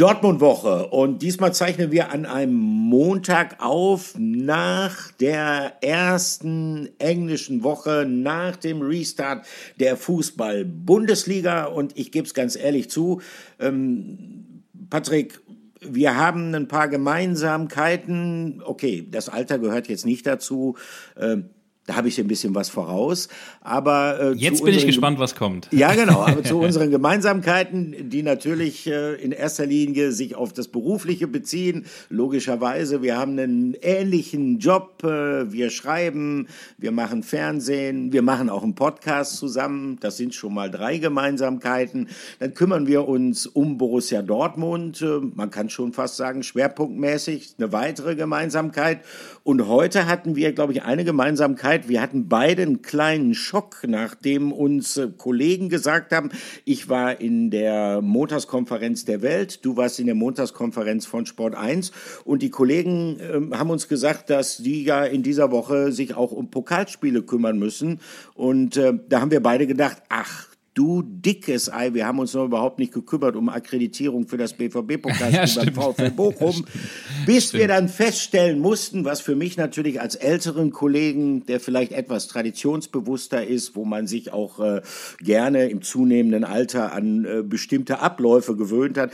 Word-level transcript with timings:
Dortmund-Woche 0.00 0.86
und 0.86 1.20
diesmal 1.20 1.52
zeichnen 1.52 1.92
wir 1.92 2.10
an 2.10 2.24
einem 2.24 2.54
Montag 2.54 3.62
auf 3.62 4.14
nach 4.16 5.12
der 5.12 5.74
ersten 5.82 6.88
englischen 6.98 7.62
Woche, 7.62 8.06
nach 8.08 8.56
dem 8.56 8.80
Restart 8.80 9.46
der 9.78 9.98
Fußball-Bundesliga 9.98 11.66
und 11.66 11.98
ich 11.98 12.12
gebe 12.12 12.26
es 12.26 12.32
ganz 12.32 12.56
ehrlich 12.56 12.88
zu, 12.88 13.20
ähm, 13.58 14.62
Patrick, 14.88 15.38
wir 15.82 16.16
haben 16.16 16.54
ein 16.54 16.66
paar 16.66 16.88
Gemeinsamkeiten. 16.88 18.62
Okay, 18.64 19.06
das 19.10 19.28
Alter 19.28 19.58
gehört 19.58 19.88
jetzt 19.88 20.06
nicht 20.06 20.26
dazu. 20.26 20.76
Ähm, 21.18 21.50
da 21.90 21.96
habe 21.96 22.06
ich 22.06 22.20
ein 22.20 22.28
bisschen 22.28 22.54
was 22.54 22.70
voraus. 22.70 23.28
Aber 23.62 24.20
äh, 24.20 24.32
jetzt 24.34 24.64
bin 24.64 24.74
ich 24.74 24.86
gespannt, 24.86 25.18
was 25.18 25.34
kommt. 25.34 25.66
Ja, 25.72 25.92
genau. 25.92 26.22
Aber 26.22 26.44
zu 26.44 26.60
unseren 26.60 26.92
Gemeinsamkeiten, 26.92 28.08
die 28.10 28.22
natürlich 28.22 28.86
äh, 28.86 29.14
in 29.14 29.32
erster 29.32 29.66
Linie 29.66 30.12
sich 30.12 30.36
auf 30.36 30.52
das 30.52 30.68
Berufliche 30.68 31.26
beziehen. 31.26 31.86
Logischerweise, 32.08 33.02
wir 33.02 33.18
haben 33.18 33.36
einen 33.40 33.74
ähnlichen 33.82 34.60
Job. 34.60 35.02
Äh, 35.02 35.52
wir 35.52 35.70
schreiben, 35.70 36.46
wir 36.78 36.92
machen 36.92 37.24
Fernsehen, 37.24 38.12
wir 38.12 38.22
machen 38.22 38.50
auch 38.50 38.62
einen 38.62 38.76
Podcast 38.76 39.38
zusammen. 39.38 39.98
Das 39.98 40.16
sind 40.16 40.32
schon 40.32 40.54
mal 40.54 40.70
drei 40.70 40.98
Gemeinsamkeiten. 40.98 42.08
Dann 42.38 42.54
kümmern 42.54 42.86
wir 42.86 43.08
uns 43.08 43.48
um 43.48 43.78
Borussia 43.78 44.22
Dortmund. 44.22 45.02
Äh, 45.02 45.18
man 45.34 45.50
kann 45.50 45.68
schon 45.70 45.92
fast 45.92 46.16
sagen, 46.16 46.44
schwerpunktmäßig 46.44 47.54
eine 47.58 47.72
weitere 47.72 48.14
Gemeinsamkeit. 48.14 49.00
Und 49.42 49.66
heute 49.66 50.06
hatten 50.06 50.36
wir, 50.36 50.52
glaube 50.52 50.74
ich, 50.74 50.82
eine 50.82 51.04
Gemeinsamkeit. 51.04 51.88
Wir 51.88 52.02
hatten 52.02 52.28
beide 52.28 52.62
einen 52.62 52.82
kleinen 52.82 53.34
Schock, 53.34 53.78
nachdem 53.86 54.52
uns 54.52 54.98
äh, 54.98 55.08
Kollegen 55.16 55.70
gesagt 55.70 56.12
haben, 56.12 56.30
ich 56.66 56.90
war 56.90 57.20
in 57.20 57.50
der 57.50 58.02
Montagskonferenz 58.02 59.06
der 59.06 59.22
Welt, 59.22 59.64
du 59.64 59.78
warst 59.78 59.98
in 59.98 60.06
der 60.06 60.14
Montagskonferenz 60.14 61.06
von 61.06 61.24
Sport 61.24 61.54
1 61.54 61.90
und 62.24 62.42
die 62.42 62.50
Kollegen 62.50 63.18
äh, 63.18 63.56
haben 63.56 63.70
uns 63.70 63.88
gesagt, 63.88 64.28
dass 64.28 64.58
die 64.58 64.84
ja 64.84 65.04
in 65.04 65.22
dieser 65.22 65.50
Woche 65.50 65.90
sich 65.92 66.14
auch 66.16 66.32
um 66.32 66.50
Pokalspiele 66.50 67.22
kümmern 67.22 67.58
müssen. 67.58 68.00
Und 68.34 68.76
äh, 68.76 68.92
da 69.08 69.22
haben 69.22 69.30
wir 69.30 69.42
beide 69.42 69.66
gedacht, 69.66 70.02
ach, 70.10 70.49
Du 70.80 71.02
dickes 71.02 71.70
Ei, 71.70 71.92
wir 71.92 72.06
haben 72.06 72.20
uns 72.20 72.32
noch 72.32 72.46
überhaupt 72.46 72.78
nicht 72.78 72.94
gekümmert 72.94 73.36
um 73.36 73.50
Akkreditierung 73.50 74.26
für 74.26 74.38
das 74.38 74.54
BVB-Pokalspiel 74.54 75.64
ja, 75.66 75.70
beim 75.70 75.74
VfL 75.74 76.10
Bochum, 76.10 76.64
bis 77.26 77.48
stimmt. 77.48 77.60
wir 77.60 77.68
dann 77.68 77.90
feststellen 77.90 78.60
mussten, 78.60 79.04
was 79.04 79.20
für 79.20 79.34
mich 79.34 79.58
natürlich 79.58 80.00
als 80.00 80.14
älteren 80.14 80.70
Kollegen, 80.70 81.44
der 81.44 81.60
vielleicht 81.60 81.92
etwas 81.92 82.28
traditionsbewusster 82.28 83.46
ist, 83.46 83.76
wo 83.76 83.84
man 83.84 84.06
sich 84.06 84.32
auch 84.32 84.58
äh, 84.58 84.80
gerne 85.20 85.68
im 85.68 85.82
zunehmenden 85.82 86.44
Alter 86.44 86.94
an 86.94 87.26
äh, 87.26 87.42
bestimmte 87.42 88.00
Abläufe 88.00 88.56
gewöhnt 88.56 88.96
hat, 88.96 89.10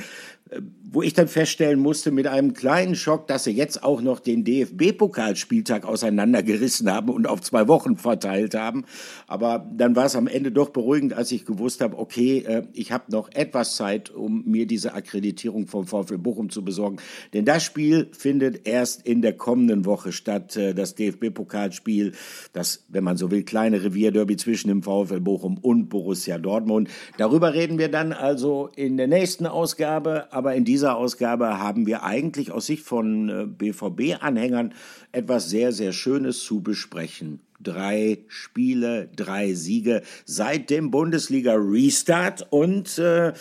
wo 0.89 1.03
ich 1.03 1.13
dann 1.13 1.27
feststellen 1.27 1.81
musste 1.81 2.13
mit 2.13 2.29
einem 2.29 2.55
kleinen 2.55 2.95
Schock, 2.95 3.27
dass 3.27 3.45
sie 3.45 3.51
jetzt 3.51 3.83
auch 3.83 4.01
noch 4.01 4.21
den 4.21 4.45
DFB-Pokalspieltag 4.45 5.85
auseinandergerissen 5.85 6.91
haben 6.91 7.09
und 7.09 7.27
auf 7.27 7.41
zwei 7.41 7.67
Wochen 7.67 7.97
verteilt 7.97 8.55
haben. 8.55 8.85
Aber 9.27 9.69
dann 9.77 9.97
war 9.97 10.07
es 10.07 10.15
am 10.15 10.29
Ende 10.29 10.53
doch 10.53 10.71
beruhigend, 10.71 11.15
als 11.15 11.33
ich 11.33 11.45
gewusst 11.45 11.81
habe, 11.81 11.99
okay, 11.99 12.39
äh, 12.47 12.63
ich 12.73 12.93
habe 12.93 13.11
noch 13.11 13.29
etwas 13.33 13.75
Zeit, 13.75 14.11
um 14.11 14.45
mir 14.47 14.67
diese 14.67 14.95
Akkreditierung 14.95 15.67
vom 15.67 15.87
VfL 15.87 16.19
Bochum 16.19 16.49
zu 16.49 16.65
besorgen. 16.65 16.99
Denn 17.35 17.45
das 17.45 17.65
Spiel 17.65 18.09
findet 18.13 18.69
erst 18.69 19.05
in 19.05 19.23
der 19.23 19.33
kommenden 19.33 19.85
Woche 19.85 20.13
statt, 20.13 20.57
äh, 20.57 20.75
das 20.75 20.95
DFB-Pokalspiel, 20.95 22.13
das, 22.53 22.85
wenn 22.89 23.03
man 23.03 23.17
so 23.17 23.33
will, 23.33 23.43
kleine 23.43 23.83
Revierderby 23.83 24.37
zwischen 24.37 24.69
dem 24.69 24.83
VfL 24.85 25.21
Bochum 25.21 25.59
und 25.59 25.89
Borussia 25.89 26.39
Dortmund. 26.39 26.89
Darüber 27.19 27.53
reden 27.53 27.79
wir 27.79 27.89
dann 27.91 28.13
also 28.13 28.71
in 28.77 28.97
der 28.97 29.09
nächsten 29.09 29.47
Ausgabe 29.47 30.33
aber 30.37 30.55
in 30.55 30.67
dieser 30.67 30.97
Ausgabe 30.97 31.59
haben 31.59 31.87
wir 31.87 32.03
eigentlich 32.03 32.53
aus 32.53 32.67
Sicht 32.67 32.85
von 32.85 33.55
BVB-Anhängern 33.57 34.73
äh, 35.13 35.21
etwas 35.21 35.49
sehr, 35.49 35.73
sehr 35.73 35.93
Schönes 35.93 36.41
zu 36.41 36.61
besprechen. 36.61 37.41
Drei 37.59 38.19
Spiele, 38.29 39.09
drei 39.17 39.55
Siege 39.55 40.03
seit 40.27 40.69
dem 40.69 40.91
Bundesliga-Restart 40.91 42.49
und 42.51 42.99
äh, 42.99 43.33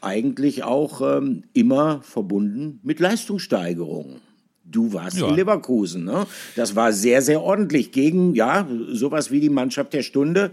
eigentlich 0.00 0.64
auch 0.64 1.00
ähm, 1.02 1.44
immer 1.52 2.02
verbunden 2.02 2.80
mit 2.82 2.98
Leistungssteigerungen. 2.98 4.16
Du 4.64 4.92
warst 4.92 5.18
ja. 5.18 5.28
in 5.28 5.36
Leverkusen, 5.36 6.02
ne? 6.02 6.26
Das 6.56 6.74
war 6.74 6.92
sehr, 6.92 7.22
sehr 7.22 7.42
ordentlich 7.42 7.92
gegen, 7.92 8.34
ja, 8.34 8.66
sowas 8.88 9.30
wie 9.30 9.38
die 9.38 9.50
Mannschaft 9.50 9.92
der 9.92 10.02
Stunde. 10.02 10.50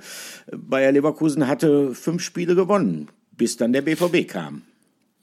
Bayer 0.56 0.92
Leverkusen 0.92 1.48
hatte 1.48 1.96
fünf 1.96 2.22
Spiele 2.22 2.54
gewonnen, 2.54 3.08
bis 3.36 3.58
dann 3.58 3.74
der 3.74 3.82
BVB 3.82 4.28
kam. 4.28 4.62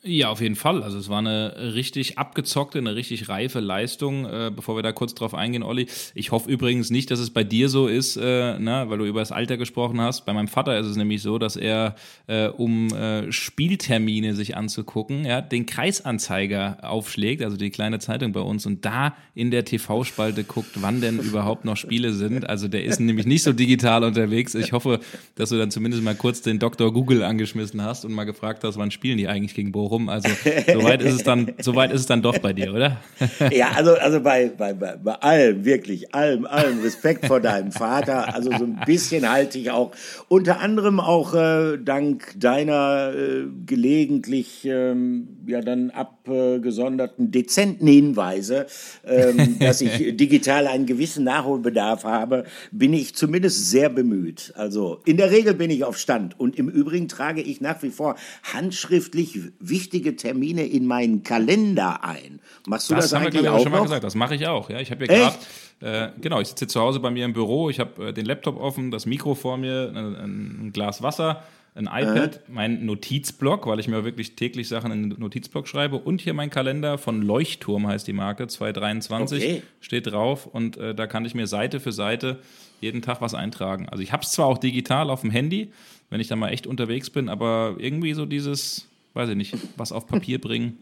Ja, 0.07 0.29
auf 0.29 0.43
jeden 0.43 0.55
Fall. 0.55 0.83
Also 0.83 0.99
es 0.99 1.09
war 1.09 1.21
eine 1.21 1.73
richtig 1.73 2.19
abgezockte, 2.19 2.77
eine 2.77 2.95
richtig 2.95 3.31
reife 3.31 3.61
Leistung. 3.61 4.27
Äh, 4.27 4.53
bevor 4.55 4.77
wir 4.77 4.83
da 4.83 4.93
kurz 4.93 5.15
drauf 5.15 5.33
eingehen, 5.33 5.63
Olli. 5.63 5.87
Ich 6.15 6.31
hoffe 6.31 6.51
übrigens 6.51 6.91
nicht, 6.91 7.11
dass 7.11 7.21
es 7.21 7.31
bei 7.31 7.43
dir 7.43 7.71
so 7.71 7.87
ist, 7.87 8.19
äh, 8.19 8.59
na, 8.59 8.91
weil 8.91 8.99
du 8.99 9.07
über 9.07 9.21
das 9.21 9.33
Alter 9.33 9.57
gesprochen 9.57 10.03
hast. 10.03 10.27
Bei 10.27 10.35
meinem 10.35 10.49
Vater 10.49 10.79
ist 10.79 10.89
es 10.89 10.97
nämlich 10.99 11.23
so, 11.23 11.39
dass 11.39 11.57
er, 11.57 11.95
äh, 12.27 12.49
um 12.49 12.89
äh, 12.89 13.33
Spieltermine 13.33 14.35
sich 14.35 14.59
anzugucken, 14.59 15.25
ja, 15.25 15.41
den 15.41 15.65
Kreisanzeiger 15.65 16.81
aufschlägt, 16.83 17.43
also 17.43 17.57
die 17.57 17.71
kleine 17.71 17.99
Zeitung 17.99 18.33
bei 18.33 18.41
uns, 18.41 18.67
und 18.67 18.85
da 18.85 19.17
in 19.35 19.51
der 19.51 19.65
TV-Spalte 19.65 20.45
guckt, 20.45 20.83
wann 20.83 21.01
denn 21.01 21.19
überhaupt 21.19 21.65
noch 21.65 21.79
Spiele 21.79 22.13
sind. 22.13 22.47
Also 22.47 22.69
der 22.69 22.85
ist 22.85 23.01
nämlich 23.01 23.25
nicht 23.25 23.43
so 23.43 23.55
digital 23.55 24.05
unterwegs. 24.05 24.55
Ich 24.55 24.73
hoffe, 24.73 25.01
dass 25.35 25.49
du 25.49 25.57
dann 25.57 25.71
zumindest 25.71 26.03
mal 26.03 26.15
kurz 26.15 26.43
den 26.43 26.59
Dr. 26.59 26.93
Google 26.93 27.23
angeschmissen 27.23 27.81
hast 27.81 28.05
und 28.05 28.13
mal 28.13 28.25
gefragt 28.25 28.65
hast, 28.65 28.77
wann 28.77 28.91
spielen 28.91 29.17
die 29.17 29.29
eigentlich 29.29 29.55
gegen 29.55 29.73
Bochum 29.73 29.94
rum. 29.95 30.09
Also 30.09 30.29
soweit 30.73 31.03
ist 31.03 31.15
es 31.15 31.23
dann, 31.23 31.53
soweit 31.61 31.93
ist 31.93 32.03
es 32.03 32.07
dann 32.07 32.23
doch 32.23 32.39
bei 32.39 32.53
dir, 32.53 32.73
oder? 32.73 32.99
ja, 33.53 33.71
also, 33.75 33.95
also 33.95 34.21
bei, 34.21 34.51
bei, 34.57 34.75
bei, 34.75 34.97
bei 34.97 35.15
allem, 35.15 35.65
wirklich, 35.65 36.15
allem, 36.15 36.47
allem 36.47 36.81
Respekt 36.83 37.27
vor 37.27 37.41
deinem 37.41 37.73
Vater. 37.73 38.35
Also 38.35 38.51
so 38.51 38.65
ein 38.65 38.81
bisschen 38.87 39.29
halte 39.31 39.59
ich 39.59 39.71
auch, 39.71 39.93
unter 40.29 40.61
anderem 40.61 41.01
auch 41.01 41.35
äh, 41.35 41.79
dank 41.79 42.35
deiner 42.37 43.13
äh, 43.15 43.45
gelegentlich 43.67 44.65
ähm, 44.65 45.29
ja 45.47 45.61
dann 45.61 45.91
abgesonderten 46.27 47.31
dezenten 47.31 47.87
Hinweise, 47.87 48.67
ähm, 49.05 49.59
dass 49.61 49.81
ich 49.81 50.17
digital 50.17 50.67
einen 50.67 50.87
gewissen 50.87 51.25
Nachholbedarf 51.25 52.05
habe, 52.05 52.45
bin 52.73 52.93
ich 52.93 53.15
zumindest 53.15 53.71
sehr 53.71 53.89
bemüht. 53.89 54.53
Also 54.57 55.01
in 55.05 55.17
der 55.17 55.31
Regel 55.31 55.55
bin 55.55 55.71
ich 55.71 55.85
auf 55.85 55.99
Stand 55.99 56.39
und 56.39 56.57
im 56.57 56.69
Übrigen 56.69 57.09
trage 57.09 57.43
ich 57.43 57.61
nach 57.61 57.83
wie 57.83 57.91
vor 57.91 58.17
handschriftlich 58.43 59.41
wichtige 59.61 60.17
Termine 60.17 60.67
in 60.67 60.87
meinen 60.87 61.23
Kalender 61.23 62.05
ein. 62.05 62.41
Machst 62.67 62.91
du 62.91 62.95
das, 62.95 63.11
das 63.11 63.21
eigentlich 63.21 63.49
auch 63.49 63.63
schon 63.63 63.73
mal 63.73 63.83
gesagt. 63.83 64.05
Das 64.05 64.15
mache 64.15 64.35
ich 64.35 64.47
auch. 64.47 64.71
Ja, 64.71 64.81
ich 64.81 64.91
habe 64.91 65.07
ja 65.07 65.15
gerade 65.15 65.37
äh, 65.81 66.09
genau, 66.21 66.41
ich 66.41 66.49
sitze 66.49 66.67
zu 66.67 66.81
Hause 66.81 67.01
bei 67.01 67.11
mir 67.11 67.25
im 67.25 67.33
Büro, 67.33 67.69
ich 67.69 67.81
habe 67.81 68.09
äh, 68.09 68.13
den 68.13 68.25
Laptop 68.25 68.59
offen, 68.59 68.91
das 68.91 69.07
Mikro 69.07 69.35
vor 69.35 69.59
mir, 69.59 69.93
ein, 69.95 70.17
ein 70.17 70.71
Glas 70.73 71.03
Wasser, 71.03 71.43
ein 71.75 71.87
iPad, 71.87 72.37
äh. 72.37 72.41
mein 72.49 72.87
Notizblock, 72.87 73.67
weil 73.67 73.81
ich 73.81 73.89
mir 73.89 74.05
wirklich 74.05 74.37
täglich 74.37 74.69
Sachen 74.69 74.93
in 74.93 75.11
den 75.11 75.21
Notizblock 75.21 75.67
schreibe 75.67 75.97
und 75.97 76.21
hier 76.21 76.35
mein 76.35 76.51
Kalender 76.51 76.99
von 76.99 77.21
Leuchtturm 77.21 77.87
heißt 77.87 78.07
die 78.07 78.13
Marke, 78.13 78.47
223 78.47 79.43
okay. 79.43 79.63
steht 79.81 80.07
drauf 80.07 80.47
und 80.47 80.77
äh, 80.77 80.95
da 80.95 81.07
kann 81.07 81.25
ich 81.25 81.35
mir 81.35 81.47
Seite 81.47 81.81
für 81.81 81.93
Seite 81.93 82.39
jeden 82.81 83.03
Tag 83.03 83.21
was 83.21 83.35
eintragen. 83.35 83.89
Also 83.89 84.03
ich 84.03 84.13
habe 84.13 84.23
es 84.23 84.31
zwar 84.31 84.47
auch 84.47 84.59
digital 84.59 85.11
auf 85.11 85.23
dem 85.23 85.31
Handy, 85.31 85.73
wenn 86.11 86.21
ich 86.21 86.29
da 86.29 86.37
mal 86.37 86.51
echt 86.51 86.67
unterwegs 86.67 87.11
bin, 87.11 87.29
aber 87.29 87.75
irgendwie 87.79 88.15
so 88.15 88.25
dieses 88.25 88.89
weiß 89.15 89.31
ich 89.31 89.37
nicht, 89.37 89.57
was 89.77 89.93
auf 89.93 90.07
Papier 90.07 90.41
bringen. 90.41 90.79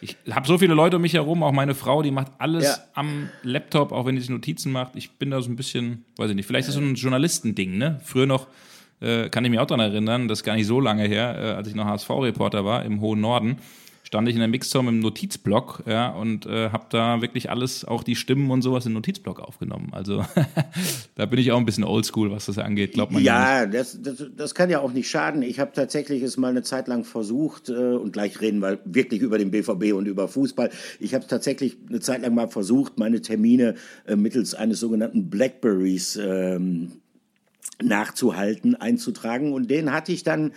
Ich 0.00 0.16
habe 0.30 0.46
so 0.46 0.58
viele 0.58 0.74
Leute 0.74 0.96
um 0.96 1.02
mich 1.02 1.14
herum, 1.14 1.42
auch 1.42 1.52
meine 1.52 1.74
Frau, 1.74 2.02
die 2.02 2.10
macht 2.10 2.32
alles 2.38 2.64
ja. 2.64 2.78
am 2.94 3.28
Laptop, 3.42 3.92
auch 3.92 4.06
wenn 4.06 4.16
sie 4.16 4.22
sich 4.22 4.30
Notizen 4.30 4.72
macht. 4.72 4.96
Ich 4.96 5.12
bin 5.12 5.30
da 5.30 5.40
so 5.42 5.50
ein 5.50 5.56
bisschen, 5.56 6.04
weiß 6.16 6.30
ich 6.30 6.36
nicht, 6.36 6.46
vielleicht 6.46 6.68
ist 6.68 6.76
das 6.76 6.82
so 6.82 6.88
ein 6.88 6.94
Journalistending, 6.94 7.76
ne? 7.76 8.00
Früher 8.04 8.26
noch, 8.26 8.46
äh, 9.04 9.28
kann 9.28 9.44
ich 9.44 9.50
mich 9.50 9.60
auch 9.60 9.66
daran 9.66 9.92
erinnern, 9.92 10.28
das 10.28 10.40
ist 10.40 10.44
gar 10.44 10.54
nicht 10.56 10.66
so 10.66 10.80
lange 10.80 11.04
her, 11.04 11.36
äh, 11.38 11.50
als 11.52 11.68
ich 11.68 11.74
noch 11.74 11.84
HSV-Reporter 11.84 12.64
war 12.64 12.84
im 12.84 13.00
hohen 13.00 13.20
Norden 13.20 13.58
stand 14.14 14.28
ich 14.28 14.34
in 14.34 14.40
der 14.40 14.48
Mixzone 14.48 14.90
im 14.90 15.00
Notizblock 15.00 15.82
ja, 15.86 16.10
und 16.10 16.46
äh, 16.46 16.70
habe 16.70 16.84
da 16.90 17.20
wirklich 17.20 17.50
alles, 17.50 17.84
auch 17.84 18.04
die 18.04 18.14
Stimmen 18.14 18.50
und 18.50 18.62
sowas, 18.62 18.84
in 18.84 18.90
den 18.90 18.94
Notizblock 18.94 19.40
aufgenommen. 19.40 19.88
Also 19.92 20.24
da 21.16 21.26
bin 21.26 21.40
ich 21.40 21.50
auch 21.50 21.58
ein 21.58 21.64
bisschen 21.64 21.82
oldschool, 21.82 22.30
was 22.30 22.46
das 22.46 22.58
angeht, 22.58 22.92
glaubt 22.92 23.12
man 23.12 23.22
ja. 23.22 23.62
Ja, 23.62 23.66
das, 23.66 24.00
das, 24.00 24.24
das, 24.36 24.54
kann 24.54 24.70
ja 24.70 24.80
auch 24.80 24.92
nicht 24.92 25.08
schaden. 25.08 25.42
Ich 25.42 25.58
habe 25.58 25.72
tatsächlich 25.74 26.22
es 26.22 26.36
mal 26.36 26.50
eine 26.50 26.62
Zeit 26.62 26.86
lang 26.86 27.04
versucht 27.04 27.70
äh, 27.70 27.72
und 27.72 28.12
gleich 28.12 28.40
reden 28.40 28.60
wir 28.60 28.78
wirklich 28.84 29.20
über 29.20 29.38
den 29.38 29.50
BVB 29.50 29.94
und 29.94 30.06
über 30.06 30.28
Fußball. 30.28 30.70
Ich 31.00 31.14
habe 31.14 31.26
tatsächlich 31.26 31.76
eine 31.88 32.00
Zeit 32.00 32.22
lang 32.22 32.34
mal 32.34 32.48
versucht, 32.48 32.98
meine 32.98 33.20
Termine 33.20 33.74
äh, 34.06 34.16
mittels 34.16 34.54
eines 34.54 34.80
sogenannten 34.80 35.30
Blackberries 35.30 36.16
ähm, 36.22 36.92
nachzuhalten, 37.82 38.74
einzutragen. 38.74 39.52
Und 39.52 39.70
den 39.70 39.92
hatte 39.92 40.12
ich 40.12 40.22
dann 40.22 40.52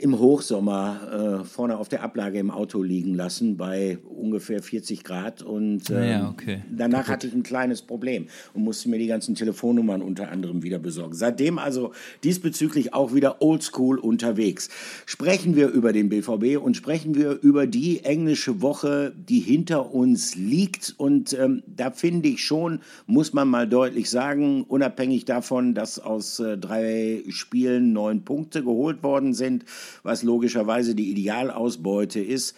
im 0.00 0.18
Hochsommer 0.18 1.40
äh, 1.42 1.44
vorne 1.44 1.76
auf 1.78 1.88
der 1.88 2.02
Ablage 2.02 2.38
im 2.38 2.50
Auto 2.50 2.82
liegen 2.82 3.14
lassen 3.14 3.56
bei 3.56 3.98
ungefähr 4.04 4.62
40 4.62 5.02
Grad 5.02 5.42
und 5.42 5.90
ähm, 5.90 6.08
ja, 6.08 6.28
okay. 6.28 6.62
danach 6.70 6.98
Kaputt. 6.98 7.12
hatte 7.12 7.26
ich 7.26 7.34
ein 7.34 7.42
kleines 7.42 7.82
Problem 7.82 8.26
und 8.54 8.62
musste 8.62 8.88
mir 8.88 8.98
die 8.98 9.06
ganzen 9.06 9.34
Telefonnummern 9.34 10.02
unter 10.02 10.30
anderem 10.30 10.62
wieder 10.62 10.78
besorgen. 10.78 11.14
Seitdem 11.14 11.58
also 11.58 11.92
diesbezüglich 12.22 12.94
auch 12.94 13.14
wieder 13.14 13.42
oldschool 13.42 13.98
unterwegs. 13.98 14.68
Sprechen 15.04 15.56
wir 15.56 15.68
über 15.68 15.92
den 15.92 16.08
BVB 16.08 16.62
und 16.62 16.76
sprechen 16.76 17.14
wir 17.14 17.38
über 17.42 17.66
die 17.66 18.04
englische 18.04 18.62
Woche, 18.62 19.12
die 19.16 19.40
hinter 19.40 19.92
uns 19.92 20.36
liegt 20.36 20.94
und 20.96 21.32
ähm, 21.32 21.62
da 21.66 21.90
finde 21.90 22.28
ich 22.28 22.44
schon, 22.44 22.80
muss 23.06 23.32
man 23.32 23.48
mal 23.48 23.68
deutlich 23.68 24.10
sagen, 24.10 24.62
unabhängig 24.62 25.24
davon, 25.24 25.74
dass 25.74 25.98
aus 25.98 26.40
äh, 26.40 26.56
drei 26.56 27.22
Spielen 27.28 27.92
neun 27.92 28.24
Punkte 28.24 28.62
geholt 28.62 29.02
worden 29.02 29.34
sind, 29.34 29.55
was 30.02 30.22
logischerweise 30.22 30.94
die 30.94 31.10
Idealausbeute 31.10 32.20
ist. 32.20 32.56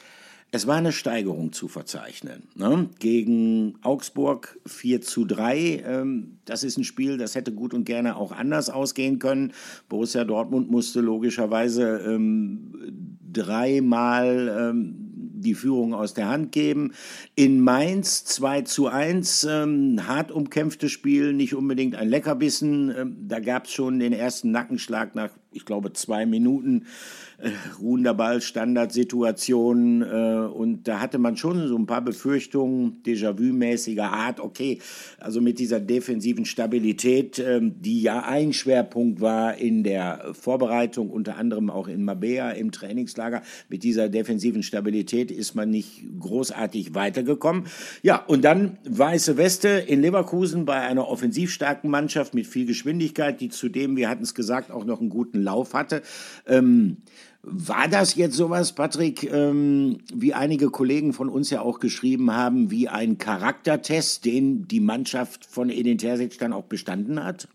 Es 0.50 0.66
war 0.66 0.76
eine 0.76 0.92
Steigerung 0.92 1.52
zu 1.52 1.68
verzeichnen. 1.68 2.44
Ne? 2.54 2.88
Gegen 2.98 3.74
Augsburg 3.82 4.58
4 4.66 5.02
zu 5.02 5.26
3. 5.26 5.84
Ähm, 5.86 6.38
das 6.46 6.64
ist 6.64 6.78
ein 6.78 6.84
Spiel, 6.84 7.18
das 7.18 7.34
hätte 7.34 7.52
gut 7.52 7.74
und 7.74 7.84
gerne 7.84 8.16
auch 8.16 8.32
anders 8.32 8.70
ausgehen 8.70 9.18
können. 9.18 9.52
Borussia 9.90 10.24
Dortmund 10.24 10.70
musste 10.70 11.00
logischerweise 11.00 11.98
ähm, 11.98 12.72
dreimal 13.30 14.70
ähm, 14.72 15.08
die 15.40 15.54
Führung 15.54 15.94
aus 15.94 16.14
der 16.14 16.28
Hand 16.28 16.52
geben. 16.52 16.92
In 17.34 17.60
Mainz 17.60 18.24
2 18.24 18.62
zu 18.62 18.88
1, 18.88 19.44
ähm, 19.44 20.06
hart 20.06 20.32
umkämpftes 20.32 20.90
Spiel, 20.90 21.32
nicht 21.32 21.54
unbedingt 21.54 21.94
ein 21.94 22.08
Leckerbissen. 22.08 22.94
Ähm, 22.96 23.16
da 23.28 23.40
gab 23.40 23.66
es 23.66 23.72
schon 23.72 23.98
den 23.98 24.12
ersten 24.12 24.50
Nackenschlag 24.50 25.14
nach, 25.14 25.30
ich 25.58 25.64
glaube, 25.64 25.92
zwei 25.92 26.24
Minuten 26.24 26.86
äh, 27.38 27.50
ruhender 27.80 28.14
Ball, 28.14 28.40
Standardsituation 28.40 30.02
äh, 30.02 30.48
und 30.52 30.88
da 30.88 31.00
hatte 31.00 31.18
man 31.18 31.36
schon 31.36 31.68
so 31.68 31.76
ein 31.76 31.86
paar 31.86 32.00
Befürchtungen 32.00 33.02
Déjà-vu-mäßiger 33.04 34.10
Art. 34.10 34.40
Okay, 34.40 34.78
also 35.18 35.40
mit 35.40 35.58
dieser 35.58 35.80
defensiven 35.80 36.44
Stabilität, 36.44 37.38
äh, 37.38 37.60
die 37.62 38.02
ja 38.02 38.24
ein 38.24 38.52
Schwerpunkt 38.52 39.20
war 39.20 39.56
in 39.56 39.82
der 39.82 40.32
Vorbereitung, 40.32 41.10
unter 41.10 41.36
anderem 41.36 41.70
auch 41.70 41.88
in 41.88 42.04
Mabea 42.04 42.50
im 42.52 42.72
Trainingslager, 42.72 43.42
mit 43.68 43.82
dieser 43.82 44.08
defensiven 44.08 44.62
Stabilität 44.62 45.30
ist 45.30 45.54
man 45.54 45.70
nicht 45.70 46.04
großartig 46.18 46.94
weitergekommen. 46.94 47.64
Ja, 48.02 48.24
und 48.24 48.44
dann 48.44 48.78
weiße 48.88 49.36
Weste 49.36 49.68
in 49.68 50.02
Leverkusen 50.02 50.64
bei 50.64 50.80
einer 50.80 51.08
offensiv 51.08 51.52
starken 51.52 51.88
Mannschaft 51.88 52.34
mit 52.34 52.46
viel 52.46 52.66
Geschwindigkeit, 52.66 53.40
die 53.40 53.48
zudem, 53.48 53.96
wir 53.96 54.08
hatten 54.08 54.22
es 54.22 54.34
gesagt, 54.34 54.70
auch 54.70 54.84
noch 54.84 55.00
einen 55.00 55.10
guten 55.10 55.40
Lauf 55.48 55.74
hatte. 55.74 56.02
Ähm, 56.46 56.98
war 57.42 57.88
das 57.88 58.14
jetzt 58.14 58.36
sowas, 58.36 58.72
Patrick, 58.72 59.24
ähm, 59.32 59.98
wie 60.12 60.34
einige 60.34 60.70
Kollegen 60.70 61.12
von 61.12 61.28
uns 61.28 61.50
ja 61.50 61.62
auch 61.62 61.78
geschrieben 61.78 62.32
haben, 62.32 62.70
wie 62.70 62.88
ein 62.88 63.16
Charaktertest, 63.16 64.24
den 64.24 64.68
die 64.68 64.80
Mannschaft 64.80 65.46
von 65.46 65.70
Edin 65.70 65.98
Terzic 65.98 66.38
dann 66.38 66.52
auch 66.52 66.64
bestanden 66.64 67.24
hat? 67.24 67.48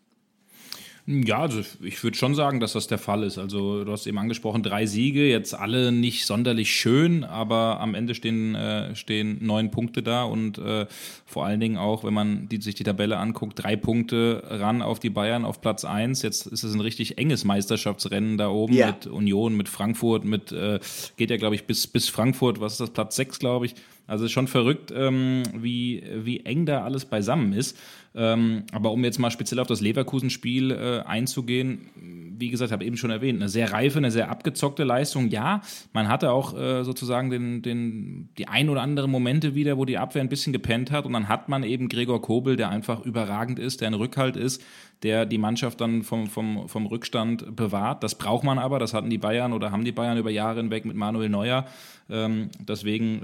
Ja, 1.06 1.40
also 1.40 1.60
ich 1.82 2.02
würde 2.02 2.18
schon 2.18 2.34
sagen, 2.34 2.62
dass 2.62 2.74
das 2.74 2.88
der 2.88 2.98
Fall 2.98 3.24
ist. 3.24 3.38
Also 3.38 3.84
du 3.84 3.92
hast 3.92 4.08
eben 4.08 4.18
angesprochen, 4.18 4.64
drei 4.64 4.86
Siege, 4.86 5.28
jetzt 5.28 5.54
alle 5.54 5.92
nicht 5.92 6.26
sonderlich 6.26 6.72
schön, 6.74 7.26
aber 7.26 7.82
am 7.82 7.94
Ende 7.94 8.16
stehen, 8.16 8.56
äh, 8.56 8.96
stehen 8.96 9.40
neun 9.42 9.70
Punkte 9.70 10.02
da 10.02 10.24
und 10.24 10.60
äh, 10.60 10.86
vor 11.26 11.46
allen 11.46 11.60
Dingen 11.60 11.76
auch, 11.76 12.06
wenn 12.06 12.14
man 12.14 12.48
die, 12.48 12.62
sich 12.62 12.76
die 12.76 12.86
Tabelle 12.86 13.18
anguckt, 13.18 13.62
drei 13.62 13.76
Punkte 13.76 14.44
ran 14.48 14.82
auf 14.82 15.00
die 15.00 15.10
Bayern 15.10 15.44
auf 15.44 15.60
Platz 15.60 15.84
eins. 15.84 16.22
Jetzt 16.22 16.48
ist 16.48 16.64
es 16.64 16.74
ein 16.74 16.80
richtig 16.80 17.18
enges 17.18 17.44
Meisterschaftsrennen 17.44 18.38
da 18.38 18.48
oben 18.48 18.74
ja. 18.74 18.88
mit 18.88 19.06
Union, 19.08 19.58
mit 19.58 19.68
Frankfurt, 19.68 20.24
mit 20.24 20.54
äh, 20.54 20.80
geht 21.18 21.32
ja, 21.32 21.36
glaube 21.36 21.56
ich, 21.56 21.66
bis, 21.66 21.86
bis 21.86 22.08
Frankfurt, 22.08 22.62
was 22.62 22.74
ist 22.74 22.80
das, 22.80 22.90
Platz 22.92 23.18
sechs, 23.18 23.40
glaube 23.40 23.66
ich. 23.66 23.76
Also 24.08 24.26
ist 24.26 24.32
schon 24.32 24.48
verrückt, 24.48 24.94
ähm, 24.96 25.44
wie, 25.54 26.04
wie 26.24 26.42
eng 26.42 26.66
da 26.66 26.84
alles 26.84 27.06
beisammen 27.06 27.54
ist. 27.54 27.78
Ähm, 28.16 28.64
aber 28.72 28.92
um 28.92 29.04
jetzt 29.04 29.20
mal 29.20 29.32
speziell 29.32 29.60
auf 29.60 29.68
das 29.68 29.82
Leverkusen-Spiel 29.82 30.72
äh, 30.72 31.00
einzugehen, 31.08 31.90
wie 32.38 32.50
gesagt, 32.50 32.72
habe 32.72 32.86
eben 32.86 32.98
schon 32.98 33.10
erwähnt, 33.10 33.40
eine 33.40 33.50
sehr 33.50 33.72
reife, 33.72 33.98
eine 33.98 34.12
sehr 34.12 34.30
abgezockte 34.30 34.84
Leistung. 34.84 35.30
Ja, 35.30 35.62
man 35.94 36.08
hatte 36.08 36.32
auch 36.32 36.58
äh, 36.58 36.84
sozusagen 36.84 37.30
den, 37.30 37.62
den, 37.62 38.30
die 38.38 38.48
ein 38.48 38.70
oder 38.70 38.82
andere 38.82 39.08
Momente 39.08 39.56
wieder, 39.56 39.78
wo 39.78 39.86
die 39.86 39.98
Abwehr 39.98 40.22
ein 40.22 40.30
bisschen 40.30 40.54
gepennt 40.54 40.92
hat. 40.92 41.06
Und 41.06 41.14
dann 41.14 41.28
hat 41.28 41.50
man 41.50 41.64
eben 41.64 41.90
Gregor 41.90 42.22
Kobel, 42.22 42.56
der 42.56 42.70
einfach 42.70 43.06
überragend 43.06 43.60
ist, 43.60 43.82
der 43.82 43.88
ein 43.88 43.94
Rückhalt 43.94 44.36
ist, 44.36 44.62
der 45.04 45.26
die 45.26 45.38
Mannschaft 45.38 45.82
dann 45.82 46.04
vom, 46.04 46.28
vom, 46.28 46.68
vom 46.68 46.86
Rückstand 46.86 47.56
bewahrt. 47.56 48.04
Das 48.04 48.16
braucht 48.16 48.44
man 48.44 48.58
aber, 48.58 48.80
das 48.80 48.94
hatten 48.94 49.10
die 49.10 49.18
Bayern 49.18 49.54
oder 49.54 49.72
haben 49.72 49.86
die 49.86 49.92
Bayern 49.92 50.18
über 50.18 50.32
Jahre 50.32 50.58
hinweg 50.58 50.86
mit 50.86 50.96
Manuel 50.96 51.30
Neuer. 51.30 51.66
Ähm, 52.10 52.50
deswegen 52.60 53.24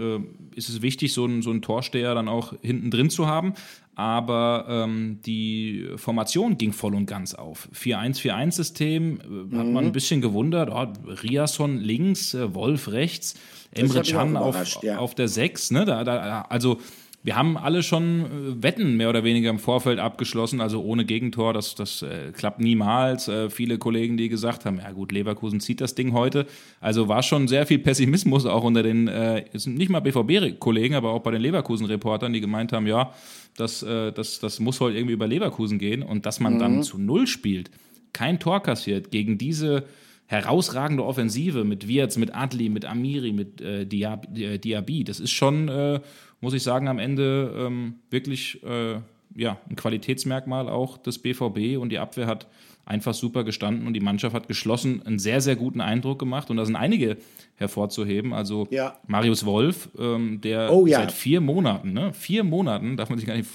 äh, 0.54 0.58
ist 0.58 0.70
es 0.70 0.81
wichtig, 0.81 1.14
so 1.14 1.26
einen, 1.26 1.42
so 1.42 1.50
einen 1.50 1.62
Torsteher 1.62 2.14
dann 2.16 2.28
auch 2.28 2.54
hinten 2.62 2.92
drin 2.92 3.10
zu 3.10 3.28
haben 3.28 3.54
aber 4.00 4.66
ähm, 4.70 5.20
die 5.26 5.90
Formation 5.98 6.58
ging 6.58 6.72
voll 6.72 6.96
und 6.96 7.06
ganz 7.06 7.34
auf. 7.34 7.68
4-1-4-1-System 7.76 9.20
äh, 9.20 9.58
hat 9.58 9.68
man 9.68 9.78
ein 9.78 9.86
mhm. 9.88 9.92
bisschen 9.92 10.22
gewundert. 10.22 10.70
Oh, 10.72 10.88
Riasson 11.22 11.76
links, 11.76 12.34
äh, 12.34 12.56
Wolf 12.56 12.94
rechts, 12.94 13.36
Emre 13.72 14.02
Can 14.04 14.38
auf, 14.38 14.81
ja. 14.84 15.00
auf 15.00 15.16
der 15.16 15.28
6. 15.28 15.72
Ne? 15.72 15.84
Da, 15.84 16.06
da, 16.06 16.46
also 16.48 16.80
wir 17.21 17.36
haben 17.36 17.57
alle 17.57 17.83
schon 17.83 18.21
äh, 18.21 18.63
Wetten 18.63 18.95
mehr 18.95 19.10
oder 19.10 19.24
weniger 19.24 19.50
im 19.50 19.60
Vorfeld 19.60 20.00
abgeschlossen, 20.00 20.62
also 20.62 20.81
ohne 20.81 21.04
Gegentor, 21.04 21.54
das, 21.54 21.75
das 21.75 22.01
äh, 22.01 22.31
klappt 22.31 22.60
niemals. 22.60 23.27
Äh, 23.27 23.50
viele 23.50 23.77
Kollegen, 23.77 24.16
die 24.16 24.30
gesagt 24.30 24.66
haben, 24.66 24.77
ja 24.80 24.92
gut, 24.92 25.12
Leverkusen 25.12 25.60
zieht 25.60 25.81
das 25.81 25.95
Ding 25.95 26.13
heute. 26.13 26.45
Also 26.80 27.10
war 27.10 27.21
schon 27.21 27.48
sehr 27.48 27.66
viel 27.66 27.80
Pessimismus 27.80 28.45
auch 28.45 28.63
unter 28.63 28.83
den, 28.83 29.10
äh, 29.10 29.45
nicht 29.66 29.89
mal 29.89 30.00
BVB-Kollegen, 30.00 30.95
aber 30.95 31.12
auch 31.12 31.21
bei 31.21 31.31
den 31.31 31.42
Leverkusen-Reportern, 31.42 32.31
die 32.31 32.42
gemeint 32.42 32.71
haben, 32.71 32.88
ja, 32.88 33.13
das, 33.57 33.83
äh, 33.83 34.13
das, 34.13 34.39
das 34.39 34.60
muss 34.62 34.80
heute 34.80 34.98
irgendwie 34.98 35.13
über 35.13 35.27
Leverkusen 35.27 35.77
gehen 35.77 36.04
und 36.04 36.25
dass 36.25 36.39
man 36.39 36.56
mhm. 36.56 36.60
dann 36.60 36.83
zu 36.83 36.98
Null 36.98 37.27
spielt, 37.27 37.69
kein 38.13 38.39
Tor 38.39 38.63
kassiert 38.63 39.12
gegen 39.12 39.38
diese 39.38 39.83
herausragende 40.30 41.04
Offensive 41.04 41.63
mit 41.63 41.88
Wirtz, 41.88 42.16
mit 42.16 42.36
Adli, 42.36 42.69
mit 42.69 42.86
Amiri, 42.86 43.33
mit 43.33 43.62
äh, 43.62 43.86
Diaby, 43.86 44.60
Diaby. 44.60 45.04
Das 45.04 45.19
ist 45.19 45.31
schon, 45.31 45.68
äh, 45.69 46.00
muss 46.41 46.53
ich 46.53 46.63
sagen, 46.63 46.88
am 46.88 47.00
Ende 47.00 47.53
ähm, 47.57 47.95
wirklich 48.09 48.63
äh, 48.63 49.00
ja, 49.36 49.57
ein 49.69 49.75
Qualitätsmerkmal 49.75 50.69
auch 50.69 50.97
des 50.97 51.19
BVB 51.19 51.77
und 51.77 51.89
die 51.89 52.00
Abwehr 52.00 52.27
hat 52.27 52.47
einfach 52.86 53.13
super 53.13 53.44
gestanden 53.44 53.86
und 53.86 53.94
die 53.94 54.00
Mannschaft 54.00 54.33
hat 54.33 54.47
geschlossen 54.47 55.06
einen 55.06 55.19
sehr, 55.19 55.41
sehr 55.41 55.56
guten 55.56 55.80
Eindruck 55.80 56.18
gemacht 56.18 56.50
und 56.50 56.57
da 56.57 56.65
sind 56.65 56.75
einige 56.75 57.18
hervorzuheben. 57.56 58.33
Also 58.33 58.68
ja. 58.71 58.97
Marius 59.06 59.45
Wolf, 59.45 59.89
ähm, 59.97 60.41
der 60.41 60.74
oh, 60.74 60.88
ja. 60.88 61.00
seit 61.00 61.12
vier 61.12 61.39
Monaten, 61.39 61.94
ne, 61.94 62.13
vier 62.13 62.44
Monaten, 62.44 62.97
darf 62.97 63.09
man 63.09 63.19
sich 63.19 63.28
gar 63.28 63.37
nicht, 63.37 63.49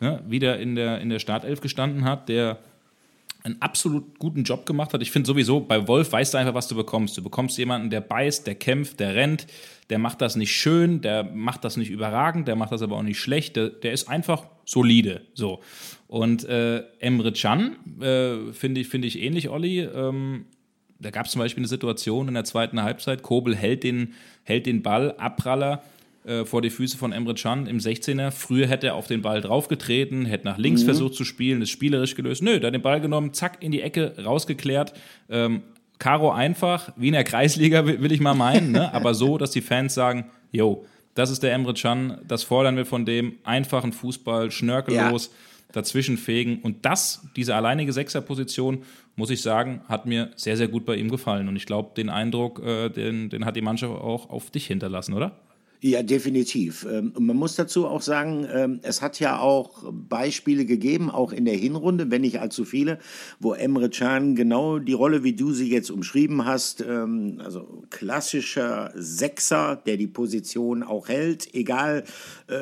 ne, 0.00 0.22
wieder 0.28 0.60
in 0.60 0.76
der, 0.76 1.00
in 1.00 1.10
der 1.10 1.18
Startelf 1.18 1.60
gestanden 1.60 2.04
hat, 2.04 2.28
der 2.28 2.58
einen 3.46 3.62
absolut 3.62 4.18
guten 4.18 4.42
Job 4.42 4.66
gemacht 4.66 4.92
hat. 4.92 5.02
Ich 5.02 5.12
finde 5.12 5.28
sowieso, 5.28 5.60
bei 5.60 5.86
Wolf 5.86 6.10
weißt 6.10 6.34
du 6.34 6.38
einfach, 6.38 6.54
was 6.54 6.66
du 6.66 6.74
bekommst. 6.74 7.16
Du 7.16 7.22
bekommst 7.22 7.56
jemanden, 7.58 7.90
der 7.90 8.00
beißt, 8.00 8.46
der 8.46 8.56
kämpft, 8.56 8.98
der 8.98 9.14
rennt, 9.14 9.46
der 9.88 9.98
macht 9.98 10.20
das 10.20 10.34
nicht 10.34 10.52
schön, 10.52 11.00
der 11.00 11.22
macht 11.22 11.64
das 11.64 11.76
nicht 11.76 11.90
überragend, 11.90 12.48
der 12.48 12.56
macht 12.56 12.72
das 12.72 12.82
aber 12.82 12.96
auch 12.96 13.02
nicht 13.02 13.20
schlecht, 13.20 13.54
der, 13.54 13.68
der 13.68 13.92
ist 13.92 14.08
einfach 14.08 14.46
solide. 14.64 15.22
So. 15.34 15.60
Und 16.08 16.44
äh, 16.44 16.82
Emre 16.98 17.32
Can 17.32 17.76
äh, 18.00 18.52
finde 18.52 18.80
ich, 18.80 18.88
find 18.88 19.04
ich 19.04 19.22
ähnlich, 19.22 19.48
Olli. 19.48 19.80
Ähm, 19.80 20.46
da 20.98 21.10
gab 21.10 21.26
es 21.26 21.32
zum 21.32 21.38
Beispiel 21.38 21.60
eine 21.60 21.68
Situation 21.68 22.26
in 22.26 22.34
der 22.34 22.44
zweiten 22.44 22.82
Halbzeit, 22.82 23.22
Kobel 23.22 23.54
hält 23.54 23.84
den, 23.84 24.14
hält 24.42 24.66
den 24.66 24.82
Ball, 24.82 25.12
Abpraller 25.18 25.82
äh, 26.26 26.44
vor 26.44 26.60
die 26.60 26.70
Füße 26.70 26.98
von 26.98 27.12
Emre 27.12 27.34
Can 27.34 27.66
im 27.66 27.78
16er. 27.78 28.32
Früher 28.32 28.66
hätte 28.66 28.88
er 28.88 28.94
auf 28.96 29.06
den 29.06 29.22
Ball 29.22 29.40
draufgetreten, 29.40 30.26
hätte 30.26 30.44
nach 30.44 30.58
links 30.58 30.82
mhm. 30.82 30.86
versucht 30.86 31.14
zu 31.14 31.24
spielen, 31.24 31.62
ist 31.62 31.70
spielerisch 31.70 32.16
gelöst. 32.16 32.42
Nö, 32.42 32.58
da 32.58 32.70
den 32.70 32.82
Ball 32.82 33.00
genommen, 33.00 33.32
zack, 33.32 33.62
in 33.62 33.70
die 33.70 33.80
Ecke, 33.80 34.14
rausgeklärt. 34.24 34.92
Ähm, 35.30 35.62
Karo 35.98 36.32
einfach, 36.32 36.92
wie 36.96 37.08
in 37.08 37.12
der 37.12 37.24
Kreisliga, 37.24 37.86
will, 37.86 38.02
will 38.02 38.12
ich 38.12 38.20
mal 38.20 38.34
meinen, 38.34 38.72
ne? 38.72 38.92
aber 38.92 39.14
so, 39.14 39.38
dass 39.38 39.52
die 39.52 39.60
Fans 39.60 39.94
sagen, 39.94 40.26
yo, 40.50 40.84
das 41.14 41.30
ist 41.30 41.42
der 41.42 41.54
Emre 41.54 41.74
Can, 41.74 42.18
das 42.26 42.42
fordern 42.42 42.76
wir 42.76 42.86
von 42.86 43.06
dem, 43.06 43.36
einfachen 43.44 43.92
Fußball, 43.92 44.50
schnörkellos, 44.50 45.26
ja. 45.26 45.32
dazwischen 45.72 46.18
fegen 46.18 46.58
und 46.62 46.84
das, 46.84 47.26
diese 47.36 47.54
alleinige 47.54 47.92
Sechserposition, 47.92 48.82
muss 49.14 49.30
ich 49.30 49.40
sagen, 49.40 49.80
hat 49.88 50.04
mir 50.04 50.30
sehr, 50.36 50.56
sehr 50.56 50.68
gut 50.68 50.84
bei 50.84 50.96
ihm 50.96 51.10
gefallen 51.10 51.48
und 51.48 51.56
ich 51.56 51.66
glaube, 51.66 51.94
den 51.96 52.10
Eindruck, 52.10 52.62
äh, 52.62 52.90
den, 52.90 53.30
den 53.30 53.46
hat 53.46 53.56
die 53.56 53.62
Mannschaft 53.62 53.94
auch 53.94 54.28
auf 54.28 54.50
dich 54.50 54.66
hinterlassen, 54.66 55.14
oder? 55.14 55.36
Ja, 55.86 56.02
definitiv. 56.02 56.84
Ähm, 56.90 57.12
und 57.14 57.26
man 57.26 57.36
muss 57.36 57.54
dazu 57.54 57.86
auch 57.86 58.02
sagen, 58.02 58.44
ähm, 58.52 58.80
es 58.82 59.02
hat 59.02 59.20
ja 59.20 59.38
auch 59.38 59.84
Beispiele 59.92 60.64
gegeben, 60.64 61.10
auch 61.10 61.32
in 61.32 61.44
der 61.44 61.54
Hinrunde, 61.54 62.10
wenn 62.10 62.22
nicht 62.22 62.40
allzu 62.40 62.64
viele, 62.64 62.98
wo 63.38 63.52
Emre 63.52 63.88
Can 63.88 64.34
genau 64.34 64.80
die 64.80 64.94
Rolle, 64.94 65.22
wie 65.22 65.34
du 65.34 65.52
sie 65.52 65.70
jetzt 65.70 65.92
umschrieben 65.92 66.44
hast, 66.44 66.80
ähm, 66.80 67.40
also 67.44 67.84
klassischer 67.90 68.90
Sechser, 68.96 69.80
der 69.86 69.96
die 69.96 70.08
Position 70.08 70.82
auch 70.82 71.08
hält, 71.08 71.54
egal 71.54 72.02
äh, 72.48 72.56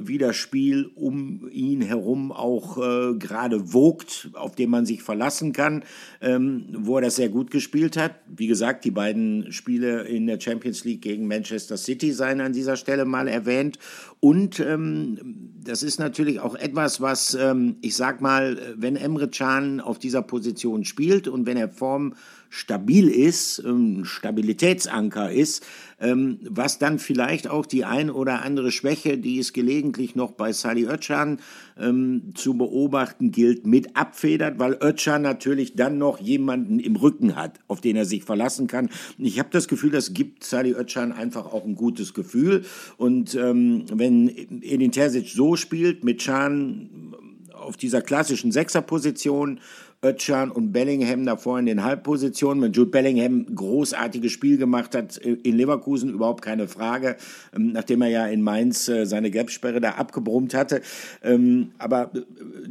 wie 0.00 0.16
das 0.16 0.36
Spiel 0.36 0.90
um 0.94 1.50
ihn 1.52 1.82
herum 1.82 2.32
auch 2.32 2.78
äh, 2.78 3.14
gerade 3.18 3.74
wogt, 3.74 4.30
auf 4.32 4.54
den 4.54 4.70
man 4.70 4.86
sich 4.86 5.02
verlassen 5.02 5.52
kann, 5.52 5.84
wo 6.22 6.96
er 6.96 7.02
das 7.02 7.16
sehr 7.16 7.28
gut 7.28 7.50
gespielt 7.50 7.96
hat. 7.96 8.14
Wie 8.26 8.46
gesagt, 8.46 8.84
die 8.84 8.90
beiden 8.90 9.52
Spiele 9.52 10.02
in 10.02 10.26
der 10.26 10.40
Champions 10.40 10.84
League 10.84 11.02
gegen 11.02 11.26
Manchester 11.26 11.76
City 11.76 12.12
seien 12.12 12.40
an 12.40 12.52
dieser 12.52 12.69
dieser 12.70 12.76
Stelle 12.76 13.04
mal 13.04 13.26
erwähnt. 13.26 13.78
Und 14.20 14.60
ähm, 14.60 15.18
das 15.64 15.82
ist 15.82 15.98
natürlich 15.98 16.40
auch 16.40 16.54
etwas, 16.54 17.00
was, 17.00 17.34
ähm, 17.34 17.76
ich 17.80 17.96
sag 17.96 18.20
mal, 18.20 18.74
wenn 18.76 18.96
Emre 18.96 19.28
Can 19.28 19.80
auf 19.80 19.98
dieser 19.98 20.22
Position 20.22 20.84
spielt 20.84 21.26
und 21.26 21.46
wenn 21.46 21.56
er 21.56 21.68
Form 21.68 22.14
stabil 22.50 23.08
ist, 23.08 23.62
ähm, 23.64 24.04
Stabilitätsanker 24.04 25.30
ist, 25.30 25.64
ähm, 26.00 26.40
was 26.42 26.78
dann 26.78 26.98
vielleicht 26.98 27.48
auch 27.48 27.64
die 27.64 27.84
ein 27.84 28.10
oder 28.10 28.42
andere 28.42 28.72
Schwäche, 28.72 29.18
die 29.18 29.38
es 29.38 29.52
gelegentlich 29.52 30.16
noch 30.16 30.32
bei 30.32 30.52
Sali 30.52 30.84
Özcan 30.84 31.38
ähm, 31.78 32.32
zu 32.34 32.54
beobachten 32.54 33.30
gilt, 33.30 33.66
mit 33.66 33.96
abfedert, 33.96 34.58
weil 34.58 34.76
Özcan 34.82 35.22
natürlich 35.22 35.76
dann 35.76 35.98
noch 35.98 36.20
jemanden 36.20 36.80
im 36.80 36.96
Rücken 36.96 37.36
hat, 37.36 37.60
auf 37.68 37.80
den 37.80 37.94
er 37.94 38.04
sich 38.04 38.24
verlassen 38.24 38.66
kann. 38.66 38.90
Ich 39.16 39.38
habe 39.38 39.50
das 39.52 39.68
Gefühl, 39.68 39.90
das 39.90 40.12
gibt 40.12 40.42
Sali 40.42 40.72
Özcan 40.72 41.12
einfach 41.12 41.46
auch 41.46 41.64
ein 41.64 41.76
gutes 41.76 42.14
Gefühl. 42.14 42.64
Und 42.96 43.34
wenn 43.34 44.28
Edin 44.62 44.90
Terzic 44.92 45.28
so 45.28 45.56
spielt, 45.56 46.02
mit 46.04 46.20
Can 46.20 47.14
auf 47.60 47.76
dieser 47.76 48.02
klassischen 48.02 48.52
Sechserposition, 48.52 49.60
Özcan 50.02 50.50
und 50.50 50.72
Bellingham 50.72 51.26
davor 51.26 51.58
in 51.58 51.66
den 51.66 51.84
Halbpositionen. 51.84 52.62
Wenn 52.62 52.72
Jude 52.72 52.90
Bellingham 52.90 53.44
großartiges 53.54 54.32
Spiel 54.32 54.56
gemacht 54.56 54.94
hat 54.94 55.18
in 55.18 55.56
Leverkusen, 55.56 56.14
überhaupt 56.14 56.42
keine 56.42 56.68
Frage, 56.68 57.16
ähm, 57.54 57.72
nachdem 57.72 58.00
er 58.00 58.08
ja 58.08 58.26
in 58.26 58.40
Mainz 58.40 58.88
äh, 58.88 59.04
seine 59.04 59.30
Gelbsperre 59.30 59.80
da 59.80 59.90
abgebrummt 59.90 60.54
hatte. 60.54 60.80
Ähm, 61.22 61.72
aber 61.76 62.12
äh, 62.14 62.20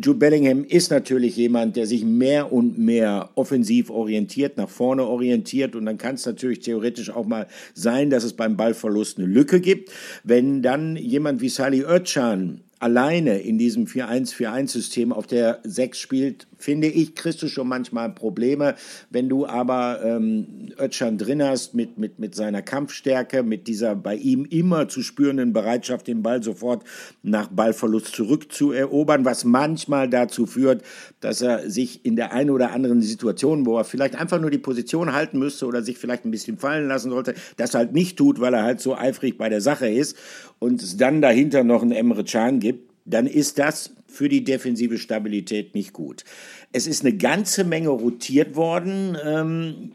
Jude 0.04 0.18
Bellingham 0.18 0.64
ist 0.64 0.90
natürlich 0.90 1.38
jemand, 1.38 1.76
der 1.76 1.86
sich 1.86 2.04
mehr 2.04 2.52
und 2.52 2.80
mehr 2.80 3.30
offensiv 3.36 3.92
orientiert, 3.92 4.58
nach 4.58 4.70
vorne 4.70 5.04
orientiert 5.04 5.76
und 5.76 5.86
dann 5.86 6.00
kann 6.00 6.16
es 6.16 6.26
natürlich 6.26 6.62
theoretisch 6.62 7.12
auch 7.12 7.28
mal 7.28 7.46
sein, 7.76 8.10
dass 8.10 8.24
es 8.24 8.34
beim 8.34 8.58
Ballverlust 8.58 9.20
eine 9.20 9.28
Lücke 9.28 9.62
gibt. 9.62 9.92
Wenn 10.24 10.64
dann 10.64 10.96
jemand 10.96 11.42
wie 11.42 11.50
Sali 11.50 11.84
Özcan 11.84 12.62
alleine 12.80 13.40
in 13.40 13.58
diesem 13.58 13.86
4-1-4-1-System 13.86 15.14
auf 15.14 15.28
der 15.28 15.60
6 15.64 16.00
spielt, 16.00 16.48
finde 16.60 16.88
ich, 16.88 17.16
kriegst 17.16 17.42
du 17.42 17.48
schon 17.48 17.68
manchmal 17.68 18.12
Probleme. 18.12 18.76
Wenn 19.10 19.30
du 19.30 19.48
aber 19.48 20.02
ähm, 20.04 20.68
Özcan 20.80 21.18
drin 21.18 21.42
hast 21.42 21.74
mit, 21.74 21.98
mit, 21.98 22.20
mit 22.20 22.36
seiner 22.36 22.62
Kampfstärke, 22.62 23.42
mit 23.42 23.68
dieser 23.68 23.96
bei 23.96 24.16
ihm 24.16 24.46
immer 24.46 24.88
zu 24.88 25.02
spürenden 25.02 25.54
Bereitschaft, 25.54 26.08
den 26.08 26.22
Ball 26.22 26.44
sofort 26.44 26.84
nach 27.24 27.48
Ballverlust 27.48 28.16
zurückzuerobern, 28.16 29.26
was 29.26 29.46
manchmal 29.46 30.10
dazu 30.10 30.46
führt, 30.46 30.84
dass 31.22 31.42
er 31.42 31.70
sich 31.70 32.06
in 32.06 32.16
der 32.16 32.34
einen 32.34 32.50
oder 32.50 32.72
anderen 32.72 33.02
Situation, 33.02 33.66
wo 33.66 33.78
er 33.78 33.86
vielleicht 33.86 34.16
einfach 34.16 34.40
nur 34.40 34.52
die 34.52 34.58
Position 34.58 35.14
halten 35.14 35.40
müsste 35.40 35.66
oder 35.66 35.82
sich 35.82 35.98
vielleicht 35.98 36.26
ein 36.26 36.32
bisschen 36.32 36.58
fallen 36.58 36.88
lassen 36.88 37.10
sollte, 37.10 37.34
das 37.58 37.74
halt 37.74 37.94
nicht 37.94 38.18
tut, 38.18 38.42
weil 38.42 38.54
er 38.54 38.64
halt 38.64 38.82
so 38.82 38.96
eifrig 38.96 39.38
bei 39.38 39.48
der 39.48 39.62
Sache 39.62 39.88
ist 39.88 40.18
und 40.60 40.84
es 40.84 40.98
dann 40.98 41.22
dahinter 41.22 41.64
noch 41.64 41.82
einen 41.82 41.94
Emre 41.94 42.26
Can 42.26 42.60
gibt, 42.60 42.89
dann 43.10 43.28
ist 43.28 43.60
das 43.60 43.96
für 44.08 44.30
die 44.30 44.44
defensive 44.44 44.98
Stabilität 44.98 45.76
nicht 45.76 45.94
gut. 45.94 46.24
Es 46.72 46.88
ist 46.88 47.06
eine 47.06 47.16
ganze 47.16 47.64
Menge 47.64 47.90
rotiert 47.90 48.56
worden, 48.56 49.18
ähm, 49.24 49.92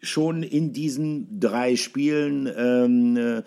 schon 0.00 0.42
in 0.42 0.72
diesen 0.72 1.38
drei 1.38 1.76
Spielen. 1.76 2.50
Ähm, 2.56 3.16
äh, 3.16 3.42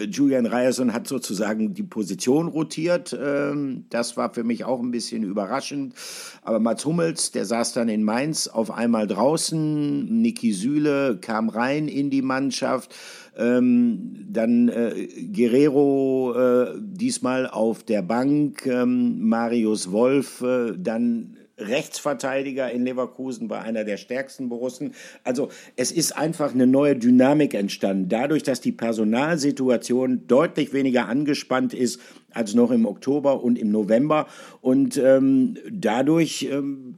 Julian 0.00 0.46
Ryerson 0.46 0.92
hat 0.92 1.08
sozusagen 1.08 1.74
die 1.74 1.82
Position 1.82 2.46
rotiert. 2.46 3.18
Ähm, 3.20 3.86
das 3.90 4.16
war 4.16 4.32
für 4.32 4.44
mich 4.44 4.64
auch 4.64 4.80
ein 4.80 4.92
bisschen 4.92 5.24
überraschend. 5.24 5.94
Aber 6.42 6.60
Mats 6.60 6.84
Hummels, 6.84 7.32
der 7.32 7.44
saß 7.44 7.72
dann 7.72 7.88
in 7.88 8.04
Mainz 8.04 8.46
auf 8.46 8.70
einmal 8.70 9.08
draußen. 9.08 10.20
Niki 10.22 10.52
Süle 10.52 11.18
kam 11.20 11.48
rein 11.48 11.88
in 11.88 12.10
die 12.10 12.22
Mannschaft. 12.22 12.94
Ähm, 13.36 14.26
dann 14.30 14.68
äh, 14.68 15.08
Guerrero 15.32 16.34
äh, 16.36 16.74
diesmal 16.80 17.48
auf 17.48 17.82
der 17.82 18.02
Bank, 18.02 18.66
ähm, 18.66 19.28
Marius 19.28 19.90
Wolf, 19.90 20.42
äh, 20.42 20.74
dann 20.76 21.37
Rechtsverteidiger 21.58 22.70
in 22.70 22.84
Leverkusen 22.84 23.50
war 23.50 23.62
einer 23.62 23.84
der 23.84 23.96
stärksten 23.96 24.48
Borussen. 24.48 24.94
Also 25.24 25.50
es 25.76 25.92
ist 25.92 26.16
einfach 26.16 26.54
eine 26.54 26.66
neue 26.66 26.96
Dynamik 26.96 27.54
entstanden. 27.54 28.08
Dadurch, 28.08 28.42
dass 28.42 28.60
die 28.60 28.72
Personalsituation 28.72 30.26
deutlich 30.26 30.72
weniger 30.72 31.08
angespannt 31.08 31.74
ist 31.74 32.00
als 32.32 32.54
noch 32.54 32.70
im 32.70 32.86
Oktober 32.86 33.42
und 33.42 33.58
im 33.58 33.70
November. 33.70 34.26
Und 34.60 34.96
ähm, 34.96 35.56
dadurch 35.70 36.48
ähm, 36.50 36.96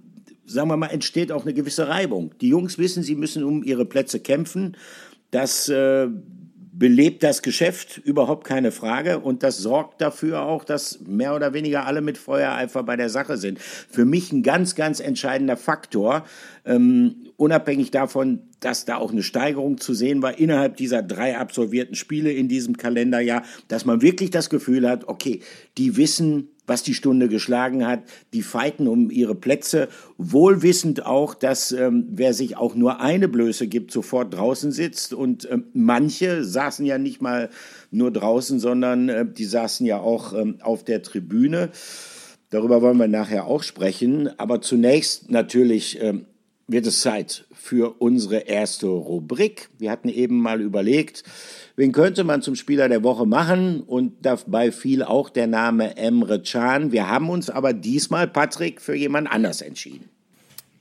sagen 0.50 0.68
wir 0.68 0.76
mal, 0.76 0.88
entsteht 0.88 1.32
auch 1.32 1.44
eine 1.44 1.54
gewisse 1.54 1.88
Reibung. 1.88 2.34
Die 2.40 2.48
Jungs 2.48 2.76
wissen, 2.76 3.02
sie 3.02 3.14
müssen 3.14 3.44
um 3.44 3.62
ihre 3.62 3.84
Plätze 3.84 4.20
kämpfen. 4.20 4.76
Das 5.30 5.68
äh, 5.68 6.08
belebt 6.80 7.22
das 7.22 7.42
Geschäft, 7.42 7.98
überhaupt 7.98 8.46
keine 8.46 8.72
Frage. 8.72 9.20
Und 9.20 9.42
das 9.42 9.58
sorgt 9.58 10.00
dafür 10.00 10.40
auch, 10.40 10.64
dass 10.64 10.98
mehr 11.06 11.36
oder 11.36 11.52
weniger 11.52 11.84
alle 11.84 12.00
mit 12.00 12.16
Feuereifer 12.16 12.82
bei 12.82 12.96
der 12.96 13.10
Sache 13.10 13.36
sind. 13.36 13.58
Für 13.58 14.06
mich 14.06 14.32
ein 14.32 14.42
ganz, 14.42 14.74
ganz 14.74 14.98
entscheidender 14.98 15.58
Faktor, 15.58 16.24
ähm, 16.64 17.26
unabhängig 17.36 17.90
davon, 17.90 18.40
dass 18.60 18.86
da 18.86 18.96
auch 18.96 19.12
eine 19.12 19.22
Steigerung 19.22 19.76
zu 19.76 19.92
sehen 19.92 20.22
war 20.22 20.38
innerhalb 20.38 20.78
dieser 20.78 21.02
drei 21.02 21.36
absolvierten 21.36 21.96
Spiele 21.96 22.32
in 22.32 22.48
diesem 22.48 22.78
Kalenderjahr, 22.78 23.42
dass 23.68 23.84
man 23.84 24.00
wirklich 24.00 24.30
das 24.30 24.48
Gefühl 24.48 24.88
hat, 24.88 25.06
okay, 25.06 25.40
die 25.76 25.98
wissen, 25.98 26.48
was 26.70 26.84
die 26.84 26.94
Stunde 26.94 27.28
geschlagen 27.28 27.84
hat. 27.84 28.04
Die 28.32 28.42
fighten 28.42 28.86
um 28.86 29.10
ihre 29.10 29.34
Plätze, 29.34 29.88
wohlwissend 30.18 31.04
auch, 31.04 31.34
dass 31.34 31.72
ähm, 31.72 32.06
wer 32.12 32.32
sich 32.32 32.56
auch 32.56 32.76
nur 32.76 33.00
eine 33.00 33.26
Blöße 33.26 33.66
gibt, 33.66 33.90
sofort 33.90 34.32
draußen 34.32 34.70
sitzt. 34.70 35.12
Und 35.12 35.50
ähm, 35.50 35.64
manche 35.72 36.44
saßen 36.44 36.86
ja 36.86 36.96
nicht 36.96 37.20
mal 37.20 37.50
nur 37.90 38.12
draußen, 38.12 38.60
sondern 38.60 39.08
äh, 39.08 39.26
die 39.26 39.46
saßen 39.46 39.84
ja 39.84 39.98
auch 39.98 40.32
ähm, 40.32 40.58
auf 40.62 40.84
der 40.84 41.02
Tribüne. 41.02 41.70
Darüber 42.50 42.82
wollen 42.82 42.98
wir 42.98 43.08
nachher 43.08 43.46
auch 43.46 43.64
sprechen. 43.64 44.30
Aber 44.38 44.60
zunächst 44.60 45.28
natürlich 45.28 46.00
ähm, 46.00 46.26
wird 46.70 46.86
es 46.86 47.00
Zeit 47.00 47.46
für 47.52 48.00
unsere 48.00 48.38
erste 48.38 48.86
Rubrik. 48.86 49.68
Wir 49.78 49.90
hatten 49.90 50.08
eben 50.08 50.40
mal 50.40 50.60
überlegt, 50.60 51.24
Wen 51.80 51.92
könnte 51.92 52.24
man 52.24 52.42
zum 52.42 52.56
Spieler 52.56 52.90
der 52.90 53.02
Woche 53.02 53.24
machen? 53.24 53.80
Und 53.80 54.12
dabei 54.20 54.70
fiel 54.70 55.02
auch 55.02 55.30
der 55.30 55.46
Name 55.46 55.96
Emre 55.96 56.42
Can. 56.42 56.92
Wir 56.92 57.08
haben 57.08 57.30
uns 57.30 57.48
aber 57.48 57.72
diesmal, 57.72 58.28
Patrick, 58.28 58.82
für 58.82 58.94
jemand 58.94 59.32
anders 59.32 59.62
entschieden. 59.62 60.10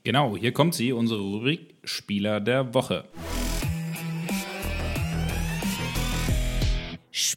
Genau, 0.04 0.36
hier 0.36 0.52
kommt 0.52 0.74
sie, 0.74 0.92
unsere 0.92 1.22
Rubrik 1.22 1.74
Spieler 1.84 2.38
der 2.38 2.74
Woche. 2.74 3.04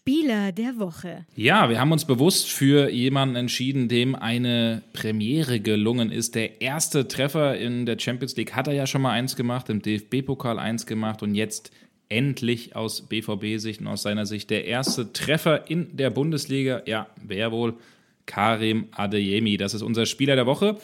Spieler 0.06 0.52
der 0.52 0.80
Woche. 0.80 1.26
Ja, 1.34 1.70
wir 1.70 1.80
haben 1.80 1.94
uns 1.94 2.04
bewusst 2.04 2.52
für 2.52 2.90
jemanden 2.90 3.38
entschieden, 3.38 3.88
dem 3.88 4.16
eine 4.16 4.84
Premiere 4.92 5.62
gelungen 5.62 6.12
ist. 6.12 6.36
Der 6.36 6.60
erste 6.60 7.08
Treffer 7.08 7.58
in 7.58 7.86
der 7.86 7.98
Champions 7.98 8.36
League 8.36 8.54
hat 8.54 8.68
er 8.68 8.74
ja 8.74 8.86
schon 8.86 9.02
mal 9.02 9.12
eins 9.12 9.38
gemacht, 9.38 9.70
im 9.70 9.82
DFB-Pokal 9.82 10.60
eins 10.60 10.86
gemacht 10.86 11.24
und 11.24 11.36
jetzt 11.36 11.72
endlich 12.10 12.76
aus 12.76 13.04
BVB-Sicht 13.04 13.80
und 13.80 13.88
aus 13.88 14.02
seiner 14.02 14.26
Sicht 14.26 14.50
der 14.50 14.66
erste 14.66 15.14
Treffer 15.14 15.70
in 15.72 15.96
der 15.96 16.10
Bundesliga. 16.10 16.82
Ja, 16.86 17.08
wer 17.24 17.54
wohl? 17.54 17.76
Karim 18.26 18.90
Adeyemi. 18.92 19.56
Das 19.56 19.74
ist 19.74 19.84
unser 19.84 20.06
Spieler 20.06 20.36
der 20.36 20.46
Woche. 20.46 20.80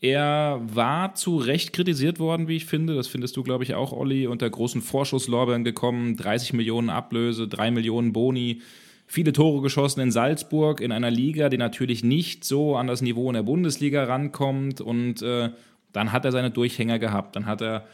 Er 0.00 0.60
war 0.62 1.14
zu 1.14 1.36
Recht 1.38 1.72
kritisiert 1.72 2.18
worden, 2.18 2.48
wie 2.48 2.56
ich 2.56 2.66
finde. 2.66 2.94
Das 2.94 3.08
findest 3.08 3.36
du, 3.36 3.42
glaube 3.42 3.64
ich, 3.64 3.74
auch, 3.74 3.92
Olli. 3.92 4.26
Unter 4.26 4.48
großen 4.48 4.82
Vorschusslorbeeren 4.82 5.64
gekommen. 5.64 6.16
30 6.16 6.52
Millionen 6.52 6.90
Ablöse, 6.90 7.48
3 7.48 7.70
Millionen 7.70 8.12
Boni. 8.12 8.60
Viele 9.06 9.32
Tore 9.32 9.62
geschossen 9.62 10.00
in 10.00 10.10
Salzburg, 10.10 10.80
in 10.80 10.92
einer 10.92 11.10
Liga, 11.10 11.48
die 11.48 11.58
natürlich 11.58 12.04
nicht 12.04 12.44
so 12.44 12.76
an 12.76 12.88
das 12.88 13.02
Niveau 13.02 13.28
in 13.28 13.34
der 13.34 13.42
Bundesliga 13.42 14.04
rankommt. 14.04 14.80
Und 14.80 15.22
äh, 15.22 15.50
dann 15.92 16.12
hat 16.12 16.24
er 16.26 16.32
seine 16.32 16.50
Durchhänger 16.50 16.98
gehabt. 16.98 17.34
Dann 17.36 17.46
hat 17.46 17.62
er 17.62 17.86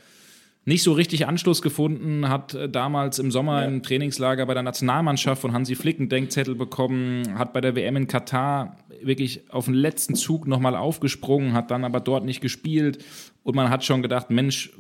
nicht 0.64 0.82
so 0.82 0.92
richtig 0.92 1.26
Anschluss 1.26 1.60
gefunden, 1.60 2.28
hat 2.28 2.54
äh, 2.54 2.68
damals 2.68 3.18
im 3.18 3.30
Sommer 3.30 3.62
ja. 3.62 3.68
im 3.68 3.82
Trainingslager 3.82 4.46
bei 4.46 4.54
der 4.54 4.62
Nationalmannschaft 4.62 5.40
von 5.40 5.52
Hansi 5.52 5.74
Flick 5.74 5.98
einen 5.98 6.08
Denkzettel 6.08 6.54
bekommen, 6.54 7.38
hat 7.38 7.52
bei 7.52 7.60
der 7.60 7.74
WM 7.74 7.96
in 7.96 8.06
Katar 8.06 8.76
wirklich 9.02 9.50
auf 9.50 9.64
den 9.64 9.74
letzten 9.74 10.14
Zug 10.14 10.46
nochmal 10.46 10.76
aufgesprungen, 10.76 11.52
hat 11.52 11.70
dann 11.70 11.84
aber 11.84 12.00
dort 12.00 12.24
nicht 12.24 12.40
gespielt 12.40 13.04
und 13.42 13.56
man 13.56 13.70
hat 13.70 13.84
schon 13.84 14.02
gedacht, 14.02 14.30
Mensch, 14.30 14.70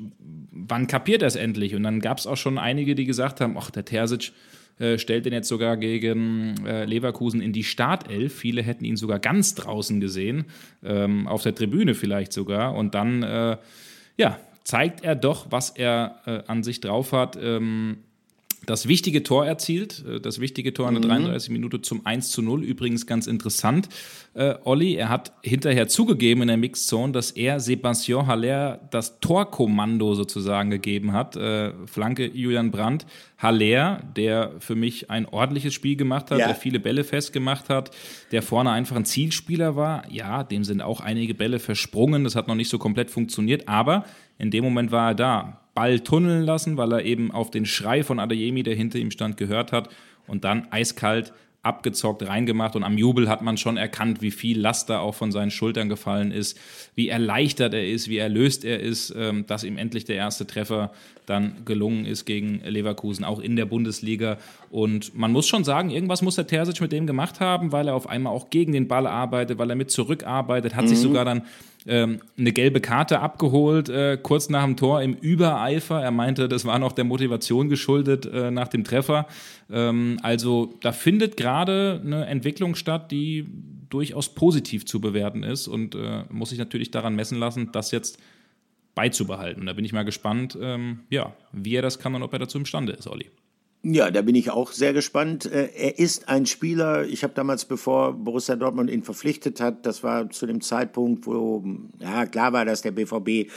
wann 0.52 0.86
kapiert 0.86 1.22
er 1.22 1.28
es 1.28 1.36
endlich? 1.36 1.74
Und 1.74 1.82
dann 1.82 2.00
gab 2.00 2.18
es 2.18 2.26
auch 2.26 2.36
schon 2.36 2.58
einige, 2.58 2.94
die 2.94 3.04
gesagt 3.04 3.40
haben, 3.40 3.56
ach, 3.58 3.70
der 3.70 3.84
Terzic 3.84 4.32
äh, 4.78 4.98
stellt 4.98 5.26
den 5.26 5.32
jetzt 5.32 5.48
sogar 5.48 5.76
gegen 5.76 6.64
äh, 6.64 6.84
Leverkusen 6.84 7.40
in 7.40 7.52
die 7.52 7.64
Startelf. 7.64 8.34
Viele 8.34 8.62
hätten 8.62 8.84
ihn 8.84 8.96
sogar 8.96 9.18
ganz 9.18 9.54
draußen 9.54 10.00
gesehen, 10.00 10.44
ähm, 10.84 11.26
auf 11.26 11.42
der 11.42 11.54
Tribüne 11.54 11.94
vielleicht 11.94 12.32
sogar. 12.32 12.74
Und 12.74 12.94
dann, 12.94 13.22
äh, 13.22 13.56
ja, 14.16 14.38
zeigt 14.64 15.04
er 15.04 15.14
doch, 15.14 15.46
was 15.50 15.70
er 15.70 16.20
äh, 16.26 16.42
an 16.46 16.62
sich 16.62 16.80
drauf 16.80 17.12
hat. 17.12 17.36
Ähm, 17.40 17.98
das 18.66 18.86
wichtige 18.86 19.24
Tor 19.24 19.44
erzielt, 19.44 20.04
äh, 20.06 20.20
das 20.20 20.40
wichtige 20.40 20.72
Tor 20.72 20.88
in 20.88 20.94
der 20.94 21.02
33 21.02 21.48
mhm. 21.48 21.54
Minute 21.54 21.82
zum 21.82 22.06
1 22.06 22.30
zu 22.30 22.42
0. 22.42 22.62
Übrigens 22.62 23.06
ganz 23.06 23.26
interessant, 23.26 23.88
äh, 24.34 24.54
Olli, 24.64 24.94
er 24.94 25.08
hat 25.08 25.32
hinterher 25.42 25.88
zugegeben 25.88 26.42
in 26.42 26.48
der 26.48 26.56
Mixzone, 26.56 27.12
dass 27.12 27.32
er 27.32 27.60
Sebastian 27.60 28.26
Haller 28.26 28.80
das 28.90 29.18
Torkommando 29.20 30.14
sozusagen 30.14 30.70
gegeben 30.70 31.12
hat. 31.12 31.36
Äh, 31.36 31.72
Flanke 31.86 32.26
Julian 32.26 32.70
Brandt. 32.70 33.06
Haller, 33.38 34.00
der 34.16 34.52
für 34.60 34.76
mich 34.76 35.10
ein 35.10 35.26
ordentliches 35.26 35.74
Spiel 35.74 35.96
gemacht 35.96 36.30
hat, 36.30 36.38
ja. 36.38 36.46
der 36.46 36.54
viele 36.54 36.78
Bälle 36.78 37.02
festgemacht 37.02 37.68
hat, 37.68 37.90
der 38.30 38.40
vorne 38.40 38.70
einfach 38.70 38.94
ein 38.94 39.04
Zielspieler 39.04 39.74
war. 39.74 40.04
Ja, 40.08 40.44
dem 40.44 40.62
sind 40.62 40.80
auch 40.80 41.00
einige 41.00 41.34
Bälle 41.34 41.58
versprungen, 41.58 42.22
das 42.22 42.36
hat 42.36 42.46
noch 42.46 42.54
nicht 42.54 42.68
so 42.68 42.78
komplett 42.78 43.10
funktioniert, 43.10 43.66
aber 43.66 44.04
in 44.42 44.50
dem 44.50 44.64
Moment 44.64 44.90
war 44.90 45.10
er 45.10 45.14
da 45.14 45.60
Ball 45.72 46.00
tunneln 46.00 46.42
lassen, 46.42 46.76
weil 46.76 46.92
er 46.92 47.04
eben 47.04 47.30
auf 47.30 47.50
den 47.50 47.64
Schrei 47.64 48.02
von 48.02 48.18
Adeyemi, 48.18 48.64
der 48.64 48.74
hinter 48.74 48.98
ihm 48.98 49.12
stand, 49.12 49.36
gehört 49.36 49.70
hat 49.70 49.88
und 50.26 50.42
dann 50.42 50.66
eiskalt 50.70 51.32
abgezockt 51.62 52.26
reingemacht 52.26 52.74
und 52.74 52.82
am 52.82 52.98
Jubel 52.98 53.28
hat 53.28 53.40
man 53.42 53.56
schon 53.56 53.76
erkannt, 53.76 54.20
wie 54.20 54.32
viel 54.32 54.58
Laster 54.58 55.00
auch 55.00 55.14
von 55.14 55.30
seinen 55.30 55.52
Schultern 55.52 55.88
gefallen 55.88 56.32
ist, 56.32 56.58
wie 56.96 57.08
erleichtert 57.08 57.72
er 57.72 57.88
ist, 57.88 58.08
wie 58.08 58.18
erlöst 58.18 58.64
er 58.64 58.80
ist, 58.80 59.14
ähm, 59.16 59.46
dass 59.46 59.62
ihm 59.62 59.78
endlich 59.78 60.04
der 60.04 60.16
erste 60.16 60.44
Treffer 60.44 60.90
dann 61.26 61.64
gelungen 61.64 62.04
ist 62.04 62.24
gegen 62.24 62.60
Leverkusen, 62.64 63.24
auch 63.24 63.38
in 63.38 63.54
der 63.54 63.66
Bundesliga. 63.66 64.38
Und 64.70 65.16
man 65.16 65.30
muss 65.30 65.46
schon 65.46 65.62
sagen, 65.62 65.90
irgendwas 65.90 66.20
muss 66.20 66.34
der 66.34 66.48
Terzic 66.48 66.80
mit 66.80 66.90
dem 66.90 67.06
gemacht 67.06 67.38
haben, 67.38 67.70
weil 67.70 67.86
er 67.86 67.94
auf 67.94 68.08
einmal 68.08 68.32
auch 68.32 68.50
gegen 68.50 68.72
den 68.72 68.88
Ball 68.88 69.06
arbeitet, 69.06 69.58
weil 69.58 69.70
er 69.70 69.76
mit 69.76 69.92
zurückarbeitet, 69.92 70.74
hat 70.74 70.86
mhm. 70.86 70.88
sich 70.88 70.98
sogar 70.98 71.24
dann 71.24 71.42
ähm, 71.86 72.20
eine 72.38 72.52
gelbe 72.52 72.80
Karte 72.80 73.20
abgeholt, 73.20 73.88
äh, 73.88 74.18
kurz 74.22 74.48
nach 74.48 74.64
dem 74.64 74.76
Tor 74.76 75.02
im 75.02 75.14
Übereifer. 75.14 76.00
Er 76.00 76.10
meinte, 76.10 76.48
das 76.48 76.64
war 76.64 76.78
noch 76.78 76.92
der 76.92 77.04
Motivation 77.04 77.68
geschuldet 77.68 78.26
äh, 78.26 78.50
nach 78.50 78.68
dem 78.68 78.84
Treffer. 78.84 79.26
Ähm, 79.70 80.18
also 80.22 80.74
da 80.80 80.92
findet 80.92 81.36
gerade 81.36 82.00
eine 82.04 82.26
Entwicklung 82.26 82.74
statt, 82.74 83.10
die 83.10 83.46
durchaus 83.90 84.34
positiv 84.34 84.86
zu 84.86 85.00
bewerten 85.00 85.42
ist 85.42 85.68
und 85.68 85.94
äh, 85.94 86.24
muss 86.30 86.50
sich 86.50 86.58
natürlich 86.58 86.90
daran 86.90 87.14
messen 87.14 87.38
lassen, 87.38 87.70
das 87.72 87.90
jetzt 87.90 88.18
beizubehalten. 88.94 89.66
Da 89.66 89.72
bin 89.72 89.84
ich 89.84 89.92
mal 89.92 90.04
gespannt, 90.04 90.56
ähm, 90.60 91.00
ja, 91.10 91.34
wie 91.52 91.74
er 91.74 91.82
das 91.82 91.98
kann 91.98 92.14
und 92.14 92.22
ob 92.22 92.32
er 92.32 92.38
dazu 92.38 92.58
imstande 92.58 92.92
ist, 92.92 93.08
Olli. 93.08 93.30
Ja, 93.84 94.12
da 94.12 94.22
bin 94.22 94.36
ich 94.36 94.48
auch 94.48 94.70
sehr 94.70 94.92
gespannt. 94.92 95.44
Äh, 95.44 95.70
er 95.76 95.98
ist 95.98 96.28
ein 96.28 96.46
Spieler, 96.46 97.04
ich 97.04 97.24
habe 97.24 97.34
damals, 97.34 97.64
bevor 97.64 98.12
Borussia 98.12 98.54
Dortmund 98.54 98.88
ihn 98.88 99.02
verpflichtet 99.02 99.60
hat, 99.60 99.86
das 99.86 100.04
war 100.04 100.30
zu 100.30 100.46
dem 100.46 100.60
Zeitpunkt, 100.60 101.26
wo 101.26 101.64
ja 101.98 102.24
klar 102.26 102.52
war, 102.52 102.64
dass 102.64 102.82
der 102.82 102.92
BVB 102.92 103.50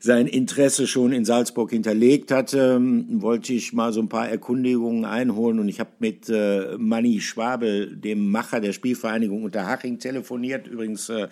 sein 0.00 0.28
Interesse 0.28 0.86
schon 0.86 1.12
in 1.12 1.26
Salzburg 1.26 1.72
hinterlegt 1.72 2.30
hatte, 2.30 2.80
wollte 2.80 3.52
ich 3.52 3.74
mal 3.74 3.92
so 3.92 4.00
ein 4.00 4.08
paar 4.08 4.30
Erkundigungen 4.30 5.04
einholen 5.04 5.58
und 5.58 5.68
ich 5.68 5.78
habe 5.78 5.90
mit 5.98 6.30
äh, 6.30 6.78
Manni 6.78 7.20
Schwabel, 7.20 7.94
dem 7.98 8.30
Macher 8.30 8.62
der 8.62 8.72
Spielvereinigung 8.72 9.42
Unterhaching, 9.42 9.98
telefoniert. 9.98 10.68
Übrigens, 10.68 11.10
äh, 11.10 11.28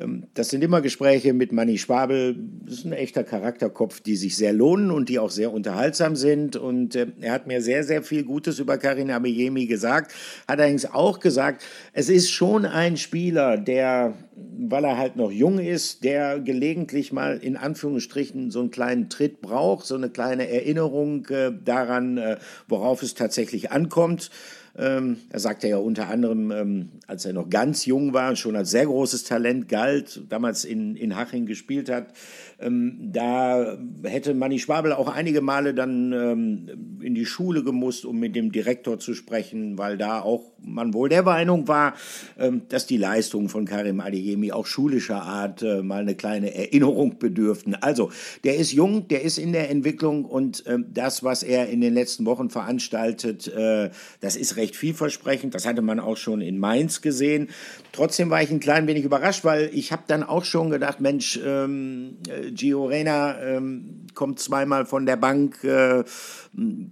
ähm, 0.00 0.24
das 0.34 0.48
sind 0.48 0.64
immer 0.64 0.80
Gespräche 0.80 1.32
mit 1.32 1.52
Manni 1.52 1.78
Schwabel. 1.78 2.36
Das 2.64 2.78
ist 2.78 2.84
ein 2.84 2.92
echter 2.92 3.22
Charakterkopf, 3.22 4.00
die 4.00 4.16
sich 4.16 4.34
sehr 4.34 4.52
lohnen 4.52 4.90
und 4.90 5.08
die 5.08 5.20
auch 5.20 5.30
sehr 5.30 5.52
unterhaltsam 5.52 6.16
sind 6.16 6.56
und 6.56 6.96
äh, 6.96 7.06
er 7.20 7.32
hat 7.32 7.46
mir 7.46 7.62
sehr 7.62 7.75
sehr, 7.76 7.84
sehr 7.84 8.02
viel 8.02 8.24
Gutes 8.24 8.58
über 8.58 8.78
Karin 8.78 9.10
Abiyemi 9.10 9.66
gesagt. 9.66 10.14
Hat 10.48 10.58
allerdings 10.58 10.86
auch 10.86 11.20
gesagt, 11.20 11.62
es 11.92 12.08
ist 12.08 12.30
schon 12.30 12.64
ein 12.64 12.96
Spieler, 12.96 13.58
der, 13.58 14.14
weil 14.34 14.84
er 14.84 14.96
halt 14.96 15.16
noch 15.16 15.30
jung 15.30 15.58
ist, 15.58 16.02
der 16.02 16.40
gelegentlich 16.40 17.12
mal 17.12 17.36
in 17.36 17.58
Anführungsstrichen 17.58 18.50
so 18.50 18.60
einen 18.60 18.70
kleinen 18.70 19.10
Tritt 19.10 19.42
braucht, 19.42 19.84
so 19.84 19.94
eine 19.94 20.08
kleine 20.08 20.48
Erinnerung 20.48 21.26
äh, 21.26 21.52
daran, 21.52 22.16
äh, 22.16 22.38
worauf 22.66 23.02
es 23.02 23.12
tatsächlich 23.12 23.72
ankommt. 23.72 24.30
Ähm, 24.78 25.18
er 25.30 25.40
sagte 25.40 25.68
ja 25.68 25.78
unter 25.78 26.08
anderem, 26.08 26.50
ähm, 26.50 26.88
als 27.06 27.24
er 27.24 27.32
noch 27.32 27.48
ganz 27.48 27.86
jung 27.86 28.12
war, 28.12 28.36
schon 28.36 28.56
als 28.56 28.70
sehr 28.70 28.86
großes 28.86 29.24
Talent 29.24 29.68
galt, 29.68 30.22
damals 30.28 30.64
in, 30.64 30.96
in 30.96 31.16
Haching 31.16 31.46
gespielt 31.46 31.88
hat, 31.88 32.12
ähm, 32.58 33.10
da 33.12 33.76
hätte 34.02 34.34
Manni 34.34 34.58
Schwabel 34.58 34.92
auch 34.92 35.08
einige 35.08 35.40
Male 35.40 35.74
dann 35.74 36.12
ähm, 36.12 37.00
in 37.02 37.14
die 37.14 37.26
Schule 37.26 37.62
gemusst, 37.62 38.04
um 38.06 38.18
mit 38.18 38.34
dem 38.34 38.50
Direktor 38.50 38.98
zu 38.98 39.14
sprechen, 39.14 39.76
weil 39.78 39.98
da 39.98 40.20
auch 40.20 40.42
man 40.58 40.94
wohl 40.94 41.08
der 41.08 41.22
Meinung 41.22 41.68
war, 41.68 41.94
ähm, 42.38 42.62
dass 42.68 42.86
die 42.86 42.96
Leistungen 42.96 43.48
von 43.48 43.66
Karim 43.66 44.00
Adeyemi 44.00 44.52
auch 44.52 44.66
schulischer 44.66 45.22
Art 45.22 45.62
äh, 45.62 45.82
mal 45.82 46.00
eine 46.00 46.14
kleine 46.14 46.54
Erinnerung 46.54 47.18
bedürften. 47.18 47.74
Also, 47.74 48.10
der 48.42 48.56
ist 48.56 48.72
jung, 48.72 49.06
der 49.08 49.22
ist 49.22 49.38
in 49.38 49.52
der 49.52 49.70
Entwicklung 49.70 50.24
und 50.24 50.64
ähm, 50.66 50.86
das, 50.92 51.22
was 51.22 51.42
er 51.42 51.68
in 51.68 51.80
den 51.80 51.94
letzten 51.94 52.26
Wochen 52.26 52.50
veranstaltet, 52.50 53.48
äh, 53.48 53.90
das 54.20 54.34
ist 54.34 54.56
recht 54.56 54.65
vielversprechend. 54.74 55.54
Das 55.54 55.66
hatte 55.66 55.82
man 55.82 56.00
auch 56.00 56.16
schon 56.16 56.40
in 56.40 56.58
Mainz 56.58 57.02
gesehen. 57.02 57.50
Trotzdem 57.92 58.30
war 58.30 58.42
ich 58.42 58.50
ein 58.50 58.58
klein 58.60 58.86
wenig 58.86 59.04
überrascht, 59.04 59.44
weil 59.44 59.70
ich 59.74 59.92
habe 59.92 60.04
dann 60.06 60.22
auch 60.22 60.44
schon 60.44 60.70
gedacht, 60.70 61.00
Mensch, 61.00 61.38
ähm, 61.44 62.16
äh, 62.26 62.50
Gio 62.50 62.86
Reyna 62.86 63.38
ähm, 63.42 64.06
kommt 64.14 64.40
zweimal 64.40 64.86
von 64.86 65.04
der 65.04 65.16
Bank, 65.16 65.62
äh, 65.62 66.04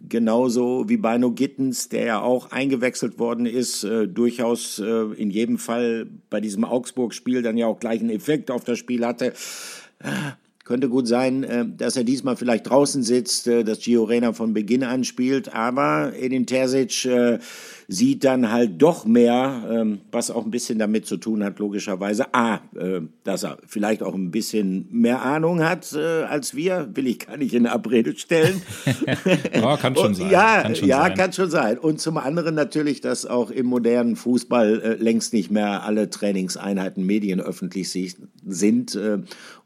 genauso 0.09 0.89
wie 0.89 0.99
Bino 0.99 1.33
Gittens, 1.33 1.89
der 1.89 2.05
ja 2.05 2.21
auch 2.21 2.53
eingewechselt 2.53 3.19
worden 3.19 3.47
ist, 3.47 3.83
äh, 3.83 4.07
durchaus 4.07 4.79
äh, 4.79 5.07
in 5.17 5.31
jedem 5.31 5.59
Fall 5.59 6.07
bei 6.31 6.41
diesem 6.41 6.65
Augsburg-Spiel 6.65 7.43
dann 7.43 7.57
ja 7.57 7.67
auch 7.67 7.81
gleich 7.81 8.01
einen 8.01 8.11
Effekt 8.11 8.51
auf 8.51 8.65
das 8.65 8.79
Spiel 8.79 9.05
hatte. 9.05 9.33
Könnte 10.65 10.89
gut 10.89 11.07
sein, 11.07 11.45
äh, 11.45 11.67
dass 11.77 11.95
er 11.95 12.05
diesmal 12.05 12.37
vielleicht 12.37 12.71
draußen 12.71 13.03
sitzt, 13.03 13.47
äh, 13.49 13.65
dass 13.65 13.81
Gio 13.81 14.05
Reyna 14.05 14.33
von 14.33 14.55
Beginn 14.55 14.83
an 14.83 15.05
spielt, 15.05 15.55
aber 15.55 16.15
Edin 16.19 16.47
Terzic 16.47 17.05
äh, 17.05 17.39
sieht 17.87 18.25
dann 18.25 18.51
halt 18.51 18.81
doch 18.81 19.05
mehr, 19.05 19.63
ähm, 19.71 20.01
was 20.11 20.31
auch 20.31 20.47
ein 20.47 20.51
bisschen 20.51 20.79
damit 20.79 21.05
zu 21.05 21.19
tun 21.19 21.45
hat, 21.45 21.59
logischerweise. 21.59 22.33
A, 22.33 22.61
dass 23.25 23.43
er 23.43 23.59
vielleicht 23.67 24.03
auch 24.03 24.15
ein 24.15 24.31
bisschen 24.31 24.89
mehr 24.91 25.21
Ahnung 25.23 25.63
hat 25.63 25.95
als 25.95 26.55
wir, 26.55 26.89
will 26.95 27.07
ich 27.07 27.19
gar 27.19 27.37
nicht 27.37 27.53
in 27.53 27.67
Abrede 27.67 28.17
stellen. 28.17 28.63
ja, 29.55 29.77
kann 29.77 29.95
schon 29.95 30.15
sein. 30.15 30.31
Ja, 30.31 30.63
kann 30.63 30.75
schon, 30.77 30.89
ja 30.89 31.03
sein. 31.03 31.15
kann 31.15 31.33
schon 31.35 31.51
sein. 31.51 31.79
Und 31.79 32.01
zum 32.01 32.17
anderen 32.17 32.55
natürlich, 32.55 33.03
dass 33.03 33.27
auch 33.27 33.51
im 33.51 33.67
modernen 33.67 34.17
Fußball 34.17 34.97
längst 34.99 35.35
nicht 35.35 35.51
mehr 35.51 35.83
alle 35.83 36.09
Trainingseinheiten 36.09 37.05
medienöffentlich 37.05 37.91
sind 37.91 38.99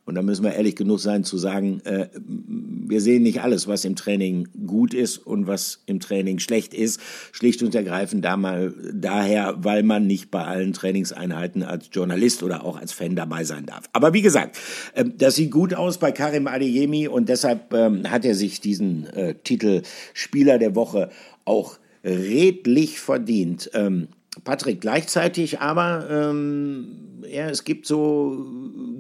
und 0.09 0.15
da 0.15 0.23
müssen 0.23 0.43
wir 0.43 0.55
ehrlich 0.55 0.75
genug 0.75 1.01
sein 1.01 1.23
zu 1.23 1.37
sagen, 1.37 1.83
äh, 1.85 2.09
wir 2.17 3.03
sehen 3.03 3.23
nicht 3.23 3.43
alles, 3.43 3.69
was 3.69 3.85
im 3.85 3.95
Training 3.95 4.49
gut 4.67 4.95
ist 4.95 5.19
und 5.19 5.47
was 5.47 5.83
im 5.85 6.01
Training 6.01 6.39
schlecht 6.39 6.73
ist. 6.73 6.99
Schlicht 7.31 7.63
und 7.63 7.75
ergreifend 7.75 8.25
da 8.25 8.39
mal, 8.39 8.73
daher, 8.91 9.57
weil 9.59 9.83
man 9.83 10.07
nicht 10.07 10.31
bei 10.31 10.43
allen 10.43 10.73
Trainingseinheiten 10.73 11.63
als 11.63 11.91
Journalist 11.93 12.43
oder 12.43 12.65
auch 12.65 12.81
als 12.81 12.95
Fan 12.95 13.17
dabei 13.17 13.45
sein 13.45 13.67
darf. 13.67 13.85
Aber 13.93 14.15
wie 14.15 14.23
gesagt, 14.23 14.59
äh, 14.95 15.05
das 15.05 15.35
sieht 15.37 15.51
gut 15.51 15.75
aus 15.75 15.99
bei 15.99 16.11
Karim 16.11 16.47
Adeyemi 16.47 17.07
und 17.07 17.29
deshalb 17.29 17.75
ähm, 17.75 18.11
hat 18.11 18.25
er 18.25 18.35
sich 18.35 18.63
diesen 18.63 19.05
äh, 19.09 19.35
Titel 19.35 19.83
Spieler 20.15 20.57
der 20.59 20.75
Woche 20.75 21.11
auch 21.45 21.79
redlich 22.03 22.99
verdient. 22.99 23.71
Ähm, 23.75 24.09
Patrick, 24.45 24.81
gleichzeitig 24.81 25.61
aber, 25.61 26.09
ähm, 26.11 27.23
ja, 27.29 27.49
es 27.49 27.65
gibt 27.65 27.87
so 27.87 28.47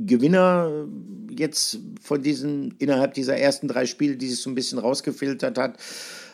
Gewinner 0.05 0.87
jetzt 1.31 1.79
von 2.01 2.23
diesen, 2.23 2.75
innerhalb 2.79 3.15
dieser 3.15 3.37
ersten 3.37 3.69
drei 3.69 3.87
Spiele, 3.87 4.17
die 4.17 4.29
sich 4.29 4.41
so 4.41 4.51
ein 4.51 4.55
bisschen 4.55 4.79
rausgefiltert 4.79 5.59
hat. 5.59 5.79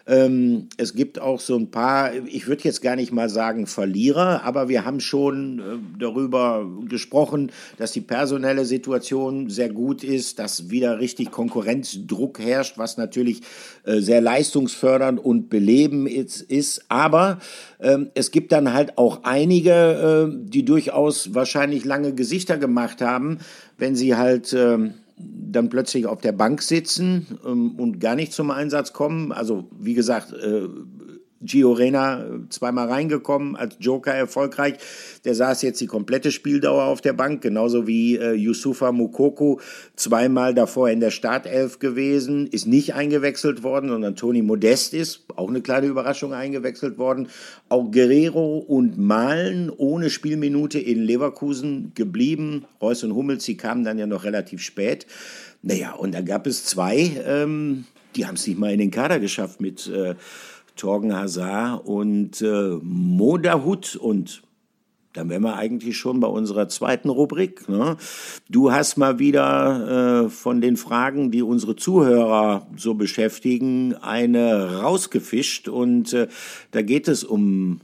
Ähm, 0.07 0.69
es 0.77 0.95
gibt 0.95 1.19
auch 1.19 1.41
so 1.41 1.57
ein 1.57 1.71
paar, 1.71 2.15
ich 2.15 2.47
würde 2.47 2.65
jetzt 2.65 2.83
gar 2.83 2.95
nicht 2.95 3.11
mal 3.11 3.31
sagen 3.31 3.67
Verlierer, 3.67 4.43
aber 4.45 4.69
wir 4.69 4.85
haben 4.85 5.01
schon 5.01 5.59
äh, 5.59 5.99
darüber 5.99 6.67
gesprochen, 6.87 7.51
dass 7.79 7.93
die 7.93 8.03
personelle 8.03 8.67
Situation 8.67 9.49
sehr 9.49 9.71
gut 9.71 10.05
ist, 10.05 10.39
dass 10.39 10.69
wieder 10.69 11.01
richtig 11.01 11.31
Konkurrenzdruck 11.31 12.39
herrscht, 12.39 12.77
was 12.77 12.99
natürlich 12.99 13.41
äh, 13.85 14.01
sehr 14.01 14.21
leistungsfördernd 14.21 15.25
und 15.25 15.49
beleben 15.49 16.07
ist. 16.07 16.43
ist. 16.43 16.85
Aber 16.89 17.39
ähm, 17.81 18.11
es 18.15 18.31
gibt 18.31 18.53
dann 18.53 18.75
halt 18.75 18.99
auch 18.99 19.21
einige, 19.23 20.31
äh, 20.31 20.49
die 20.51 20.67
durchaus 20.67 21.35
wahrscheinlich 21.35 21.87
lange 21.87 22.15
Gesichter 22.15 22.59
gemacht 22.59 23.01
haben, 23.01 23.39
wenn 23.79 23.97
sie 23.97 24.17
halt 24.17 24.53
ähm, 24.53 24.95
dann 25.17 25.69
plötzlich 25.69 26.07
auf 26.07 26.21
der 26.21 26.33
Bank 26.33 26.63
sitzen 26.63 27.39
ähm, 27.45 27.77
und 27.77 28.01
gar 28.01 28.15
nicht 28.15 28.33
zum 28.33 28.51
Einsatz 28.51 28.93
kommen. 28.93 29.33
Also 29.33 29.69
wie 29.79 29.95
gesagt, 29.95 30.33
äh, 30.33 30.69
Gio 31.45 31.73
Reyna 31.73 32.25
äh, 32.25 32.49
zweimal 32.49 32.89
reingekommen, 32.89 33.57
als 33.57 33.77
Joker 33.79 34.13
erfolgreich. 34.13 34.75
Der 35.25 35.35
saß 35.35 35.63
jetzt 35.63 35.81
die 35.81 35.87
komplette 35.87 36.33
Spieldauer 36.33 36.85
auf 36.85 37.01
der 37.01 37.13
Bank, 37.13 37.43
genauso 37.43 37.87
wie 37.87 38.17
äh, 38.17 38.33
Yusufa 38.33 38.93
Mukoko 38.93 39.61
zweimal 39.97 40.55
davor 40.55 40.91
in 40.91 41.01
der 41.01 41.11
Startelf 41.11 41.79
gewesen, 41.79 42.47
ist 42.47 42.67
nicht 42.67 42.95
eingewechselt 42.95 43.63
worden, 43.63 43.89
sondern 43.89 44.17
Toni 44.17 44.43
Modest 44.43 44.95
ist, 44.95 45.25
auch 45.37 45.49
eine 45.49 45.61
kleine 45.61 45.87
Überraschung, 45.87 46.33
eingewechselt 46.33 46.99
worden. 46.99 47.29
Auch 47.69 47.91
Guerrero 47.91 48.59
und 48.59 48.99
Malen 48.99 49.71
ohne 49.71 50.11
Spielminute 50.11 50.79
in 50.79 51.03
Leverkusen 51.03 51.93
geblieben. 51.95 52.65
Reus 52.81 53.05
und 53.05 53.15
Hummels, 53.15 53.45
die 53.45 53.57
kamen 53.57 53.85
dann 53.85 53.99
ja 53.99 54.07
noch 54.07 54.25
relativ 54.25 54.63
spät. 54.63 55.07
Naja, 55.63 55.93
und 55.93 56.15
da 56.15 56.21
gab 56.21 56.47
es 56.47 56.65
zwei, 56.65 57.11
ähm, 57.27 57.85
die 58.17 58.27
haben 58.27 58.35
es 58.35 58.47
nicht 58.47 58.59
mal 58.59 58.73
in 58.73 58.79
den 58.79 58.91
Kader 58.91 59.21
geschafft 59.21 59.61
mit... 59.61 59.87
Äh, 59.89 60.15
Torgen 60.77 61.15
Hazard 61.15 61.87
und 61.87 62.41
äh, 62.43 62.79
Modahut 62.83 63.97
und 63.97 64.43
dann 65.15 65.31
wären 65.31 65.43
wir 65.43 65.55
eigentlich 65.57 65.97
schon 65.97 66.19
bei 66.19 66.27
unserer 66.27 66.69
zweiten 66.69 67.09
Rubrik. 67.09 67.69
Ne? 67.69 67.97
Du 68.51 68.73
hast 68.73 68.97
mal 68.97 69.21
wieder 69.21 70.25
äh, 70.25 70.29
von 70.29 70.61
den 70.61 70.77
Fragen, 70.77 71.31
die 71.31 71.43
unsere 71.43 71.77
Zuhörer 71.77 72.67
so 72.77 72.95
beschäftigen, 72.95 73.95
eine 73.95 74.81
rausgefischt 74.81 75.69
und 75.69 76.13
äh, 76.13 76.27
da 76.73 76.83
geht 76.83 77.07
es 77.07 77.23
um 77.23 77.81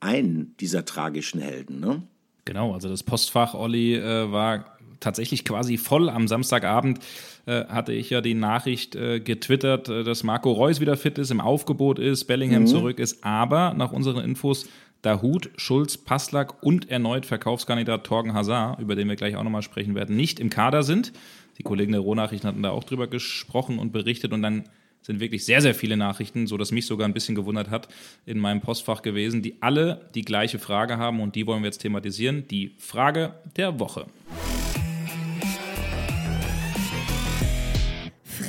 einen 0.00 0.54
dieser 0.58 0.86
tragischen 0.86 1.40
Helden. 1.40 1.80
Ne? 1.80 2.02
Genau, 2.46 2.72
also 2.72 2.88
das 2.88 3.02
Postfach, 3.02 3.52
Olli, 3.52 3.96
äh, 3.96 4.32
war 4.32 4.78
tatsächlich 5.00 5.44
quasi 5.44 5.78
voll. 5.78 6.08
Am 6.08 6.28
Samstagabend 6.28 7.00
äh, 7.46 7.64
hatte 7.66 7.92
ich 7.92 8.10
ja 8.10 8.20
die 8.20 8.34
Nachricht 8.34 8.94
äh, 8.94 9.20
getwittert, 9.20 9.88
äh, 9.88 10.04
dass 10.04 10.22
Marco 10.22 10.52
Reus 10.52 10.80
wieder 10.80 10.96
fit 10.96 11.18
ist, 11.18 11.30
im 11.30 11.40
Aufgebot 11.40 11.98
ist, 11.98 12.24
Bellingham 12.24 12.62
mhm. 12.62 12.66
zurück 12.68 12.98
ist, 12.98 13.24
aber 13.24 13.74
nach 13.74 13.92
unseren 13.92 14.22
Infos 14.22 14.68
Dahut, 15.02 15.50
Schulz, 15.56 15.96
Passlack 15.96 16.62
und 16.62 16.90
erneut 16.90 17.24
Verkaufskandidat 17.24 18.04
Torgen 18.04 18.34
Hazard, 18.34 18.80
über 18.80 18.94
den 18.96 19.08
wir 19.08 19.16
gleich 19.16 19.34
auch 19.34 19.42
nochmal 19.42 19.62
sprechen 19.62 19.94
werden, 19.94 20.14
nicht 20.14 20.38
im 20.38 20.50
Kader 20.50 20.82
sind. 20.82 21.12
Die 21.56 21.62
Kollegen 21.62 21.92
der 21.92 22.02
Rohnachrichten 22.02 22.48
hatten 22.48 22.62
da 22.62 22.70
auch 22.70 22.84
drüber 22.84 23.06
gesprochen 23.06 23.78
und 23.78 23.92
berichtet 23.92 24.32
und 24.32 24.42
dann 24.42 24.64
sind 25.02 25.20
wirklich 25.20 25.44
sehr, 25.44 25.62
sehr 25.62 25.74
viele 25.74 25.96
Nachrichten, 25.96 26.46
so 26.46 26.58
dass 26.58 26.72
mich 26.72 26.84
sogar 26.84 27.08
ein 27.08 27.14
bisschen 27.14 27.34
gewundert 27.34 27.70
hat, 27.70 27.88
in 28.26 28.38
meinem 28.38 28.60
Postfach 28.60 29.00
gewesen, 29.00 29.40
die 29.40 29.56
alle 29.60 30.08
die 30.14 30.22
gleiche 30.22 30.58
Frage 30.58 30.98
haben 30.98 31.20
und 31.20 31.34
die 31.34 31.46
wollen 31.46 31.62
wir 31.62 31.68
jetzt 31.68 31.78
thematisieren. 31.78 32.46
Die 32.48 32.74
Frage 32.76 33.34
der 33.56 33.80
Woche. 33.80 34.06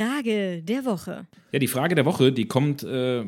Frage 0.02 0.62
der 0.64 0.86
Woche. 0.86 1.28
Ja, 1.52 1.60
die 1.60 1.68
Frage 1.68 1.96
der 1.96 2.06
Woche, 2.06 2.32
die 2.32 2.46
kommt 2.46 2.84
äh, 2.84 3.24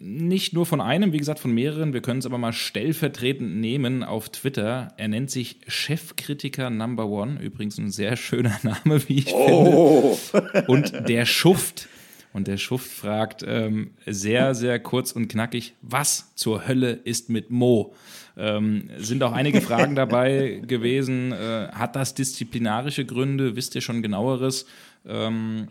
nicht 0.00 0.54
nur 0.54 0.64
von 0.64 0.80
einem, 0.80 1.12
wie 1.12 1.18
gesagt, 1.18 1.40
von 1.40 1.52
mehreren. 1.52 1.92
Wir 1.92 2.00
können 2.00 2.20
es 2.20 2.26
aber 2.26 2.38
mal 2.38 2.52
stellvertretend 2.52 3.56
nehmen 3.56 4.02
auf 4.02 4.30
Twitter. 4.30 4.94
Er 4.96 5.08
nennt 5.08 5.30
sich 5.30 5.60
Chefkritiker 5.66 6.70
Number 6.70 7.06
One. 7.06 7.40
Übrigens 7.40 7.78
ein 7.78 7.90
sehr 7.90 8.16
schöner 8.16 8.58
Name, 8.62 9.08
wie 9.08 9.18
ich 9.18 9.32
oh. 9.34 10.14
finde. 10.14 10.64
Und 10.68 11.08
der 11.08 11.26
Schuft. 11.26 11.88
Und 12.32 12.46
der 12.46 12.56
Schuft 12.56 12.90
fragt 12.90 13.44
ähm, 13.46 13.90
sehr, 14.06 14.54
sehr 14.54 14.78
kurz 14.78 15.12
und 15.12 15.28
knackig, 15.28 15.74
was 15.82 16.32
zur 16.36 16.66
Hölle 16.66 16.92
ist 16.92 17.28
mit 17.28 17.50
Mo? 17.50 17.92
Ähm, 18.36 18.88
sind 18.98 19.22
auch 19.22 19.32
einige 19.32 19.60
Fragen 19.60 19.96
dabei 19.96 20.62
gewesen. 20.64 21.32
Äh, 21.32 21.68
hat 21.72 21.96
das 21.96 22.14
disziplinarische 22.14 23.04
Gründe? 23.04 23.56
Wisst 23.56 23.74
ihr 23.74 23.80
schon 23.80 24.00
genaueres? 24.00 24.66
Ähm, 25.04 25.68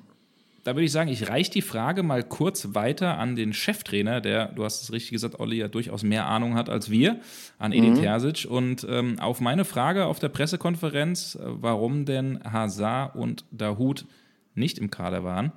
da 0.69 0.75
würde 0.75 0.86
ich 0.86 0.91
sagen, 0.91 1.10
ich 1.10 1.27
reiche 1.27 1.49
die 1.49 1.63
Frage 1.63 2.03
mal 2.03 2.21
kurz 2.21 2.75
weiter 2.75 3.17
an 3.17 3.36
den 3.36 3.53
Cheftrainer, 3.53 4.21
der, 4.21 4.49
du 4.49 4.63
hast 4.63 4.84
es 4.84 4.93
richtig 4.93 5.10
gesagt, 5.10 5.39
Olli, 5.39 5.58
ja 5.58 5.67
durchaus 5.67 6.03
mehr 6.03 6.27
Ahnung 6.27 6.53
hat 6.53 6.69
als 6.69 6.91
wir, 6.91 7.19
an 7.58 7.71
Edin 7.71 7.93
mhm. 7.93 8.01
Terzic. 8.01 8.45
Und 8.47 8.86
ähm, 8.88 9.17
auf 9.17 9.41
meine 9.41 9.65
Frage 9.65 10.05
auf 10.05 10.19
der 10.19 10.29
Pressekonferenz, 10.29 11.34
äh, 11.34 11.39
warum 11.43 12.05
denn 12.05 12.39
Hazard 12.43 13.15
und 13.15 13.45
Dahut 13.49 14.05
nicht 14.53 14.77
im 14.77 14.91
Kader 14.91 15.23
waren, 15.23 15.53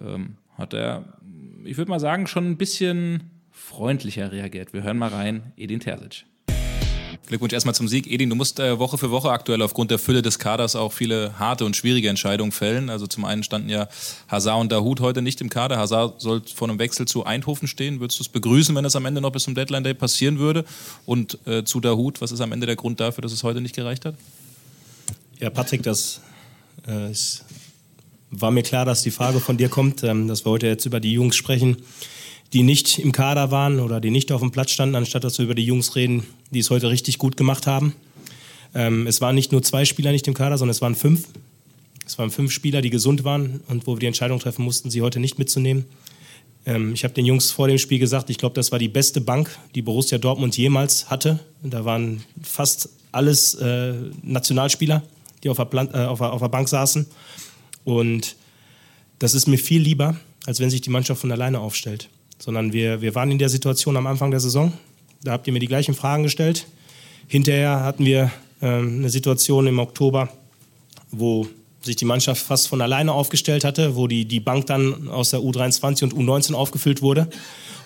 ähm, 0.00 0.34
hat 0.58 0.74
er, 0.74 1.04
ich 1.62 1.76
würde 1.76 1.92
mal 1.92 2.00
sagen, 2.00 2.26
schon 2.26 2.50
ein 2.50 2.56
bisschen 2.56 3.30
freundlicher 3.52 4.32
reagiert. 4.32 4.72
Wir 4.72 4.82
hören 4.82 4.98
mal 4.98 5.10
rein, 5.10 5.52
Edin 5.56 5.78
Terzic. 5.78 6.24
Glückwunsch 7.30 7.52
erstmal 7.52 7.76
zum 7.76 7.86
Sieg. 7.86 8.08
Edin, 8.10 8.28
du 8.28 8.34
musst 8.34 8.58
äh, 8.58 8.80
Woche 8.80 8.98
für 8.98 9.12
Woche 9.12 9.30
aktuell 9.30 9.62
aufgrund 9.62 9.92
der 9.92 10.00
Fülle 10.00 10.20
des 10.20 10.40
Kaders 10.40 10.74
auch 10.74 10.92
viele 10.92 11.38
harte 11.38 11.64
und 11.64 11.76
schwierige 11.76 12.08
Entscheidungen 12.08 12.50
fällen. 12.50 12.90
Also 12.90 13.06
zum 13.06 13.24
einen 13.24 13.44
standen 13.44 13.68
ja 13.68 13.88
Hazard 14.26 14.60
und 14.60 14.72
Dahut 14.72 14.98
heute 14.98 15.22
nicht 15.22 15.40
im 15.40 15.48
Kader. 15.48 15.78
Hazard 15.78 16.20
soll 16.20 16.42
vor 16.52 16.68
einem 16.68 16.80
Wechsel 16.80 17.06
zu 17.06 17.24
Eindhoven 17.24 17.68
stehen. 17.68 18.00
Würdest 18.00 18.18
du 18.18 18.24
es 18.24 18.28
begrüßen, 18.28 18.74
wenn 18.74 18.82
das 18.82 18.96
am 18.96 19.06
Ende 19.06 19.20
noch 19.20 19.30
bis 19.30 19.44
zum 19.44 19.54
Deadline 19.54 19.84
Day 19.84 19.94
passieren 19.94 20.40
würde? 20.40 20.64
Und 21.06 21.38
äh, 21.46 21.62
zu 21.62 21.78
Dahut, 21.78 22.20
was 22.20 22.32
ist 22.32 22.40
am 22.40 22.50
Ende 22.50 22.66
der 22.66 22.74
Grund 22.74 22.98
dafür, 22.98 23.22
dass 23.22 23.30
es 23.30 23.44
heute 23.44 23.60
nicht 23.60 23.76
gereicht 23.76 24.04
hat? 24.04 24.16
Ja, 25.38 25.50
Patrick, 25.50 25.84
das 25.84 26.20
äh, 26.88 27.12
ist, 27.12 27.44
war 28.32 28.50
mir 28.50 28.64
klar, 28.64 28.84
dass 28.84 29.02
die 29.02 29.12
Frage 29.12 29.38
von 29.38 29.56
dir 29.56 29.68
kommt, 29.68 30.02
ähm, 30.02 30.26
dass 30.26 30.44
wir 30.44 30.50
heute 30.50 30.66
jetzt 30.66 30.84
über 30.84 30.98
die 30.98 31.12
Jungs 31.12 31.36
sprechen 31.36 31.76
die 32.52 32.62
nicht 32.62 32.98
im 32.98 33.12
Kader 33.12 33.50
waren 33.50 33.80
oder 33.80 34.00
die 34.00 34.10
nicht 34.10 34.32
auf 34.32 34.40
dem 34.40 34.50
Platz 34.50 34.72
standen, 34.72 34.96
anstatt 34.96 35.24
dass 35.24 35.38
wir 35.38 35.44
über 35.44 35.54
die 35.54 35.64
Jungs 35.64 35.94
reden, 35.94 36.24
die 36.50 36.58
es 36.58 36.70
heute 36.70 36.90
richtig 36.90 37.18
gut 37.18 37.36
gemacht 37.36 37.66
haben. 37.66 37.94
Ähm, 38.74 39.06
es 39.06 39.20
waren 39.20 39.34
nicht 39.34 39.52
nur 39.52 39.62
zwei 39.62 39.84
Spieler 39.84 40.12
nicht 40.12 40.26
im 40.26 40.34
Kader, 40.34 40.58
sondern 40.58 40.72
es 40.72 40.82
waren 40.82 40.94
fünf. 40.94 41.28
Es 42.06 42.18
waren 42.18 42.30
fünf 42.30 42.50
Spieler, 42.50 42.82
die 42.82 42.90
gesund 42.90 43.22
waren 43.22 43.60
und 43.68 43.86
wo 43.86 43.94
wir 43.94 44.00
die 44.00 44.06
Entscheidung 44.06 44.40
treffen 44.40 44.64
mussten, 44.64 44.90
sie 44.90 45.00
heute 45.00 45.20
nicht 45.20 45.38
mitzunehmen. 45.38 45.84
Ähm, 46.66 46.92
ich 46.92 47.04
habe 47.04 47.14
den 47.14 47.24
Jungs 47.24 47.52
vor 47.52 47.68
dem 47.68 47.78
Spiel 47.78 48.00
gesagt, 48.00 48.30
ich 48.30 48.38
glaube, 48.38 48.54
das 48.54 48.72
war 48.72 48.80
die 48.80 48.88
beste 48.88 49.20
Bank, 49.20 49.56
die 49.76 49.82
Borussia 49.82 50.18
Dortmund 50.18 50.56
jemals 50.56 51.08
hatte. 51.08 51.38
Da 51.62 51.84
waren 51.84 52.24
fast 52.42 52.88
alles 53.12 53.54
äh, 53.54 53.94
Nationalspieler, 54.22 55.04
die 55.44 55.50
auf 55.50 55.56
der, 55.56 55.66
Plan 55.66 55.88
äh, 55.94 55.98
auf, 55.98 56.18
der, 56.18 56.32
auf 56.32 56.40
der 56.40 56.48
Bank 56.48 56.68
saßen. 56.68 57.06
Und 57.84 58.34
das 59.20 59.34
ist 59.34 59.46
mir 59.46 59.58
viel 59.58 59.80
lieber, 59.80 60.16
als 60.46 60.58
wenn 60.58 60.70
sich 60.70 60.80
die 60.80 60.90
Mannschaft 60.90 61.20
von 61.20 61.30
alleine 61.30 61.60
aufstellt 61.60 62.08
sondern 62.40 62.72
wir, 62.72 63.00
wir 63.00 63.14
waren 63.14 63.30
in 63.30 63.38
der 63.38 63.48
Situation 63.48 63.96
am 63.96 64.06
Anfang 64.06 64.30
der 64.32 64.40
Saison. 64.40 64.72
Da 65.22 65.32
habt 65.32 65.46
ihr 65.46 65.52
mir 65.52 65.60
die 65.60 65.68
gleichen 65.68 65.94
Fragen 65.94 66.24
gestellt. 66.24 66.66
Hinterher 67.28 67.84
hatten 67.84 68.04
wir 68.04 68.32
ähm, 68.62 68.98
eine 68.98 69.10
Situation 69.10 69.66
im 69.66 69.78
Oktober, 69.78 70.30
wo 71.12 71.46
sich 71.82 71.96
die 71.96 72.04
Mannschaft 72.04 72.42
fast 72.42 72.68
von 72.68 72.80
alleine 72.80 73.12
aufgestellt 73.12 73.64
hatte, 73.64 73.94
wo 73.94 74.06
die, 74.06 74.24
die 74.24 74.40
Bank 74.40 74.66
dann 74.66 75.08
aus 75.08 75.30
der 75.30 75.40
U23 75.40 76.04
und 76.04 76.14
U19 76.14 76.54
aufgefüllt 76.54 77.02
wurde. 77.02 77.28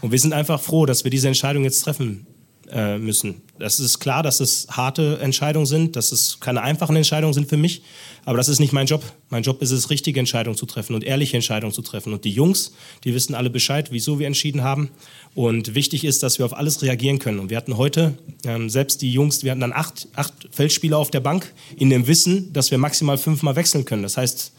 Und 0.01 0.12
wir 0.12 0.19
sind 0.19 0.33
einfach 0.33 0.61
froh, 0.61 0.87
dass 0.87 1.05
wir 1.05 1.11
diese 1.11 1.29
Entscheidung 1.29 1.64
jetzt 1.64 1.83
treffen 1.83 2.27
äh, 2.75 2.99
müssen. 2.99 3.43
Das 3.59 3.79
ist 3.79 4.01
klar, 4.01 4.25
dass 4.25 4.41
es 4.41 4.67
harte 4.69 5.21
Entscheidungen 5.21 5.65
sind, 5.65 5.95
dass 5.95 6.11
es 6.11 6.41
keine 6.41 6.61
einfachen 6.61 6.97
Entscheidungen 6.97 7.33
sind 7.33 7.49
für 7.49 7.57
mich, 7.57 7.83
aber 8.25 8.37
das 8.37 8.49
ist 8.49 8.59
nicht 8.59 8.73
mein 8.73 8.87
Job. 8.87 9.03
Mein 9.31 9.45
Job 9.45 9.63
ist 9.63 9.71
es, 9.71 9.91
richtige 9.91 10.19
Entscheidungen 10.19 10.57
zu 10.57 10.67
treffen 10.67 10.95
und 10.95 11.05
ehrliche 11.05 11.37
Entscheidungen 11.37 11.73
zu 11.73 11.83
treffen. 11.83 12.13
Und 12.13 12.25
die 12.25 12.31
Jungs, 12.31 12.73
die 13.05 13.15
wissen 13.15 13.35
alle 13.35 13.51
Bescheid, 13.51 13.93
wieso 13.93 14.19
wir 14.19 14.27
entschieden 14.27 14.63
haben. 14.63 14.91
Und 15.35 15.75
wichtig 15.75 16.05
ist, 16.05 16.23
dass 16.23 16.39
wir 16.39 16.47
auf 16.47 16.57
alles 16.57 16.83
reagieren 16.83 17.19
können. 17.19 17.39
Und 17.39 17.51
wir 17.51 17.57
hatten 17.57 17.77
heute, 17.77 18.19
ähm, 18.45 18.71
selbst 18.71 19.03
die 19.03 19.13
Jungs, 19.13 19.45
wir 19.45 19.51
hatten 19.51 19.61
dann 19.61 19.73
acht, 19.73 20.09
acht 20.17 20.33
Feldspieler 20.51 20.99
auf 20.99 21.11
der 21.11 21.21
Bank, 21.21 21.53
in 21.77 21.91
dem 21.91 22.07
Wissen, 22.07 22.53
dass 22.53 22.71
wir 22.71 22.79
maximal 22.79 23.19
fünfmal 23.19 23.57
wechseln 23.57 23.85
können. 23.85 24.03
Das 24.03 24.17
heißt, 24.17 24.53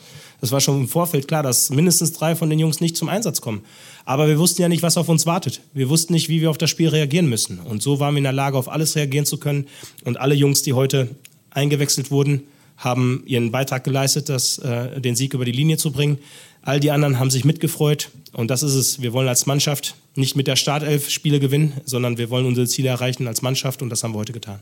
das 0.46 0.52
war 0.52 0.62
schon 0.62 0.82
im 0.82 0.88
Vorfeld 0.88 1.28
klar, 1.28 1.42
dass 1.42 1.72
mindestens 1.72 2.14
drei 2.14 2.36
von 2.36 2.52
den 2.52 2.60
Jungs 2.60 2.80
nicht 2.80 2.96
zum 2.96 3.10
Einsatz 3.10 3.42
kommen. 3.42 3.62
Aber 4.06 4.28
wir 4.28 4.38
wussten 4.38 4.62
ja 4.62 4.70
nicht, 4.70 4.84
was 4.84 4.96
auf 4.96 5.10
uns 5.10 5.26
wartet. 5.26 5.62
Wir 5.74 5.90
wussten 5.90 6.14
nicht, 6.14 6.30
wie 6.30 6.40
wir 6.40 6.52
auf 6.52 6.60
das 6.60 6.70
Spiel 6.70 6.90
reagieren 6.90 7.28
müssen. 7.28 7.58
Und 7.58 7.82
so 7.82 8.00
waren 8.00 8.14
wir 8.14 8.20
in 8.20 8.26
der 8.26 8.32
Lage, 8.32 8.56
auf 8.56 8.70
alles 8.70 8.96
reagieren 8.96 9.26
zu 9.26 9.40
können. 9.40 9.66
Und 10.04 10.20
alle 10.20 10.36
Jungs, 10.36 10.62
die 10.62 10.74
heute 10.74 11.10
eingewechselt 11.50 12.12
wurden, 12.12 12.44
haben 12.78 13.24
ihren 13.26 13.50
Beitrag 13.50 13.84
geleistet, 13.84 14.30
das, 14.30 14.60
äh, 14.60 15.02
den 15.02 15.16
Sieg 15.16 15.34
über 15.34 15.46
die 15.46 15.52
Linie 15.52 15.78
zu 15.78 15.92
bringen. 15.92 16.20
All 16.62 16.80
die 16.80 16.92
anderen 16.92 17.18
haben 17.18 17.32
sich 17.32 17.44
mitgefreut. 17.44 18.12
Und 18.32 18.52
das 18.52 18.62
ist 18.62 18.76
es. 18.76 19.02
Wir 19.02 19.14
wollen 19.14 19.28
als 19.28 19.48
Mannschaft 19.48 19.96
nicht 20.14 20.36
mit 20.36 20.46
der 20.46 20.58
Startelf 20.58 21.10
Spiele 21.10 21.40
gewinnen, 21.40 21.74
sondern 21.86 22.20
wir 22.20 22.30
wollen 22.30 22.46
unsere 22.46 22.68
Ziele 22.68 22.90
erreichen 22.90 23.28
als 23.28 23.42
Mannschaft. 23.42 23.82
Und 23.82 23.90
das 23.90 24.04
haben 24.04 24.14
wir 24.14 24.20
heute 24.20 24.34
getan. 24.34 24.60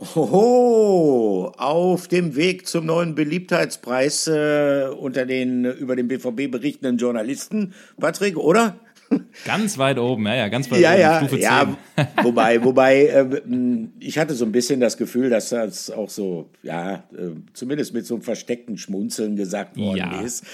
Hoho, 0.00 1.52
auf 1.58 2.08
dem 2.08 2.34
Weg 2.34 2.66
zum 2.66 2.86
neuen 2.86 3.14
Beliebtheitspreis 3.14 4.28
äh, 4.28 4.86
unter 4.98 5.26
den 5.26 5.66
über 5.66 5.94
den 5.94 6.08
BVB 6.08 6.50
berichtenden 6.50 6.96
Journalisten, 6.96 7.74
Patrick, 7.98 8.38
oder? 8.38 8.76
Ganz 9.44 9.76
weit 9.78 9.98
oben, 9.98 10.26
ja, 10.26 10.36
ja, 10.36 10.48
ganz 10.48 10.70
weit 10.70 10.80
ja, 10.80 10.92
oben, 10.92 11.00
ja, 11.00 11.18
Stufe 11.18 11.36
10. 11.36 11.42
Ja, 11.42 11.76
wobei, 12.22 12.62
wobei, 12.62 13.06
äh, 13.06 13.40
ich 13.98 14.18
hatte 14.18 14.34
so 14.34 14.44
ein 14.44 14.52
bisschen 14.52 14.78
das 14.78 14.96
Gefühl, 14.96 15.30
dass 15.30 15.48
das 15.48 15.90
auch 15.90 16.08
so, 16.08 16.50
ja, 16.62 16.94
äh, 16.94 17.30
zumindest 17.52 17.92
mit 17.92 18.06
so 18.06 18.14
einem 18.14 18.22
versteckten 18.22 18.78
Schmunzeln 18.78 19.34
gesagt 19.34 19.76
worden 19.76 19.96
ja, 19.96 20.20
ist. 20.20 20.44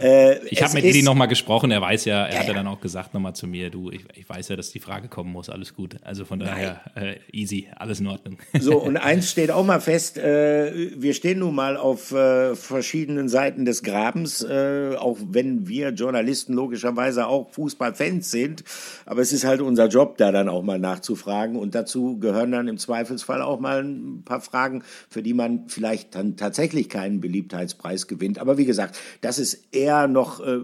Ja. 0.00 0.06
Äh, 0.06 0.46
ich 0.46 0.62
habe 0.62 0.72
mit 0.74 0.84
Edi 0.84 1.02
nochmal 1.02 1.28
gesprochen, 1.28 1.70
er 1.70 1.82
weiß 1.82 2.06
ja, 2.06 2.24
er 2.24 2.32
ja, 2.32 2.40
hat 2.40 2.48
ja 2.48 2.54
dann 2.54 2.66
auch 2.66 2.80
gesagt 2.80 3.12
nochmal 3.12 3.34
zu 3.34 3.46
mir, 3.46 3.68
du, 3.68 3.90
ich, 3.90 4.04
ich, 4.14 4.26
weiß 4.26 4.48
ja, 4.48 4.56
dass 4.56 4.70
die 4.70 4.80
Frage 4.80 5.08
kommen 5.08 5.32
muss, 5.32 5.50
alles 5.50 5.74
gut. 5.74 5.96
Also 6.02 6.24
von 6.24 6.38
daher, 6.38 6.80
äh, 6.94 7.16
easy, 7.32 7.68
alles 7.76 8.00
in 8.00 8.06
Ordnung. 8.06 8.38
So, 8.58 8.78
und 8.82 8.96
eins 8.96 9.30
steht 9.30 9.50
auch 9.50 9.64
mal 9.64 9.80
fest, 9.80 10.16
äh, 10.16 10.72
wir 10.96 11.12
stehen 11.12 11.40
nun 11.40 11.54
mal 11.54 11.76
auf 11.76 12.12
äh, 12.12 12.54
verschiedenen 12.54 13.28
Seiten 13.28 13.66
des 13.66 13.82
Grabens, 13.82 14.44
auch 14.44 15.18
wenn 15.28 15.68
wir 15.68 15.90
Journalisten 15.90 16.54
logischerweise 16.54 17.26
auch 17.26 17.50
Fußballfans 17.50 18.05
Fans 18.06 18.30
sind. 18.30 18.64
Aber 19.04 19.20
es 19.20 19.32
ist 19.32 19.44
halt 19.44 19.60
unser 19.60 19.88
Job, 19.88 20.16
da 20.18 20.32
dann 20.32 20.48
auch 20.48 20.62
mal 20.62 20.78
nachzufragen. 20.78 21.56
Und 21.56 21.74
dazu 21.74 22.18
gehören 22.18 22.52
dann 22.52 22.68
im 22.68 22.78
Zweifelsfall 22.78 23.42
auch 23.42 23.60
mal 23.60 23.82
ein 23.82 24.22
paar 24.24 24.40
Fragen, 24.40 24.82
für 25.08 25.22
die 25.22 25.34
man 25.34 25.68
vielleicht 25.68 26.14
dann 26.14 26.36
tatsächlich 26.36 26.88
keinen 26.88 27.20
Beliebtheitspreis 27.20 28.06
gewinnt. 28.06 28.38
Aber 28.38 28.58
wie 28.58 28.64
gesagt, 28.64 28.98
das 29.20 29.38
ist 29.38 29.68
eher 29.72 30.08
noch 30.08 30.40
äh, 30.40 30.58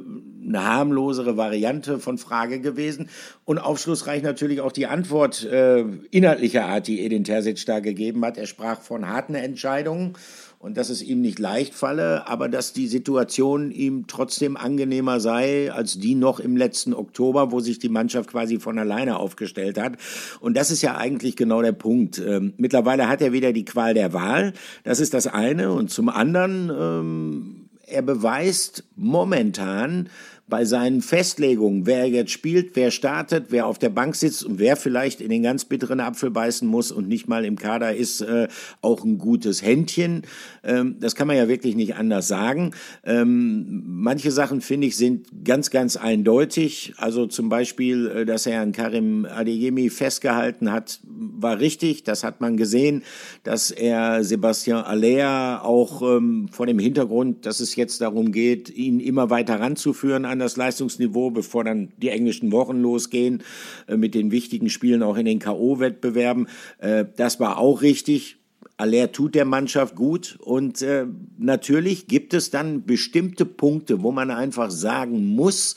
eine 0.46 0.64
harmlosere 0.64 1.36
Variante 1.36 1.98
von 1.98 2.18
Frage 2.18 2.60
gewesen. 2.60 3.08
Und 3.44 3.58
aufschlussreich 3.58 4.22
natürlich 4.22 4.60
auch 4.60 4.72
die 4.72 4.86
Antwort 4.86 5.44
äh, 5.44 5.84
inhaltlicher 6.10 6.66
Art, 6.66 6.86
die 6.86 7.04
Edin 7.04 7.24
Terzic 7.24 7.64
da 7.66 7.80
gegeben 7.80 8.24
hat. 8.24 8.38
Er 8.38 8.46
sprach 8.46 8.80
von 8.80 9.08
harten 9.08 9.34
Entscheidungen 9.34 10.14
und 10.62 10.76
dass 10.76 10.90
es 10.90 11.02
ihm 11.02 11.20
nicht 11.20 11.40
leicht 11.40 11.74
falle, 11.74 12.28
aber 12.28 12.48
dass 12.48 12.72
die 12.72 12.86
Situation 12.86 13.72
ihm 13.72 14.06
trotzdem 14.06 14.56
angenehmer 14.56 15.18
sei 15.18 15.72
als 15.72 15.98
die 15.98 16.14
noch 16.14 16.38
im 16.38 16.56
letzten 16.56 16.94
Oktober, 16.94 17.50
wo 17.50 17.58
sich 17.58 17.80
die 17.80 17.88
Mannschaft 17.88 18.30
quasi 18.30 18.60
von 18.60 18.78
alleine 18.78 19.16
aufgestellt 19.18 19.76
hat. 19.76 19.94
Und 20.38 20.56
das 20.56 20.70
ist 20.70 20.80
ja 20.80 20.96
eigentlich 20.96 21.34
genau 21.34 21.62
der 21.62 21.72
Punkt. 21.72 22.22
Ähm, 22.24 22.54
mittlerweile 22.58 23.08
hat 23.08 23.20
er 23.20 23.32
wieder 23.32 23.52
die 23.52 23.64
Qual 23.64 23.92
der 23.92 24.12
Wahl. 24.12 24.52
Das 24.84 25.00
ist 25.00 25.14
das 25.14 25.26
eine. 25.26 25.72
Und 25.72 25.90
zum 25.90 26.08
anderen, 26.08 26.70
ähm, 26.70 27.68
er 27.84 28.02
beweist 28.02 28.84
momentan, 28.94 30.10
bei 30.52 30.66
seinen 30.66 31.00
Festlegungen, 31.00 31.86
wer 31.86 32.06
jetzt 32.10 32.30
spielt, 32.30 32.76
wer 32.76 32.90
startet, 32.90 33.46
wer 33.48 33.66
auf 33.66 33.78
der 33.78 33.88
Bank 33.88 34.14
sitzt 34.14 34.44
und 34.44 34.58
wer 34.58 34.76
vielleicht 34.76 35.22
in 35.22 35.30
den 35.30 35.42
ganz 35.42 35.64
bitteren 35.64 35.98
Apfel 35.98 36.30
beißen 36.30 36.68
muss 36.68 36.92
und 36.92 37.08
nicht 37.08 37.26
mal 37.26 37.46
im 37.46 37.56
Kader 37.56 37.96
ist, 37.96 38.20
äh, 38.20 38.48
auch 38.82 39.02
ein 39.02 39.16
gutes 39.16 39.62
Händchen. 39.62 40.24
Ähm, 40.62 40.96
das 41.00 41.14
kann 41.14 41.26
man 41.26 41.38
ja 41.38 41.48
wirklich 41.48 41.74
nicht 41.74 41.94
anders 41.94 42.28
sagen. 42.28 42.72
Ähm, 43.02 43.82
manche 43.86 44.30
Sachen, 44.30 44.60
finde 44.60 44.88
ich, 44.88 44.98
sind 44.98 45.26
ganz, 45.42 45.70
ganz 45.70 45.96
eindeutig. 45.96 46.92
Also 46.98 47.26
zum 47.26 47.48
Beispiel, 47.48 48.08
äh, 48.08 48.24
dass 48.26 48.44
er 48.44 48.60
an 48.60 48.72
Karim 48.72 49.24
Adeyemi 49.24 49.88
festgehalten 49.88 50.70
hat, 50.70 51.00
war 51.02 51.60
richtig. 51.60 52.02
Das 52.02 52.24
hat 52.24 52.42
man 52.42 52.58
gesehen, 52.58 53.04
dass 53.42 53.70
er 53.70 54.22
Sebastian 54.22 54.84
Aller 54.84 55.64
auch 55.64 56.02
ähm, 56.02 56.50
vor 56.52 56.66
dem 56.66 56.78
Hintergrund, 56.78 57.46
dass 57.46 57.60
es 57.60 57.74
jetzt 57.74 58.02
darum 58.02 58.32
geht, 58.32 58.68
ihn 58.68 59.00
immer 59.00 59.30
weiter 59.30 59.58
ranzuführen 59.58 60.26
an 60.26 60.41
das 60.42 60.56
Leistungsniveau, 60.56 61.30
bevor 61.30 61.64
dann 61.64 61.92
die 61.96 62.08
englischen 62.08 62.52
Wochen 62.52 62.80
losgehen 62.80 63.42
äh, 63.86 63.96
mit 63.96 64.14
den 64.14 64.30
wichtigen 64.30 64.68
Spielen 64.68 65.02
auch 65.02 65.16
in 65.16 65.24
den 65.24 65.38
K.O.-Wettbewerben. 65.38 66.48
Äh, 66.78 67.06
das 67.16 67.40
war 67.40 67.58
auch 67.58 67.82
richtig. 67.82 68.36
Aller 68.78 69.12
tut 69.12 69.34
der 69.34 69.44
Mannschaft 69.44 69.94
gut 69.94 70.38
und 70.40 70.82
äh, 70.82 71.06
natürlich 71.38 72.08
gibt 72.08 72.34
es 72.34 72.50
dann 72.50 72.84
bestimmte 72.84 73.44
Punkte, 73.44 74.02
wo 74.02 74.10
man 74.10 74.30
einfach 74.30 74.70
sagen 74.70 75.24
muss, 75.26 75.76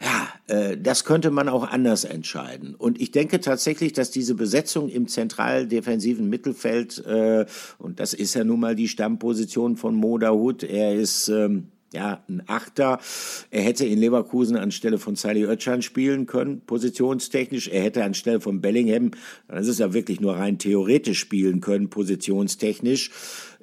ja, 0.00 0.76
das 0.76 1.04
könnte 1.04 1.32
man 1.32 1.48
auch 1.48 1.68
anders 1.68 2.04
entscheiden. 2.04 2.76
Und 2.76 3.00
ich 3.00 3.10
denke 3.10 3.40
tatsächlich, 3.40 3.92
dass 3.94 4.12
diese 4.12 4.36
Besetzung 4.36 4.88
im 4.88 5.08
zentral-defensiven 5.08 6.30
Mittelfeld, 6.30 7.02
und 7.78 7.98
das 7.98 8.14
ist 8.14 8.34
ja 8.34 8.44
nun 8.44 8.60
mal 8.60 8.76
die 8.76 8.86
Stammposition 8.86 9.76
von 9.76 9.96
Moda 9.96 10.30
Hut, 10.30 10.62
er 10.62 10.94
ist 10.94 11.28
ähm, 11.28 11.72
ja, 11.92 12.22
ein 12.28 12.42
Achter. 12.46 12.98
Er 13.50 13.62
hätte 13.62 13.86
in 13.86 13.98
Leverkusen 13.98 14.56
anstelle 14.56 14.98
von 14.98 15.16
Sally 15.16 15.46
Oetschan 15.46 15.82
spielen 15.82 16.26
können, 16.26 16.60
positionstechnisch. 16.60 17.68
Er 17.68 17.82
hätte 17.82 18.04
anstelle 18.04 18.40
von 18.40 18.60
Bellingham, 18.60 19.12
das 19.48 19.68
ist 19.68 19.80
ja 19.80 19.94
wirklich 19.94 20.20
nur 20.20 20.36
rein 20.36 20.58
theoretisch 20.58 21.18
spielen 21.18 21.60
können, 21.60 21.88
positionstechnisch. 21.90 23.10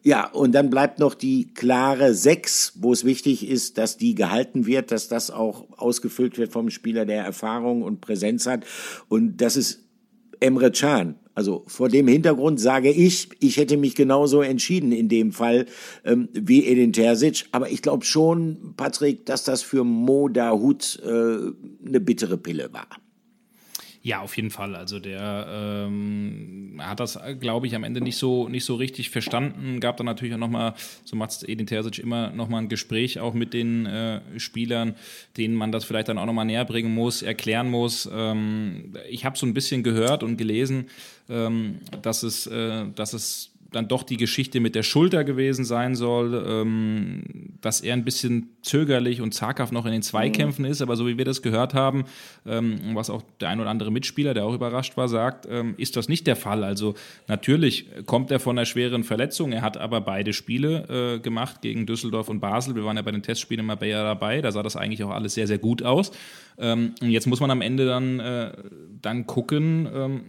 Ja, 0.04 0.28
und 0.28 0.54
dann 0.54 0.70
bleibt 0.70 1.00
noch 1.00 1.16
die 1.16 1.52
klare 1.56 2.14
Sechs, 2.14 2.74
wo 2.76 2.94
es 2.94 3.06
wichtig 3.06 3.50
ist, 3.50 3.80
dass 3.80 3.98
die 3.98 4.14
gehalten 4.14 4.68
wird, 4.68 4.92
dass 4.92 5.08
das 5.08 5.32
auch 5.32 5.66
ausgefüllt 5.80 6.38
wird 6.38 6.52
vom 6.52 6.70
Spieler, 6.70 7.06
der 7.06 7.24
Erfahrung 7.24 7.82
und 7.82 8.02
Präsenz 8.02 8.46
hat. 8.46 8.66
Und 9.08 9.38
das 9.38 9.56
ist 9.56 9.84
Emre 10.40 10.72
Can. 10.72 11.16
Also 11.36 11.64
vor 11.68 11.90
dem 11.90 12.08
Hintergrund 12.08 12.60
sage 12.60 12.90
ich, 12.90 13.30
ich 13.40 13.58
hätte 13.58 13.78
mich 13.78 13.94
genauso 13.94 14.42
entschieden 14.42 14.92
in 14.92 15.10
dem 15.10 15.34
Fall 15.34 15.66
ähm, 16.06 16.30
wie 16.34 16.66
Edin 16.66 16.94
Terzic. 16.94 17.46
Aber 17.52 17.70
ich 17.70 17.82
glaube 17.82 18.06
schon, 18.06 18.74
Patrick, 18.78 19.26
dass 19.26 19.44
das 19.44 19.62
für 19.62 19.84
Mo 19.84 20.30
Dahut 20.30 21.00
äh, 21.04 21.08
eine 21.08 22.00
bittere 22.00 22.38
Pille 22.38 22.72
war. 22.72 22.88
Ja, 24.06 24.22
auf 24.22 24.38
jeden 24.38 24.52
Fall. 24.52 24.76
Also 24.76 25.00
der 25.00 25.48
ähm, 25.50 26.80
hat 26.80 27.00
das, 27.00 27.18
glaube 27.40 27.66
ich, 27.66 27.76
am 27.76 27.84
Ende 27.84 28.02
nicht 28.02 28.18
so 28.18 28.48
nicht 28.48 28.64
so 28.64 28.76
richtig 28.76 29.10
verstanden. 29.10 29.80
Gab 29.80 29.98
dann 29.98 30.06
natürlich 30.06 30.36
auch 30.36 30.40
nochmal, 30.40 30.76
so 31.06 31.16
macht 31.16 31.42
Edin 31.42 31.66
Terzic 31.66 31.98
immer 31.98 32.30
nochmal 32.30 32.62
ein 32.62 32.70
Gespräch 32.70 33.20
auch 33.20 33.34
mit 33.34 33.56
den 33.56 33.88
äh, 33.88 34.22
Spielern, 34.38 34.94
denen 35.38 35.56
man 35.56 35.72
das 35.72 35.86
vielleicht 35.86 36.08
dann 36.08 36.20
auch 36.20 36.28
nochmal 36.28 36.46
näher 36.46 36.66
bringen 36.66 36.94
muss, 36.94 37.24
erklären 37.24 37.72
muss. 37.72 38.08
Ähm, 38.14 38.94
ich 39.10 39.26
habe 39.26 39.40
so 39.40 39.48
ein 39.48 39.56
bisschen 39.56 39.82
gehört 39.82 40.22
und 40.22 40.38
gelesen, 40.38 40.86
ähm, 41.28 41.80
dass 42.04 42.22
es, 42.22 42.46
äh, 42.46 42.86
dass 42.94 43.14
es 43.14 43.55
dann 43.76 43.90
doch 43.90 44.04
die 44.04 44.16
Geschichte 44.16 44.62
mit 44.62 44.74
der 44.74 44.84
Schulter 44.84 45.26
gewesen 45.26 45.66
sein 45.66 45.96
soll, 45.96 46.46
ähm, 46.48 47.24
dass 47.60 47.82
er 47.82 47.94
ein 47.94 48.06
bisschen 48.06 48.56
zögerlich 48.62 49.20
und 49.20 49.34
zaghaft 49.34 49.74
noch 49.74 49.86
in 49.86 49.92
den 49.92 50.02
Zweikämpfen 50.02 50.64
mhm. 50.64 50.72
ist, 50.72 50.82
aber 50.82 50.96
so 50.96 51.06
wie 51.08 51.18
wir 51.18 51.26
das 51.26 51.42
gehört 51.42 51.74
haben, 51.74 52.06
ähm, 52.46 52.80
was 52.94 53.10
auch 53.10 53.22
der 53.42 53.50
ein 53.50 53.60
oder 53.60 53.70
andere 53.70 53.92
Mitspieler, 53.92 54.34
der 54.34 54.46
auch 54.46 54.54
überrascht 54.54 54.96
war, 54.96 55.10
sagt, 55.10 55.46
ähm, 55.50 55.76
ist 55.78 55.98
das 55.98 56.08
nicht 56.08 56.26
der 56.26 56.38
Fall. 56.38 56.64
Also 56.64 56.96
natürlich 57.28 57.88
kommt 58.06 58.32
er 58.32 58.40
von 58.40 58.58
einer 58.58 58.66
schweren 58.66 59.04
Verletzung, 59.04 59.52
er 59.52 59.62
hat 59.62 59.76
aber 59.76 60.00
beide 60.00 60.32
Spiele 60.32 61.18
äh, 61.18 61.20
gemacht 61.20 61.62
gegen 61.62 61.86
Düsseldorf 61.86 62.30
und 62.30 62.40
Basel. 62.40 62.76
Wir 62.76 62.86
waren 62.86 62.96
ja 62.96 63.02
bei 63.02 63.12
den 63.12 63.24
Testspielen 63.24 63.60
in 63.60 63.66
Marbella 63.66 64.04
dabei, 64.04 64.42
da 64.42 64.54
sah 64.54 64.64
das 64.64 64.78
eigentlich 64.78 65.04
auch 65.04 65.12
alles 65.12 65.34
sehr, 65.34 65.48
sehr 65.48 65.58
gut 65.58 65.84
aus. 65.84 66.12
Ähm, 66.58 66.96
und 67.02 67.10
jetzt 67.10 67.28
muss 67.28 67.42
man 67.42 67.52
am 67.52 67.62
Ende 67.62 67.86
dann, 67.86 68.22
äh, 68.22 68.54
dann 69.02 69.28
gucken, 69.28 69.90
ähm, 69.94 70.22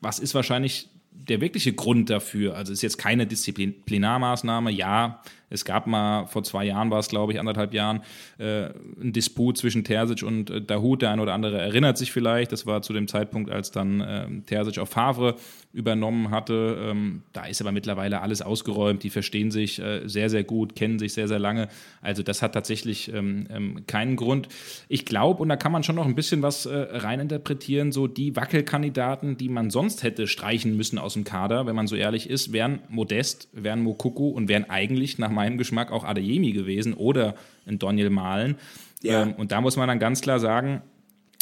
was 0.00 0.20
ist 0.20 0.34
wahrscheinlich 0.34 0.90
der 1.28 1.40
wirkliche 1.40 1.72
Grund 1.72 2.10
dafür, 2.10 2.56
also 2.56 2.72
ist 2.72 2.82
jetzt 2.82 2.98
keine 2.98 3.26
Disziplinarmaßnahme, 3.26 4.70
ja, 4.70 5.20
es 5.50 5.64
gab 5.64 5.86
mal, 5.86 6.26
vor 6.26 6.42
zwei 6.42 6.64
Jahren 6.64 6.90
war 6.90 6.98
es, 6.98 7.08
glaube 7.08 7.32
ich, 7.32 7.40
anderthalb 7.40 7.72
Jahren, 7.72 8.02
äh, 8.38 8.66
ein 9.00 9.12
Disput 9.12 9.56
zwischen 9.56 9.82
Terzic 9.84 10.22
und 10.22 10.50
äh, 10.50 10.60
Dahut. 10.60 11.02
Der 11.02 11.10
eine 11.10 11.22
oder 11.22 11.32
andere 11.32 11.58
erinnert 11.58 11.96
sich 11.96 12.12
vielleicht. 12.12 12.52
Das 12.52 12.66
war 12.66 12.82
zu 12.82 12.92
dem 12.92 13.08
Zeitpunkt, 13.08 13.50
als 13.50 13.70
dann 13.70 14.00
äh, 14.00 14.26
Terzic 14.46 14.78
auf 14.78 14.90
Favre 14.90 15.36
übernommen 15.72 16.30
hatte. 16.30 16.78
Ähm, 16.80 17.22
da 17.32 17.44
ist 17.44 17.60
aber 17.60 17.72
mittlerweile 17.72 18.20
alles 18.20 18.40
ausgeräumt. 18.40 19.02
Die 19.02 19.10
verstehen 19.10 19.50
sich 19.50 19.78
äh, 19.78 20.06
sehr, 20.06 20.30
sehr 20.30 20.42
gut, 20.42 20.74
kennen 20.74 20.98
sich 20.98 21.12
sehr, 21.12 21.28
sehr 21.28 21.38
lange. 21.38 21.68
Also 22.00 22.22
das 22.22 22.40
hat 22.40 22.54
tatsächlich 22.54 23.12
ähm, 23.12 23.46
ähm, 23.50 23.86
keinen 23.86 24.16
Grund. 24.16 24.48
Ich 24.88 25.04
glaube, 25.04 25.42
und 25.42 25.48
da 25.50 25.56
kann 25.56 25.70
man 25.70 25.82
schon 25.82 25.96
noch 25.96 26.06
ein 26.06 26.14
bisschen 26.14 26.42
was 26.42 26.64
äh, 26.64 26.74
reininterpretieren, 26.74 27.92
so 27.92 28.06
die 28.06 28.34
Wackelkandidaten, 28.34 29.36
die 29.36 29.50
man 29.50 29.70
sonst 29.70 30.02
hätte 30.02 30.26
streichen 30.26 30.76
müssen 30.76 30.98
aus 30.98 31.12
dem 31.12 31.24
Kader, 31.24 31.66
wenn 31.66 31.76
man 31.76 31.86
so 31.86 31.96
ehrlich 31.96 32.30
ist, 32.30 32.52
wären 32.52 32.80
Modest, 32.88 33.48
wären 33.52 33.82
Mokuku 33.82 34.30
und 34.30 34.48
wären 34.48 34.70
eigentlich 34.70 35.18
nach 35.18 35.30
meinem 35.30 35.58
Geschmack 35.58 35.92
auch 35.92 36.04
Adeyemi 36.04 36.52
gewesen 36.52 36.94
oder 36.94 37.34
ein 37.66 37.78
Daniel 37.78 38.10
Mahlen. 38.10 38.56
Ja. 39.02 39.22
Ähm, 39.22 39.34
und 39.34 39.52
da 39.52 39.60
muss 39.60 39.76
man 39.76 39.86
dann 39.86 39.98
ganz 39.98 40.22
klar 40.22 40.40
sagen, 40.40 40.82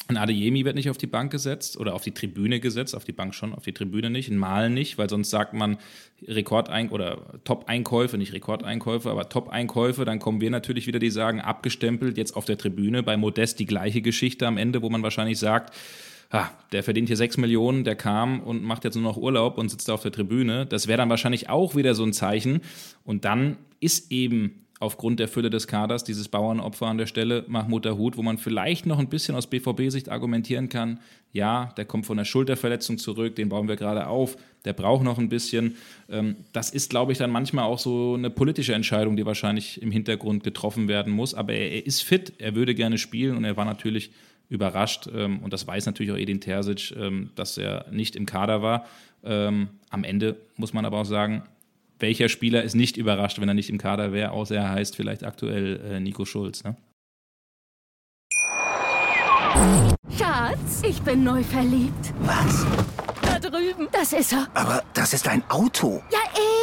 ein 0.09 0.17
Adeyemi 0.17 0.65
wird 0.65 0.77
nicht 0.77 0.91
auf 0.91 0.99
die 0.99 1.07
Bank 1.07 1.33
gesetzt 1.33 1.77
oder 1.77 1.95
auf 1.95 2.03
die 2.03 2.13
Tribüne 2.13 2.61
gesetzt, 2.61 2.95
auf 2.95 3.05
die 3.05 3.13
Bank 3.13 3.35
schon, 3.35 3.55
auf 3.55 3.65
die 3.65 3.73
Tribüne 3.73 4.11
nicht, 4.11 4.31
ein 4.31 4.39
Malen 4.39 4.75
nicht, 4.75 4.99
weil 4.99 5.11
sonst 5.11 5.31
sagt 5.31 5.53
man 5.53 5.79
Rekordein 6.27 6.91
oder 6.91 7.41
Top-Einkäufe, 7.45 8.17
nicht 8.17 8.33
Rekordeinkäufe, 8.33 9.11
aber 9.11 9.29
Top-Einkäufe, 9.29 10.05
dann 10.05 10.19
kommen 10.19 10.41
wir 10.41 10.51
natürlich 10.51 10.87
wieder, 10.87 10.99
die 10.99 11.11
sagen, 11.11 11.41
abgestempelt, 11.41 12.17
jetzt 12.17 12.37
auf 12.37 12.45
der 12.45 12.59
Tribüne, 12.59 13.03
bei 13.03 13.17
Modest 13.17 13.59
die 13.59 13.67
gleiche 13.67 14.03
Geschichte 14.03 14.47
am 14.47 14.59
Ende, 14.59 14.83
wo 14.83 14.91
man 14.91 15.03
wahrscheinlich 15.03 15.39
sagt, 15.39 15.75
ha, 16.31 16.51
der 16.73 16.83
verdient 16.83 17.09
hier 17.09 17.17
sechs 17.17 17.37
Millionen, 17.37 17.85
der 17.85 17.97
kam 17.97 18.41
und 18.41 18.63
macht 18.63 18.85
jetzt 18.85 18.95
nur 18.95 19.05
noch 19.05 19.17
Urlaub 19.17 19.59
und 19.59 19.69
sitzt 19.69 19.89
da 19.89 19.95
auf 19.95 20.03
der 20.03 20.13
Tribüne. 20.13 20.67
Das 20.67 20.87
wäre 20.87 20.99
dann 20.99 21.11
wahrscheinlich 21.11 21.49
auch 21.49 21.75
wieder 21.75 21.95
so 21.95 22.05
ein 22.05 22.13
Zeichen. 22.13 22.61
Und 23.05 23.25
dann 23.25 23.57
ist 23.81 24.11
eben 24.11 24.66
aufgrund 24.79 25.21
der 25.21 25.29
Fülle 25.29 25.51
des 25.51 25.67
Kaders 25.67 26.05
dieses 26.05 26.29
Bauernopfer 26.29 26.87
an 26.87 26.99
der 26.99 27.07
Stelle 27.07 27.45
Mahmoud 27.47 27.87
Hut, 27.87 28.17
wo 28.17 28.23
man 28.23 28.39
vielleicht 28.39 28.87
noch 28.87 28.99
ein 28.99 29.09
bisschen 29.09 29.35
aus 29.35 29.47
BVB-Sicht 29.47 30.11
argumentieren 30.11 30.69
kann, 30.69 31.01
ja, 31.33 31.73
der 31.77 31.85
kommt 31.85 32.07
von 32.07 32.17
der 32.17 32.25
Schulterverletzung 32.25 32.99
zurück, 32.99 33.37
den 33.37 33.49
bauen 33.49 33.69
wir 33.69 33.77
gerade 33.77 34.07
auf, 34.07 34.37
der 34.65 34.73
braucht 34.73 35.05
noch 35.05 35.19
ein 35.19 35.29
bisschen. 35.29 35.77
Ähm, 36.09 36.37
das 36.53 36.71
ist, 36.71 36.91
glaube 36.91 37.13
ich, 37.13 37.19
dann 37.19 37.31
manchmal 37.31 37.65
auch 37.65 37.79
so 37.79 38.15
eine 38.15 38.31
politische 38.31 38.75
Entscheidung, 38.75 39.17
die 39.17 39.27
wahrscheinlich 39.27 39.81
im 39.81 39.91
Hintergrund 39.91 40.45
getroffen 40.45 40.89
werden 40.89 41.13
muss. 41.13 41.35
Aber 41.35 41.53
er, 41.53 41.87
ist 41.87 42.03
fit, 42.03 42.35
er 42.39 42.55
würde 42.55 42.75
gerne 42.75 42.99
spielen 42.99 43.37
und 43.37 43.45
er 43.45 43.57
war 43.57 43.65
natürlich 43.65 44.11
überrascht. 44.49 45.09
Ähm, 45.15 45.41
und 45.41 45.53
das 45.53 45.67
weiß 45.67 45.87
natürlich 45.87 46.13
auch 46.13 46.19
Edin 46.19 46.41
Terzic, 46.41 46.95
ähm, 46.97 47.31
dass 47.35 47.59
er 47.59 47.87
nicht 47.91 48.17
im 48.17 48.27
Kader 48.27 48.63
war. 48.63 48.87
Am 49.23 50.05
Ende 50.05 50.37
muss 50.57 50.73
man 50.73 50.85
aber 50.85 50.99
auch 51.01 51.05
sagen, 51.05 51.43
welcher 51.99 52.29
Spieler 52.29 52.63
ist 52.63 52.75
nicht 52.75 52.97
überrascht, 52.97 53.41
wenn 53.41 53.49
er 53.49 53.55
nicht 53.55 53.71
im 53.71 53.79
Kader 53.79 54.13
wäre, 54.13 54.33
außer 54.33 54.57
er 54.57 54.71
heißt 54.71 54.97
vielleicht 54.97 55.25
aktuell 55.25 55.81
äh, 55.81 56.01
Nico 56.01 56.25
Schulz. 56.25 56.65
Ne? 56.65 56.77
Schatz, 60.19 60.83
ich 60.87 61.01
bin 61.03 61.25
neu 61.25 61.43
verliebt. 61.43 62.13
Was? 62.21 62.67
Da 63.23 63.39
drüben. 63.39 63.89
Das 63.93 64.13
ist 64.13 64.33
er. 64.33 64.49
Aber 64.55 64.83
das 64.95 65.15
ist 65.15 65.27
ein 65.29 65.43
Auto. 65.49 66.03
Ja, 66.13 66.19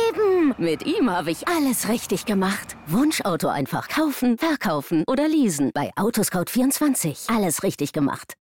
eben. 0.10 0.54
Mit 0.58 0.86
ihm 0.86 1.10
habe 1.10 1.32
ich 1.32 1.48
alles 1.48 1.90
richtig 1.90 2.26
gemacht. 2.26 2.76
Wunschauto 2.88 3.48
einfach 3.48 3.88
kaufen, 3.90 4.38
verkaufen 4.38 5.04
oder 5.08 5.28
leasen. 5.28 5.72
Bei 5.74 5.92
Autoscout24. 5.96 7.36
Alles 7.36 7.64
richtig 7.64 7.94
gemacht. 7.94 8.36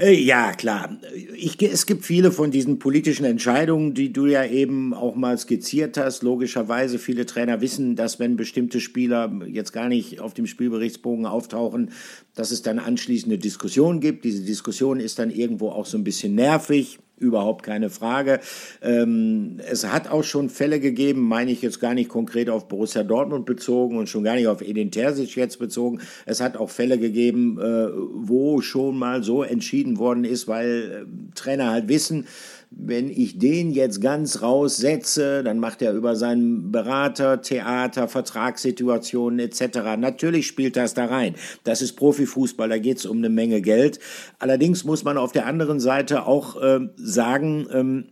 Äh, 0.00 0.14
ja, 0.14 0.52
klar. 0.52 0.96
Ich, 1.36 1.60
es 1.62 1.84
gibt 1.84 2.06
viele 2.06 2.32
von 2.32 2.50
diesen 2.50 2.78
politischen 2.78 3.26
Entscheidungen, 3.26 3.92
die 3.92 4.12
du 4.12 4.24
ja 4.26 4.46
eben 4.46 4.94
auch 4.94 5.14
mal 5.14 5.36
skizziert 5.36 5.98
hast. 5.98 6.22
Logischerweise, 6.22 6.98
viele 6.98 7.26
Trainer 7.26 7.60
wissen, 7.60 7.96
dass 7.96 8.18
wenn 8.18 8.36
bestimmte 8.36 8.80
Spieler 8.80 9.30
jetzt 9.46 9.72
gar 9.72 9.88
nicht 9.88 10.20
auf 10.20 10.32
dem 10.32 10.46
Spielberichtsbogen 10.46 11.26
auftauchen, 11.26 11.90
dass 12.34 12.50
es 12.50 12.62
dann 12.62 12.78
anschließend 12.78 13.30
eine 13.30 13.38
Diskussion 13.38 14.00
gibt. 14.00 14.24
Diese 14.24 14.42
Diskussion 14.42 15.00
ist 15.00 15.18
dann 15.18 15.30
irgendwo 15.30 15.68
auch 15.68 15.84
so 15.84 15.98
ein 15.98 16.04
bisschen 16.04 16.34
nervig. 16.34 16.98
Überhaupt 17.20 17.62
keine 17.62 17.90
Frage. 17.90 18.40
Ähm, 18.82 19.58
es 19.70 19.86
hat 19.86 20.10
auch 20.10 20.24
schon 20.24 20.48
Fälle 20.48 20.80
gegeben, 20.80 21.20
meine 21.20 21.52
ich 21.52 21.62
jetzt 21.62 21.80
gar 21.80 21.94
nicht 21.94 22.08
konkret 22.08 22.50
auf 22.50 22.66
Borussia 22.66 23.02
Dortmund 23.04 23.46
bezogen 23.46 23.98
und 23.98 24.08
schon 24.08 24.24
gar 24.24 24.34
nicht 24.34 24.48
auf 24.48 24.62
Edin 24.62 24.90
Terzic 24.90 25.36
jetzt 25.36 25.58
bezogen. 25.58 26.00
Es 26.26 26.40
hat 26.40 26.56
auch 26.56 26.70
Fälle 26.70 26.98
gegeben, 26.98 27.58
äh, 27.60 27.88
wo 28.14 28.60
schon 28.60 28.98
mal 28.98 29.22
so 29.22 29.42
entschieden 29.42 29.98
worden 29.98 30.24
ist, 30.24 30.48
weil 30.48 31.06
äh, 31.06 31.34
Trainer 31.34 31.70
halt 31.70 31.88
wissen, 31.88 32.26
wenn 32.70 33.10
ich 33.10 33.38
den 33.38 33.72
jetzt 33.72 34.00
ganz 34.00 34.42
raussetze, 34.42 35.42
dann 35.42 35.58
macht 35.58 35.82
er 35.82 35.92
über 35.92 36.14
seinen 36.14 36.70
Berater, 36.70 37.42
Theater, 37.42 38.06
Vertragssituationen 38.06 39.40
etc. 39.40 39.96
Natürlich 39.98 40.46
spielt 40.46 40.76
das 40.76 40.94
da 40.94 41.06
rein. 41.06 41.34
Das 41.64 41.82
ist 41.82 41.94
Profifußball, 41.94 42.68
da 42.68 42.78
geht 42.78 42.98
es 42.98 43.06
um 43.06 43.18
eine 43.18 43.28
Menge 43.28 43.60
Geld. 43.60 43.98
Allerdings 44.38 44.84
muss 44.84 45.02
man 45.02 45.18
auf 45.18 45.32
der 45.32 45.46
anderen 45.46 45.80
Seite 45.80 46.26
auch 46.26 46.62
äh, 46.62 46.80
sagen, 47.10 47.66
ähm, 47.72 48.04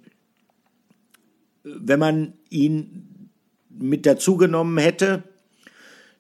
wenn 1.65 1.99
man 1.99 2.35
ihn 2.51 3.31
mit 3.69 4.07
dazugenommen 4.07 4.79
hätte, 4.79 5.23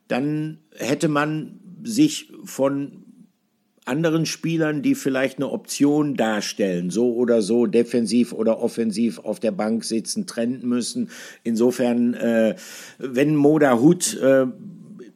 dann 0.06 0.58
hätte 0.76 1.08
man 1.08 1.60
sich 1.82 2.32
von 2.44 3.04
anderen 3.88 4.26
Spielern, 4.26 4.82
die 4.82 4.94
vielleicht 4.94 5.38
eine 5.38 5.50
Option 5.50 6.14
darstellen, 6.14 6.90
so 6.90 7.14
oder 7.14 7.40
so 7.40 7.66
defensiv 7.66 8.32
oder 8.32 8.60
offensiv 8.60 9.18
auf 9.18 9.40
der 9.40 9.50
Bank 9.50 9.84
sitzen, 9.84 10.26
trennen 10.26 10.60
müssen. 10.68 11.08
Insofern, 11.42 12.14
äh, 12.14 12.54
wenn 12.98 13.34
Moda 13.34 13.78
Hut 13.78 14.14
äh, 14.18 14.46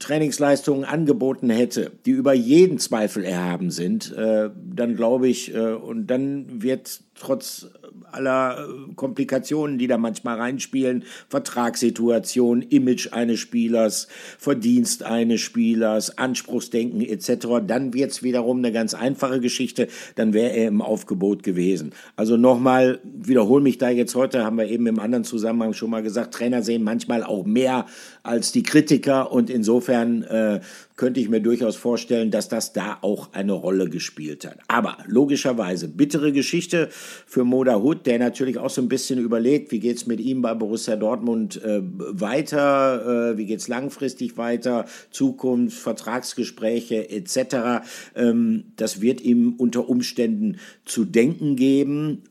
Trainingsleistungen 0.02 0.84
angeboten 0.84 1.48
hätte, 1.48 1.92
die 2.04 2.10
über 2.10 2.34
jeden 2.34 2.78
Zweifel 2.78 3.24
erhaben 3.24 3.70
sind, 3.70 4.12
äh, 4.12 4.50
dann 4.74 4.96
glaube 4.96 5.28
ich, 5.28 5.54
äh, 5.54 5.72
und 5.72 6.08
dann 6.08 6.62
wird 6.62 7.00
trotz 7.14 7.68
aller 8.10 8.58
äh, 8.58 8.94
Komplikationen, 8.94 9.78
die 9.78 9.86
da 9.86 9.98
manchmal 9.98 10.38
reinspielen, 10.38 11.04
Vertragssituation, 11.28 12.62
Image 12.62 13.12
eines 13.12 13.40
Spielers, 13.40 14.08
Verdienst 14.38 15.02
eines 15.02 15.40
Spielers, 15.40 16.18
Anspruchsdenken 16.18 17.00
etc., 17.00 17.62
dann 17.66 17.94
wird 17.94 18.10
es 18.10 18.22
wiederum 18.22 18.58
eine 18.58 18.72
ganz 18.72 18.94
einfache 18.94 19.40
Geschichte, 19.40 19.88
dann 20.14 20.32
wäre 20.32 20.50
er 20.50 20.68
im 20.68 20.82
Aufgebot 20.82 21.42
gewesen. 21.42 21.92
Also 22.16 22.36
nochmal, 22.36 23.00
wiederhole 23.04 23.62
mich 23.62 23.78
da 23.78 23.88
jetzt 23.88 24.14
heute, 24.14 24.44
haben 24.44 24.58
wir 24.58 24.68
eben 24.68 24.86
im 24.86 24.98
anderen 24.98 25.24
Zusammenhang 25.24 25.72
schon 25.72 25.90
mal 25.90 26.02
gesagt, 26.02 26.34
Trainer 26.34 26.62
sehen 26.62 26.82
manchmal 26.82 27.22
auch 27.22 27.44
mehr 27.44 27.86
als 28.22 28.52
die 28.52 28.62
Kritiker 28.62 29.32
und 29.32 29.50
insofern 29.50 30.22
äh, 30.22 30.60
könnte 30.96 31.20
ich 31.20 31.28
mir 31.28 31.40
durchaus 31.40 31.76
vorstellen, 31.76 32.30
dass 32.30 32.48
das 32.48 32.72
da 32.72 32.98
auch 33.00 33.32
eine 33.32 33.52
Rolle 33.52 33.88
gespielt 33.88 34.46
hat. 34.46 34.58
Aber 34.68 34.98
logischerweise 35.06 35.88
bittere 35.88 36.32
Geschichte 36.32 36.88
für 36.92 37.44
Moda 37.44 37.80
Hut, 37.80 38.06
der 38.06 38.18
natürlich 38.18 38.58
auch 38.58 38.70
so 38.70 38.80
ein 38.80 38.88
bisschen 38.88 39.18
überlegt, 39.18 39.72
wie 39.72 39.80
geht 39.80 39.96
es 39.96 40.06
mit 40.06 40.20
ihm 40.20 40.42
bei 40.42 40.54
Borussia 40.54 40.96
Dortmund 40.96 41.62
äh, 41.64 41.80
weiter, 41.82 43.32
äh, 43.32 43.38
wie 43.38 43.46
geht 43.46 43.60
es 43.60 43.68
langfristig 43.68 44.36
weiter, 44.36 44.84
Zukunft, 45.10 45.78
Vertragsgespräche 45.78 47.10
etc. 47.10 47.84
Ähm, 48.14 48.64
das 48.76 49.00
wird 49.00 49.20
ihm 49.22 49.54
unter 49.58 49.88
Umständen 49.88 50.58
zu 50.84 51.04
denken 51.04 51.56
geben. 51.56 52.22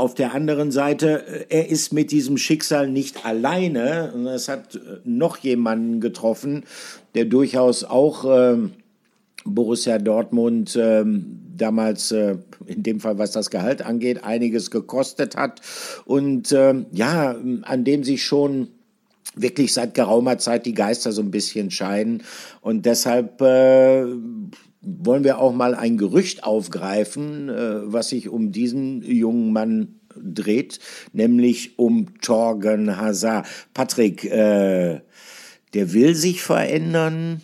Auf 0.00 0.14
der 0.14 0.32
anderen 0.32 0.70
Seite, 0.70 1.26
äh, 1.26 1.44
er 1.50 1.68
ist 1.68 1.92
mit 1.92 2.10
diesem 2.10 2.38
Schicksal 2.38 2.88
nicht 2.88 3.26
alleine. 3.26 4.14
Es 4.34 4.48
hat 4.48 4.76
äh, 4.76 4.78
noch 5.04 5.36
jemanden 5.36 6.00
getroffen, 6.00 6.64
der 7.14 7.26
durchaus 7.26 7.84
auch 7.84 8.24
äh, 8.24 8.56
Borussia 9.44 9.98
Dortmund 9.98 10.74
äh, 10.74 11.04
damals, 11.54 12.12
äh, 12.12 12.38
in 12.64 12.82
dem 12.82 13.00
Fall 13.00 13.18
was 13.18 13.32
das 13.32 13.50
Gehalt 13.50 13.82
angeht, 13.82 14.24
einiges 14.24 14.70
gekostet 14.70 15.36
hat. 15.36 15.60
Und 16.06 16.50
äh, 16.50 16.76
ja, 16.92 17.36
an 17.60 17.84
dem 17.84 18.02
sich 18.02 18.24
schon 18.24 18.68
wirklich 19.34 19.74
seit 19.74 19.92
geraumer 19.92 20.38
Zeit 20.38 20.64
die 20.64 20.72
Geister 20.72 21.12
so 21.12 21.20
ein 21.20 21.30
bisschen 21.30 21.70
scheiden. 21.70 22.22
Und 22.62 22.86
deshalb 22.86 23.42
äh, 23.42 24.06
wollen 24.82 25.24
wir 25.24 25.38
auch 25.38 25.52
mal 25.52 25.74
ein 25.74 25.98
Gerücht 25.98 26.44
aufgreifen, 26.44 27.48
äh, 27.48 27.92
was 27.92 28.08
sich 28.10 28.28
um 28.28 28.52
diesen 28.52 29.02
jungen 29.02 29.52
Mann 29.52 30.00
dreht, 30.16 30.80
nämlich 31.12 31.78
um 31.78 32.20
Torgen 32.20 32.96
Hazard. 32.96 33.46
Patrick, 33.74 34.24
äh, 34.24 35.00
der 35.74 35.92
will 35.92 36.14
sich 36.14 36.42
verändern, 36.42 37.42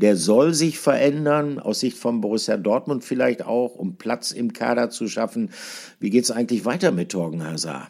der 0.00 0.16
soll 0.16 0.54
sich 0.54 0.78
verändern, 0.78 1.58
aus 1.58 1.80
Sicht 1.80 1.98
von 1.98 2.20
Borussia 2.20 2.56
Dortmund 2.56 3.04
vielleicht 3.04 3.44
auch, 3.44 3.74
um 3.74 3.96
Platz 3.96 4.30
im 4.30 4.52
Kader 4.52 4.90
zu 4.90 5.08
schaffen. 5.08 5.50
Wie 5.98 6.10
geht 6.10 6.24
es 6.24 6.30
eigentlich 6.30 6.64
weiter 6.64 6.92
mit 6.92 7.10
Torgen 7.10 7.44
Hazard? 7.44 7.88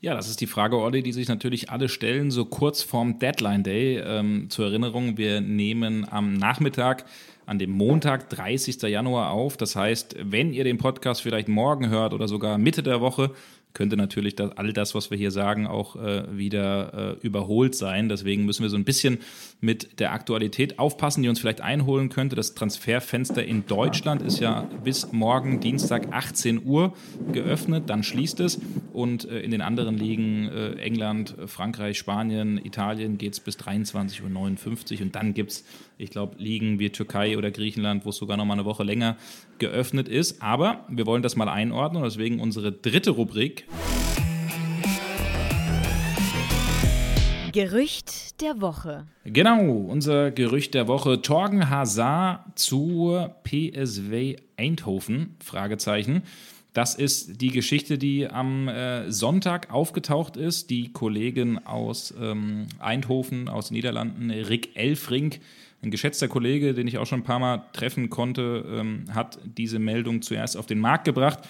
Ja, 0.00 0.14
das 0.14 0.28
ist 0.28 0.40
die 0.42 0.46
Frage, 0.46 0.76
Olli, 0.76 1.02
die 1.02 1.12
sich 1.12 1.28
natürlich 1.28 1.70
alle 1.70 1.88
stellen, 1.88 2.30
so 2.30 2.44
kurz 2.44 2.82
vorm 2.82 3.18
Deadline 3.18 3.62
Day. 3.62 3.98
Ähm, 4.04 4.50
zur 4.50 4.66
Erinnerung, 4.66 5.16
wir 5.16 5.40
nehmen 5.40 6.06
am 6.06 6.34
Nachmittag 6.34 7.06
an 7.46 7.58
dem 7.58 7.70
Montag, 7.70 8.30
30. 8.30 8.82
Januar 8.82 9.30
auf. 9.30 9.56
Das 9.56 9.76
heißt, 9.76 10.16
wenn 10.20 10.52
ihr 10.52 10.64
den 10.64 10.78
Podcast 10.78 11.22
vielleicht 11.22 11.48
morgen 11.48 11.88
hört 11.88 12.14
oder 12.14 12.28
sogar 12.28 12.58
Mitte 12.58 12.82
der 12.82 13.00
Woche, 13.00 13.30
könnte 13.74 13.96
natürlich 13.96 14.36
das, 14.36 14.56
all 14.56 14.72
das, 14.72 14.94
was 14.94 15.10
wir 15.10 15.18
hier 15.18 15.32
sagen, 15.32 15.66
auch 15.66 15.96
äh, 15.96 16.24
wieder 16.36 17.16
äh, 17.20 17.26
überholt 17.26 17.74
sein. 17.74 18.08
Deswegen 18.08 18.46
müssen 18.46 18.62
wir 18.62 18.70
so 18.70 18.76
ein 18.76 18.84
bisschen 18.84 19.18
mit 19.60 19.98
der 19.98 20.12
Aktualität 20.12 20.78
aufpassen, 20.78 21.22
die 21.22 21.28
uns 21.28 21.40
vielleicht 21.40 21.60
einholen 21.60 22.08
könnte. 22.08 22.36
Das 22.36 22.54
Transferfenster 22.54 23.44
in 23.44 23.66
Deutschland 23.66 24.22
ist 24.22 24.38
ja 24.38 24.68
bis 24.84 25.12
morgen 25.12 25.58
Dienstag 25.58 26.12
18 26.12 26.64
Uhr 26.64 26.94
geöffnet, 27.32 27.84
dann 27.90 28.04
schließt 28.04 28.40
es. 28.40 28.60
Und 28.92 29.28
äh, 29.28 29.40
in 29.40 29.50
den 29.50 29.60
anderen 29.60 29.98
Ligen, 29.98 30.48
äh, 30.48 30.74
England, 30.74 31.34
Frankreich, 31.46 31.98
Spanien, 31.98 32.64
Italien, 32.64 33.18
geht 33.18 33.32
es 33.32 33.40
bis 33.40 33.58
23.59 33.58 34.94
Uhr. 34.94 35.02
Und 35.02 35.16
dann 35.16 35.34
gibt 35.34 35.50
es, 35.50 35.64
ich 35.96 36.10
glaube, 36.10 36.36
Ligen 36.38 36.78
wie 36.78 36.90
Türkei 36.90 37.38
oder 37.38 37.50
Griechenland, 37.50 38.04
wo 38.04 38.10
es 38.10 38.16
sogar 38.16 38.36
noch 38.36 38.44
mal 38.44 38.54
eine 38.54 38.64
Woche 38.64 38.82
länger 38.82 39.16
geöffnet 39.58 40.08
ist. 40.08 40.42
Aber 40.42 40.84
wir 40.88 41.06
wollen 41.06 41.22
das 41.22 41.36
mal 41.36 41.48
einordnen 41.48 42.02
und 42.02 42.08
deswegen 42.08 42.40
unsere 42.40 42.72
dritte 42.72 43.10
Rubrik. 43.10 43.66
Gerücht 47.52 48.40
der 48.40 48.60
Woche. 48.60 49.06
Genau, 49.24 49.62
unser 49.62 50.32
Gerücht 50.32 50.74
der 50.74 50.88
Woche. 50.88 51.22
Torgen 51.22 51.70
Hazard 51.70 52.58
zur 52.58 53.36
PSW 53.44 54.36
Eindhoven? 54.56 55.36
Fragezeichen. 55.38 56.22
Das 56.72 56.96
ist 56.96 57.40
die 57.40 57.52
Geschichte, 57.52 57.98
die 57.98 58.26
am 58.26 58.66
äh, 58.66 59.08
Sonntag 59.12 59.72
aufgetaucht 59.72 60.36
ist. 60.36 60.70
Die 60.70 60.92
Kollegin 60.92 61.64
aus 61.64 62.12
ähm, 62.20 62.66
Eindhoven, 62.80 63.48
aus 63.48 63.68
den 63.68 63.74
Niederlanden, 63.74 64.32
Rick 64.32 64.70
Elfrink, 64.74 65.38
ein 65.84 65.90
geschätzter 65.90 66.28
Kollege, 66.28 66.74
den 66.74 66.88
ich 66.88 66.98
auch 66.98 67.06
schon 67.06 67.20
ein 67.20 67.24
paar 67.24 67.38
Mal 67.38 67.64
treffen 67.72 68.10
konnte, 68.10 68.64
ähm, 68.68 69.04
hat 69.12 69.38
diese 69.44 69.78
Meldung 69.78 70.22
zuerst 70.22 70.56
auf 70.56 70.66
den 70.66 70.78
Markt 70.78 71.04
gebracht. 71.04 71.40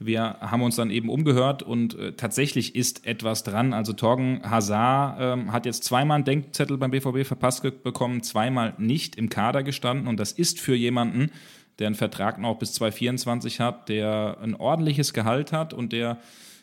Wir 0.00 0.36
haben 0.40 0.62
uns 0.62 0.76
dann 0.76 0.90
eben 0.90 1.08
umgehört 1.08 1.64
und 1.64 1.98
äh, 1.98 2.12
tatsächlich 2.12 2.76
ist 2.76 3.04
etwas 3.04 3.42
dran. 3.42 3.72
Also 3.72 3.92
Torgen 3.92 4.40
Hazard 4.48 5.16
ähm, 5.20 5.52
hat 5.52 5.66
jetzt 5.66 5.82
zweimal 5.82 6.16
einen 6.16 6.24
Denkzettel 6.24 6.78
beim 6.78 6.92
BVB 6.92 7.26
verpasst 7.26 7.62
bekommen, 7.82 8.22
zweimal 8.22 8.74
nicht 8.78 9.16
im 9.16 9.28
Kader 9.28 9.64
gestanden. 9.64 10.06
Und 10.06 10.20
das 10.20 10.30
ist 10.30 10.60
für 10.60 10.76
jemanden, 10.76 11.32
der 11.78 11.86
einen 11.86 11.96
Vertrag 11.96 12.38
noch 12.38 12.58
bis 12.58 12.72
2024 12.74 13.60
hat, 13.60 13.88
der 13.88 14.38
ein 14.42 14.54
ordentliches 14.54 15.12
Gehalt 15.12 15.52
hat 15.52 15.72
und 15.72 15.92
der 15.92 16.18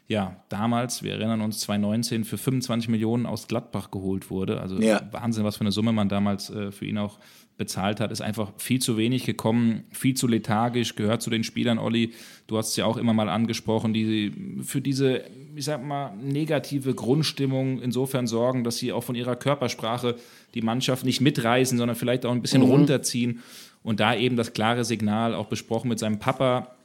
ja, 0.07 0.35
damals, 0.49 1.01
wir 1.01 1.13
erinnern 1.13 1.41
uns, 1.41 1.61
2019 1.61 2.25
für 2.25 2.37
25 2.37 2.89
Millionen 2.89 3.25
aus 3.25 3.47
Gladbach 3.47 3.89
geholt 3.89 4.29
wurde. 4.29 4.61
Also 4.61 4.79
ja. 4.79 5.01
Wahnsinn, 5.11 5.43
was 5.43 5.55
für 5.55 5.61
eine 5.61 5.71
Summe 5.71 5.93
man 5.93 6.09
damals 6.09 6.51
äh, 6.51 6.71
für 6.71 6.85
ihn 6.85 6.99
auch 6.99 7.17
bezahlt 7.57 7.99
hat, 7.99 8.11
ist 8.11 8.21
einfach 8.21 8.51
viel 8.57 8.81
zu 8.81 8.97
wenig 8.97 9.25
gekommen, 9.25 9.85
viel 9.91 10.13
zu 10.13 10.27
lethargisch, 10.27 10.95
gehört 10.95 11.21
zu 11.21 11.29
den 11.29 11.43
Spielern, 11.43 11.79
Olli, 11.79 12.13
du 12.47 12.57
hast 12.57 12.69
es 12.69 12.75
ja 12.75 12.85
auch 12.85 12.97
immer 12.97 13.13
mal 13.13 13.29
angesprochen, 13.29 13.93
die 13.93 14.33
für 14.61 14.81
diese, 14.81 15.23
ich 15.55 15.65
sag 15.65 15.83
mal, 15.83 16.15
negative 16.17 16.93
Grundstimmung 16.93 17.81
insofern 17.81 18.27
sorgen, 18.27 18.63
dass 18.65 18.77
sie 18.77 18.91
auch 18.91 19.03
von 19.03 19.15
ihrer 19.15 19.37
Körpersprache 19.37 20.17
die 20.53 20.61
Mannschaft 20.61 21.05
nicht 21.05 21.21
mitreißen, 21.21 21.77
sondern 21.77 21.95
vielleicht 21.95 22.25
auch 22.25 22.31
ein 22.31 22.41
bisschen 22.41 22.61
mhm. 22.61 22.71
runterziehen. 22.71 23.41
Und 23.85 23.99
da 23.99 24.15
eben 24.15 24.35
das 24.35 24.53
klare 24.53 24.83
Signal, 24.83 25.35
auch 25.35 25.45
besprochen 25.45 25.89
mit 25.89 25.99
seinem 25.99 26.17
Papa, 26.17 26.75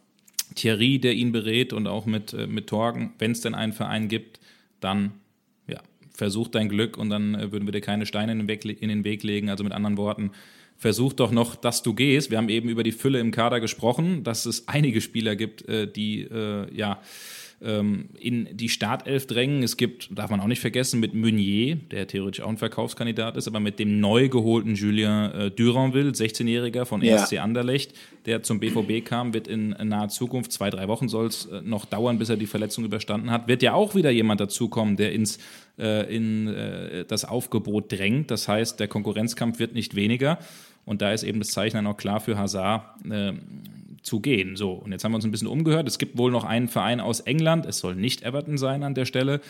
Thierry, 0.54 0.98
der 0.98 1.14
ihn 1.14 1.32
berät 1.32 1.72
und 1.72 1.86
auch 1.86 2.04
mit, 2.04 2.34
äh, 2.34 2.46
mit 2.46 2.66
Torgen, 2.66 3.14
wenn 3.18 3.30
es 3.30 3.40
denn 3.40 3.54
einen 3.54 3.72
Verein 3.72 4.08
gibt, 4.08 4.38
dann 4.80 5.12
ja, 5.66 5.80
versuch 6.12 6.48
dein 6.48 6.68
Glück 6.68 6.98
und 6.98 7.08
dann 7.08 7.34
äh, 7.34 7.52
würden 7.52 7.66
wir 7.66 7.72
dir 7.72 7.80
keine 7.80 8.04
Steine 8.04 8.32
in 8.32 8.38
den, 8.40 8.48
Weg, 8.48 8.66
in 8.66 8.90
den 8.90 9.04
Weg 9.04 9.22
legen. 9.22 9.48
Also 9.48 9.64
mit 9.64 9.72
anderen 9.72 9.96
Worten, 9.96 10.32
versuch 10.76 11.14
doch 11.14 11.30
noch, 11.30 11.56
dass 11.56 11.82
du 11.82 11.94
gehst. 11.94 12.30
Wir 12.30 12.36
haben 12.36 12.50
eben 12.50 12.68
über 12.68 12.82
die 12.82 12.92
Fülle 12.92 13.18
im 13.18 13.30
Kader 13.30 13.60
gesprochen, 13.60 14.22
dass 14.22 14.44
es 14.44 14.68
einige 14.68 15.00
Spieler 15.00 15.36
gibt, 15.36 15.66
äh, 15.70 15.90
die 15.90 16.28
ja 16.70 17.00
ähm, 17.62 18.08
in 18.18 18.48
die 18.56 18.68
Startelf 18.68 19.26
drängen. 19.26 19.62
Es 19.62 19.76
gibt, 19.76 20.16
darf 20.16 20.30
man 20.30 20.40
auch 20.40 20.46
nicht 20.46 20.60
vergessen, 20.60 21.00
mit 21.00 21.14
Meunier, 21.14 21.76
der 21.76 22.06
theoretisch 22.06 22.42
auch 22.42 22.48
ein 22.48 22.56
Verkaufskandidat 22.56 23.36
ist, 23.36 23.48
aber 23.48 23.60
mit 23.60 23.78
dem 23.78 24.00
neu 24.00 24.28
geholten 24.28 24.74
Julien 24.74 25.32
äh, 25.32 25.50
Duranville, 25.50 26.10
16-Jähriger 26.10 26.84
von 26.84 27.02
ESC 27.02 27.32
ja. 27.32 27.42
Anderlecht, 27.42 27.94
der 28.26 28.42
zum 28.42 28.60
BVB 28.60 29.04
kam, 29.04 29.34
wird 29.34 29.48
in, 29.48 29.70
naher 29.70 30.08
Zukunft, 30.08 30.52
zwei, 30.52 30.70
drei 30.70 30.88
Wochen 30.88 31.08
soll 31.08 31.26
es 31.26 31.46
äh, 31.46 31.60
noch 31.62 31.84
dauern, 31.84 32.18
bis 32.18 32.28
er 32.28 32.36
die 32.36 32.46
Verletzung 32.46 32.84
überstanden 32.84 33.30
hat, 33.30 33.48
wird 33.48 33.62
ja 33.62 33.74
auch 33.74 33.94
wieder 33.94 34.10
jemand 34.10 34.40
dazukommen, 34.40 34.96
der 34.96 35.12
ins 35.12 35.38
äh, 35.78 36.14
in 36.14 36.48
äh, 36.48 37.04
das 37.06 37.24
Aufgebot 37.24 37.90
drängt. 37.92 38.30
Das 38.30 38.48
heißt, 38.48 38.80
der 38.80 38.88
Konkurrenzkampf 38.88 39.58
wird 39.58 39.74
nicht 39.74 39.94
weniger. 39.94 40.38
Und 40.84 41.02
da 41.02 41.12
ist 41.12 41.22
eben 41.22 41.38
das 41.38 41.48
Zeichen 41.48 41.76
dann 41.76 41.86
auch 41.86 41.96
klar 41.96 42.20
für 42.20 42.36
Hazard, 42.36 42.84
äh, 43.10 43.32
zu 44.02 44.20
gehen. 44.20 44.56
So, 44.56 44.72
und 44.72 44.92
jetzt 44.92 45.04
haben 45.04 45.12
wir 45.12 45.16
uns 45.16 45.24
ein 45.24 45.30
bisschen 45.30 45.48
umgehört. 45.48 45.86
Es 45.88 45.98
gibt 45.98 46.16
wohl 46.16 46.30
noch 46.30 46.44
einen 46.44 46.68
Verein 46.68 47.00
aus 47.00 47.20
England, 47.20 47.66
es 47.66 47.78
soll 47.78 47.94
nicht 47.94 48.22
Everton 48.22 48.58
sein 48.58 48.82
an 48.82 48.94
der 48.94 49.04
Stelle, 49.04 49.40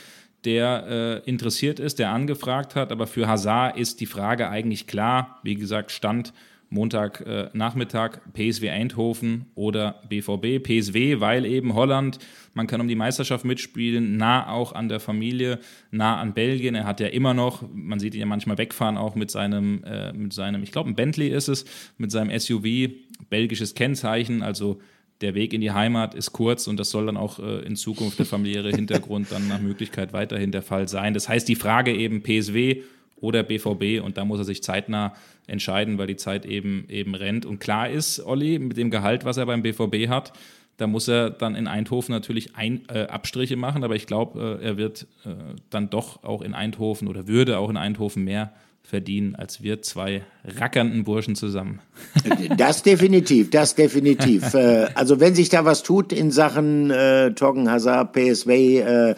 der 0.45 1.23
äh, 1.25 1.29
interessiert 1.29 1.79
ist, 1.81 1.99
der 1.99 2.11
angefragt 2.11 2.75
hat. 2.75 2.93
Aber 2.93 3.07
für 3.07 3.29
Hazard 3.29 3.77
ist 3.77 4.01
die 4.01 4.07
Frage 4.07 4.49
eigentlich 4.49 4.87
klar. 4.87 5.39
Wie 5.43 5.55
gesagt, 5.55 5.91
Stand 5.91 6.33
Montagnachmittag 6.71 8.17
äh, 8.17 8.51
PSW 8.51 8.71
Eindhoven 8.71 9.47
oder 9.55 10.01
BVB. 10.09 10.63
PSW, 10.63 11.21
weil 11.21 11.45
eben 11.45 11.75
Holland, 11.75 12.19
man 12.55 12.67
kann 12.67 12.81
um 12.81 12.89
die 12.89 12.95
Meisterschaft 12.95 13.45
mitspielen, 13.45 14.17
nah 14.17 14.49
auch 14.49 14.73
an 14.73 14.89
der 14.89 15.01
Familie, 15.01 15.59
nah 15.91 16.19
an 16.19 16.33
Belgien. 16.33 16.77
Er 16.77 16.85
hat 16.85 17.01
ja 17.01 17.09
immer 17.09 17.35
noch, 17.35 17.65
man 17.73 17.99
sieht 17.99 18.15
ihn 18.15 18.21
ja 18.21 18.27
manchmal 18.27 18.57
wegfahren, 18.57 18.97
auch 18.97 19.17
mit 19.17 19.31
seinem, 19.31 19.83
äh, 19.85 20.13
mit 20.13 20.33
seinem, 20.33 20.63
ich 20.63 20.71
glaube, 20.71 20.91
ein 20.91 20.95
Bentley 20.95 21.29
ist 21.29 21.49
es, 21.49 21.65
mit 21.99 22.13
seinem 22.13 22.37
SUV, 22.39 22.91
belgisches 23.29 23.75
Kennzeichen, 23.75 24.43
also 24.43 24.81
der 25.21 25.35
Weg 25.35 25.53
in 25.53 25.61
die 25.61 25.73
Heimat 25.73 26.15
ist 26.15 26.33
kurz 26.33 26.67
und 26.67 26.79
das 26.79 26.91
soll 26.91 27.07
dann 27.07 27.17
auch 27.17 27.39
äh, 27.41 27.61
in 27.67 27.77
Zukunft 27.77 28.19
der 28.19 28.27
familiäre 28.27 28.71
Hintergrund 28.71 29.31
dann 29.31 29.49
nach 29.49 29.61
Möglichkeit 29.61 30.13
weiterhin 30.13 30.53
der 30.53 30.63
Fall 30.63 30.89
sein. 30.89 31.15
Das 31.15 31.29
heißt, 31.29 31.49
die 31.49 31.57
Frage 31.57 31.95
eben 31.95 32.23
PSW 32.23 32.83
oder 33.21 33.43
BVB 33.43 34.03
und 34.03 34.17
da 34.17 34.25
muss 34.25 34.39
er 34.39 34.45
sich 34.45 34.63
zeitnah 34.63 35.15
entscheiden, 35.47 35.99
weil 35.99 36.07
die 36.07 36.17
Zeit 36.17 36.47
eben, 36.47 36.87
eben 36.89 37.15
rennt. 37.15 37.47
Und 37.47 37.59
klar 37.59 37.89
ist, 37.89 38.25
Olli, 38.25 38.59
mit 38.59 38.77
dem 38.77 38.91
Gehalt, 38.91 39.25
was 39.25 39.37
er 39.37 39.47
beim 39.47 39.63
BVB 39.63 40.09
hat, 40.09 40.33
da 40.77 40.87
muss 40.87 41.09
er 41.09 41.31
dann 41.31 41.55
in 41.55 41.67
Eindhoven 41.67 42.13
natürlich 42.13 42.57
ein, 42.57 42.83
äh, 42.89 43.03
Abstriche 43.03 43.57
machen, 43.57 43.85
aber 43.85 43.97
ich 43.97 44.07
glaube, 44.07 44.59
äh, 44.61 44.65
er 44.65 44.77
wird 44.79 45.07
äh, 45.25 45.31
dann 45.69 45.91
doch 45.91 46.25
auch 46.25 46.41
in 46.41 46.55
Eindhoven 46.55 47.07
oder 47.09 47.29
würde 47.29 47.59
auch 47.59 47.69
in 47.69 47.77
Eindhoven 47.77 48.25
mehr 48.25 48.53
verdienen 48.83 49.37
als 49.37 49.63
wir 49.63 49.83
zwei 49.83 50.23
rackernden 50.45 51.05
Burschen 51.05 51.37
zusammen. 51.37 51.81
Das 52.57 52.83
definitiv, 52.83 53.51
das 53.51 53.75
definitiv. 53.75 54.55
Äh, 54.55 54.89
also 54.95 55.21
wenn 55.21 55.35
sich 55.35 55.49
da 55.49 55.65
was 55.65 55.83
tut 55.83 56.13
in 56.13 56.31
Sachen 56.31 56.91
äh, 56.91 57.33
Torgen 57.33 57.71
Hazard, 57.71 58.13
PSW, 58.13 58.79
äh, 58.79 59.11
äh, 59.11 59.15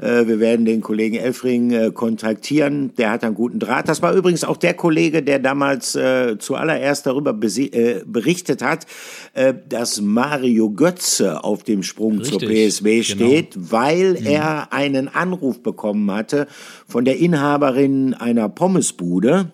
wir 0.00 0.40
werden 0.40 0.64
den 0.64 0.80
Kollegen 0.80 1.16
Elfring 1.16 1.72
äh, 1.72 1.90
kontaktieren. 1.92 2.94
Der 2.96 3.10
hat 3.10 3.22
einen 3.22 3.34
guten 3.34 3.58
Draht. 3.58 3.88
Das 3.88 4.00
war 4.00 4.14
übrigens 4.14 4.44
auch 4.44 4.56
der 4.56 4.74
Kollege, 4.74 5.22
der 5.22 5.38
damals 5.38 5.94
äh, 5.94 6.38
zuallererst 6.38 7.06
darüber 7.06 7.30
äh, 7.30 8.02
berichtet 8.06 8.62
hat, 8.62 8.86
äh, 9.34 9.52
dass 9.68 10.00
Mario 10.00 10.70
Götze 10.70 11.44
auf 11.44 11.64
dem 11.64 11.82
Sprung 11.82 12.18
Richtig, 12.18 12.38
zur 12.38 12.48
PSW 12.48 13.02
genau. 13.02 13.26
steht, 13.26 13.54
genau. 13.54 13.66
weil 13.70 14.10
mhm. 14.12 14.26
er 14.26 14.72
einen 14.72 15.08
Anruf 15.08 15.62
bekommen 15.62 16.10
hatte 16.10 16.46
von 16.86 17.04
der 17.04 17.18
Inhaberin 17.18 18.14
einer 18.14 18.48
Pommesbude. 18.48 19.52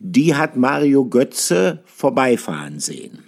Die 0.00 0.34
hat 0.34 0.56
Mario 0.56 1.06
Götze 1.06 1.82
vorbeifahren 1.86 2.78
sehen. 2.78 3.27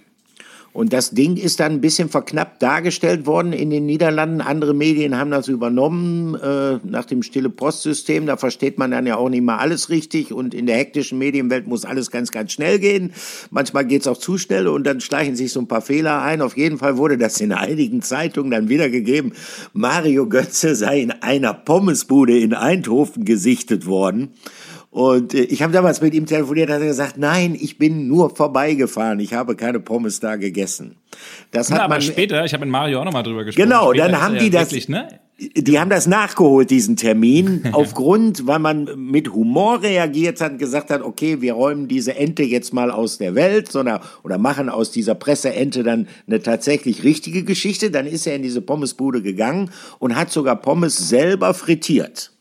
Und 0.73 0.93
das 0.93 1.11
Ding 1.11 1.35
ist 1.35 1.59
dann 1.59 1.73
ein 1.73 1.81
bisschen 1.81 2.07
verknappt 2.07 2.61
dargestellt 2.61 3.25
worden 3.25 3.51
in 3.51 3.69
den 3.69 3.85
Niederlanden. 3.85 4.39
Andere 4.39 4.73
Medien 4.73 5.17
haben 5.17 5.29
das 5.29 5.49
übernommen 5.49 6.35
äh, 6.35 6.79
nach 6.83 7.05
dem 7.05 7.23
stille 7.23 7.49
Postsystem. 7.49 8.25
Da 8.25 8.37
versteht 8.37 8.77
man 8.77 8.91
dann 8.91 9.05
ja 9.05 9.17
auch 9.17 9.29
nicht 9.29 9.43
mal 9.43 9.57
alles 9.57 9.89
richtig. 9.89 10.31
Und 10.31 10.53
in 10.53 10.67
der 10.67 10.77
hektischen 10.77 11.17
Medienwelt 11.17 11.67
muss 11.67 11.83
alles 11.83 12.09
ganz, 12.09 12.31
ganz 12.31 12.53
schnell 12.53 12.79
gehen. 12.79 13.11
Manchmal 13.49 13.85
geht 13.85 14.01
es 14.01 14.07
auch 14.07 14.17
zu 14.17 14.37
schnell 14.37 14.67
und 14.67 14.85
dann 14.85 15.01
schleichen 15.01 15.35
sich 15.35 15.51
so 15.51 15.59
ein 15.59 15.67
paar 15.67 15.81
Fehler 15.81 16.21
ein. 16.21 16.41
Auf 16.41 16.55
jeden 16.55 16.77
Fall 16.77 16.97
wurde 16.97 17.17
das 17.17 17.41
in 17.41 17.51
einigen 17.51 18.01
Zeitungen 18.01 18.51
dann 18.51 18.69
wiedergegeben. 18.69 19.33
Mario 19.73 20.27
Götze 20.27 20.75
sei 20.75 21.01
in 21.01 21.11
einer 21.11 21.53
Pommesbude 21.53 22.39
in 22.39 22.53
Eindhoven 22.53 23.25
gesichtet 23.25 23.85
worden. 23.87 24.29
Und 24.91 25.33
äh, 25.33 25.43
ich 25.43 25.63
habe 25.63 25.71
damals 25.71 26.01
mit 26.01 26.13
ihm 26.13 26.25
telefoniert, 26.25 26.69
hat 26.69 26.81
er 26.81 26.87
gesagt, 26.87 27.17
nein, 27.17 27.57
ich 27.59 27.77
bin 27.77 28.07
nur 28.07 28.35
vorbeigefahren, 28.35 29.19
ich 29.21 29.33
habe 29.33 29.55
keine 29.55 29.79
Pommes 29.79 30.19
da 30.19 30.35
gegessen. 30.35 30.97
Das 31.51 31.71
hat 31.71 31.77
Na, 31.77 31.85
aber 31.85 31.95
man 31.95 32.01
später, 32.01 32.43
ich 32.43 32.53
habe 32.53 32.65
mit 32.65 32.71
Mario 32.71 32.99
auch 32.99 33.05
nochmal 33.05 33.23
drüber 33.23 33.45
gesprochen. 33.45 33.69
Genau, 33.69 33.93
später 33.93 34.09
dann 34.09 34.21
haben 34.21 34.37
die 34.37 34.49
das, 34.49 34.71
wirklich, 34.71 34.89
ne? 34.89 35.07
die 35.39 35.79
haben 35.79 35.89
das 35.89 36.07
nachgeholt, 36.07 36.69
diesen 36.69 36.97
Termin, 36.97 37.69
aufgrund, 37.71 38.47
weil 38.47 38.59
man 38.59 38.89
mit 38.97 39.33
Humor 39.33 39.81
reagiert 39.81 40.41
hat, 40.41 40.59
gesagt 40.59 40.89
hat, 40.89 41.01
okay, 41.01 41.39
wir 41.39 41.53
räumen 41.53 41.87
diese 41.87 42.15
Ente 42.15 42.43
jetzt 42.43 42.73
mal 42.73 42.91
aus 42.91 43.17
der 43.17 43.33
Welt, 43.33 43.71
sondern, 43.71 44.01
oder 44.23 44.37
machen 44.37 44.67
aus 44.67 44.91
dieser 44.91 45.15
Presseente 45.15 45.83
dann 45.83 46.09
eine 46.27 46.41
tatsächlich 46.41 47.05
richtige 47.05 47.43
Geschichte. 47.43 47.91
Dann 47.91 48.07
ist 48.07 48.27
er 48.27 48.35
in 48.35 48.43
diese 48.43 48.61
Pommesbude 48.61 49.21
gegangen 49.21 49.71
und 49.99 50.17
hat 50.17 50.31
sogar 50.31 50.57
Pommes 50.57 50.97
selber 50.97 51.53
frittiert. 51.53 52.31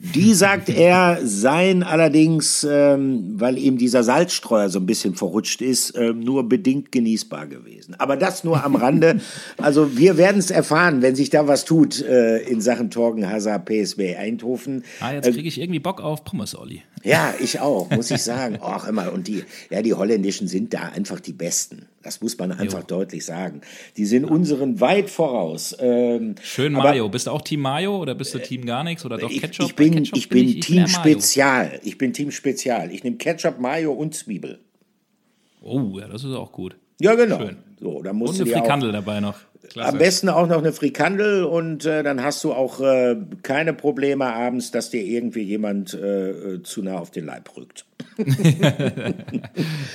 Die, 0.00 0.32
sagt 0.32 0.68
er, 0.68 1.18
seien 1.24 1.82
allerdings, 1.82 2.64
ähm, 2.68 3.34
weil 3.34 3.58
ihm 3.58 3.78
dieser 3.78 4.04
Salzstreuer 4.04 4.68
so 4.68 4.78
ein 4.78 4.86
bisschen 4.86 5.16
verrutscht 5.16 5.60
ist, 5.60 5.96
ähm, 5.96 6.20
nur 6.20 6.48
bedingt 6.48 6.92
genießbar 6.92 7.48
gewesen. 7.48 7.96
Aber 7.98 8.16
das 8.16 8.44
nur 8.44 8.64
am 8.64 8.76
Rande. 8.76 9.20
Also 9.56 9.96
wir 9.96 10.16
werden 10.16 10.38
es 10.38 10.50
erfahren, 10.50 11.02
wenn 11.02 11.16
sich 11.16 11.30
da 11.30 11.48
was 11.48 11.64
tut 11.64 12.00
äh, 12.02 12.38
in 12.38 12.60
Sachen 12.60 12.90
Torgen 12.90 13.28
Hazard 13.28 13.64
PSW 13.66 14.16
Eindhoven. 14.16 14.84
Ah, 15.00 15.12
jetzt 15.12 15.30
kriege 15.30 15.48
ich 15.48 15.60
irgendwie 15.60 15.80
Bock 15.80 16.00
auf 16.00 16.24
Pommes, 16.24 16.56
Olli. 16.56 16.82
Ja, 17.02 17.34
ich 17.40 17.60
auch, 17.60 17.90
muss 17.90 18.10
ich 18.10 18.22
sagen. 18.22 18.58
Ach, 18.62 18.86
immer. 18.88 19.12
Und 19.12 19.26
die, 19.26 19.44
ja, 19.70 19.82
die 19.82 19.94
Holländischen 19.94 20.48
sind 20.48 20.74
da 20.74 20.90
einfach 20.94 21.20
die 21.20 21.32
Besten. 21.32 21.86
Das 22.02 22.20
muss 22.20 22.38
man 22.38 22.52
einfach 22.52 22.80
jo. 22.80 22.86
deutlich 22.86 23.24
sagen. 23.24 23.60
Die 23.96 24.06
sind 24.06 24.24
ja. 24.24 24.30
unseren 24.30 24.80
weit 24.80 25.10
voraus. 25.10 25.76
Ähm, 25.80 26.36
Schön 26.42 26.72
Mayo. 26.72 27.08
bist 27.08 27.26
du 27.26 27.32
auch 27.32 27.42
Team 27.42 27.60
Mayo 27.60 27.98
oder 27.98 28.14
bist 28.14 28.34
du 28.34 28.38
Team 28.38 28.64
gar 28.64 28.84
nichts 28.84 29.04
oder 29.04 29.18
doch 29.18 29.30
Ketchup? 29.30 29.66
Ich 29.66 29.74
bin, 29.74 29.94
Ketchup 29.94 30.16
ich 30.16 30.28
bin, 30.28 30.46
bin 30.46 30.56
ich, 30.56 30.66
Team 30.66 30.86
Spezial. 30.86 31.80
Ich 31.82 31.98
bin 31.98 32.12
Team 32.12 32.30
Spezial. 32.30 32.92
Ich 32.92 33.02
nehme 33.02 33.16
Ketchup, 33.16 33.58
Mayo 33.58 33.92
und 33.92 34.14
Zwiebel. 34.14 34.60
Oh, 35.60 35.98
ja, 35.98 36.06
das 36.06 36.22
ist 36.22 36.34
auch 36.34 36.52
gut. 36.52 36.76
Ja, 37.00 37.14
genau. 37.14 37.38
Schön. 37.38 37.56
So, 37.80 38.02
dann 38.02 38.16
musst 38.16 38.40
und 38.40 38.46
eine 38.46 38.60
Frikandel 38.60 38.92
dabei 38.92 39.20
noch. 39.20 39.36
Klasse. 39.68 39.92
Am 39.92 39.98
besten 39.98 40.28
auch 40.28 40.46
noch 40.46 40.58
eine 40.58 40.72
Frikandel 40.72 41.44
und 41.44 41.84
äh, 41.84 42.02
dann 42.02 42.22
hast 42.22 42.42
du 42.42 42.52
auch 42.52 42.80
äh, 42.80 43.16
keine 43.42 43.74
Probleme 43.74 44.32
abends, 44.32 44.70
dass 44.70 44.90
dir 44.90 45.02
irgendwie 45.02 45.42
jemand 45.42 45.94
äh, 45.94 46.62
zu 46.62 46.82
nah 46.82 46.98
auf 46.98 47.10
den 47.10 47.26
Leib 47.26 47.54
rückt. 47.56 47.84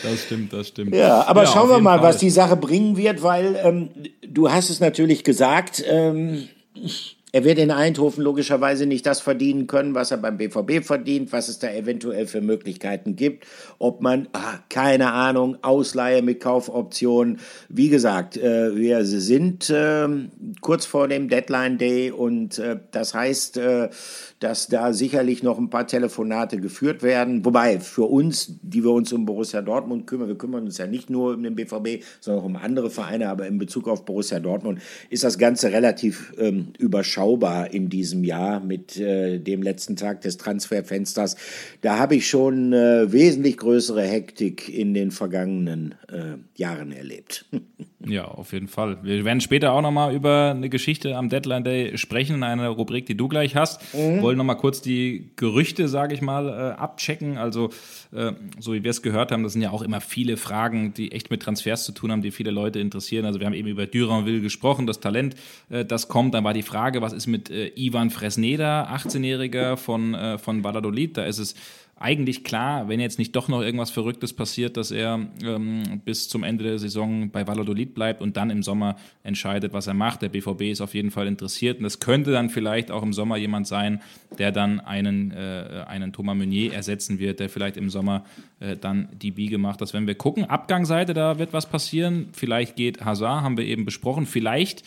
das 0.04 0.24
stimmt, 0.26 0.54
das 0.54 0.70
stimmt. 0.70 0.96
Ja, 0.96 1.26
aber 1.28 1.44
ja, 1.44 1.50
schauen 1.52 1.70
wir 1.70 1.80
mal, 1.80 2.00
Fall. 2.00 2.10
was 2.10 2.18
die 2.18 2.30
Sache 2.30 2.56
bringen 2.56 2.96
wird, 2.96 3.22
weil 3.22 3.60
ähm, 3.62 3.90
du 4.26 4.50
hast 4.50 4.70
es 4.70 4.80
natürlich 4.80 5.24
gesagt, 5.24 5.84
ähm, 5.86 6.48
er 7.36 7.44
wird 7.44 7.58
in 7.58 7.72
Eindhoven 7.72 8.24
logischerweise 8.24 8.86
nicht 8.86 9.08
das 9.08 9.20
verdienen 9.20 9.66
können, 9.66 9.96
was 9.96 10.12
er 10.12 10.18
beim 10.18 10.38
BVB 10.38 10.86
verdient, 10.86 11.32
was 11.32 11.50
es 11.50 11.58
da 11.58 11.68
eventuell 11.68 12.28
für 12.28 12.42
Möglichkeiten 12.42 13.16
gibt. 13.16 13.48
Ob 13.80 14.04
man, 14.04 14.28
ah, 14.34 14.60
keine 14.70 15.14
Ahnung, 15.14 15.58
Ausleihe 15.64 16.22
mit 16.22 16.40
Kaufoptionen. 16.40 17.40
Wie 17.70 17.90
gesagt, 17.90 18.38
äh, 18.38 18.76
wir 18.76 19.04
sind 19.04 19.72
äh, 19.72 20.08
kurz 20.62 20.86
vor 20.86 21.08
dem 21.08 21.28
Deadline 21.28 21.80
Day 21.80 22.12
und 22.12 22.60
äh, 22.60 22.78
das 22.92 23.16
heißt, 23.16 23.58
äh, 23.58 23.90
dass 24.40 24.68
da 24.68 24.94
sicherlich 24.94 25.42
noch 25.42 25.58
ein 25.58 25.72
paar 25.72 25.88
Telefonate 25.88 26.60
geführt 26.60 27.02
werden. 27.02 27.44
Wobei 27.44 27.80
für 27.80 28.04
uns, 28.04 28.60
die 28.62 28.84
wir 28.84 28.92
uns 28.92 29.12
um 29.12 29.26
Borussia 29.26 29.64
Dortmund 29.64 30.06
kümmern, 30.06 30.28
wir 30.28 30.38
kümmern 30.38 30.66
uns 30.66 30.78
ja 30.78 30.86
nicht 30.86 31.10
nur 31.10 31.34
um 31.34 31.42
den 31.42 31.56
BVB, 31.56 32.04
sondern 32.20 32.44
auch 32.44 32.46
um 32.46 32.58
andere 32.58 32.92
Vereine, 32.92 33.30
aber 33.30 33.48
in 33.48 33.58
Bezug 33.58 33.88
auf 33.88 34.06
Borussia 34.06 34.40
Dortmund 34.40 34.82
ist 35.10 35.24
das 35.24 35.40
Ganze 35.40 35.72
relativ 35.72 36.32
ähm, 36.38 36.74
überschaubar 36.78 37.23
in 37.72 37.90
diesem 37.90 38.24
Jahr 38.24 38.60
mit 38.60 38.98
äh, 38.98 39.40
dem 39.40 39.62
letzten 39.62 39.96
Tag 39.96 40.22
des 40.22 40.38
Transferfensters. 40.38 41.36
Da 41.82 42.00
habe 42.00 42.16
ich 42.16 42.28
schon 42.28 42.74
äh, 42.74 43.12
wesentlich 43.12 43.58
größere 43.58 44.04
Hektik 44.04 44.70
in 44.70 44.94
den 44.94 45.12
vergangenen 45.12 45.96
äh, 46.12 46.38
Jahren 46.56 46.92
erlebt. 46.92 47.46
Ja, 48.06 48.26
auf 48.26 48.52
jeden 48.52 48.68
Fall. 48.68 48.98
Wir 49.04 49.24
werden 49.24 49.40
später 49.40 49.72
auch 49.72 49.82
nochmal 49.82 50.14
über 50.14 50.52
eine 50.54 50.68
Geschichte 50.68 51.16
am 51.16 51.30
Deadline 51.30 51.64
Day 51.64 51.98
sprechen, 51.98 52.36
in 52.36 52.44
einer 52.44 52.68
Rubrik, 52.68 53.06
die 53.06 53.16
du 53.16 53.30
gleich 53.30 53.56
hast. 53.56 53.82
Mhm. 53.94 54.22
Wollen 54.22 54.38
nochmal 54.38 54.58
kurz 54.58 54.82
die 54.82 55.32
Gerüchte, 55.38 55.88
sage 55.88 56.14
ich 56.14 56.22
mal, 56.22 56.50
äh, 56.50 56.80
abchecken. 56.80 57.38
Also, 57.38 57.70
so 58.60 58.74
wie 58.74 58.84
wir 58.84 58.92
es 58.92 59.02
gehört 59.02 59.32
haben, 59.32 59.44
das 59.44 59.54
sind 59.54 59.62
ja 59.62 59.72
auch 59.72 59.82
immer 59.82 60.02
viele 60.02 60.38
Fragen, 60.38 60.94
die 60.94 61.12
echt 61.12 61.32
mit 61.32 61.42
Transfers 61.42 61.84
zu 61.84 61.92
tun 61.92 62.12
haben, 62.12 62.22
die 62.22 62.32
viele 62.32 62.52
Leute 62.52 62.80
interessieren. 62.80 63.26
Also, 63.26 63.40
wir 63.40 63.48
haben 63.48 63.54
eben 63.54 63.68
über 63.68 63.88
Duranville 63.88 64.42
gesprochen, 64.42 64.86
das 64.88 65.00
Talent, 65.00 65.36
äh, 65.70 65.84
das 65.84 66.08
kommt. 66.08 66.34
Dann 66.34 66.44
war 66.44 66.54
die 66.54 66.64
Frage, 66.64 67.02
was 67.02 67.14
ist 67.14 67.28
mit 67.28 67.50
äh, 67.50 67.72
Ivan 67.76 68.10
Fresneda, 68.10 68.94
18-Jähriger 68.94 69.78
von, 69.78 70.14
äh, 70.14 70.38
von 70.38 70.64
Valladolid? 70.64 71.18
Da 71.18 71.26
ist 71.26 71.40
es 71.40 71.56
eigentlich 71.96 72.44
klar, 72.44 72.90
wenn 72.90 73.00
jetzt 73.00 73.20
nicht 73.20 73.36
doch 73.36 73.48
noch 73.48 73.62
irgendwas 73.62 73.92
Verrücktes 73.92 74.34
passiert, 74.34 74.78
dass 74.78 74.92
er 74.92 75.28
ähm, 75.44 76.02
bis 76.04 76.28
zum 76.28 76.44
Ende 76.44 76.64
der 76.64 76.80
Saison 76.80 77.30
bei 77.30 77.48
Valladolid 77.48 77.94
bleibt 77.94 78.22
und 78.22 78.36
dann 78.36 78.50
im 78.50 78.64
Sommer 78.64 78.98
entscheidet, 79.24 79.74
was 79.74 79.88
er 79.88 79.94
macht. 79.94 80.22
Der 80.22 80.30
BVB 80.30 80.64
ist 80.64 80.82
auf 80.82 80.96
jeden 80.96 81.12
Fall 81.12 81.28
interessiert 81.28 81.80
und 81.80 81.86
es 81.86 82.00
könnte 82.00 82.32
dann 82.32 82.50
vielleicht 82.50 82.92
auch 82.92 83.04
im 83.04 83.14
Sommer 83.14 83.38
jemand 83.38 83.68
sein, 83.68 84.02
der 84.38 84.52
dann 84.52 84.80
einen, 84.80 85.32
äh, 85.32 85.86
einen 85.88 86.12
Thomas 86.12 86.36
Meunier 86.36 86.74
ersetzen 86.74 87.20
wird, 87.20 87.40
der 87.40 87.50
vielleicht 87.50 87.78
im 87.78 87.90
Sommer 87.90 88.26
äh, 88.60 88.76
dann 88.76 89.08
die 89.14 89.32
Biege 89.32 89.58
macht. 89.58 89.80
Das 89.80 89.94
werden 89.94 90.08
wir 90.08 90.16
gucken. 90.16 90.46
Abgangsseite, 90.46 91.14
da 91.14 91.40
wird 91.40 91.54
was 91.54 91.68
passieren. 91.68 92.30
Vielleicht 92.34 92.76
geht 92.76 93.06
Hazard, 93.06 93.44
haben 93.44 93.58
wir 93.58 93.66
eben 93.66 93.86
besprochen. 93.86 94.26
Vielleicht 94.26 94.84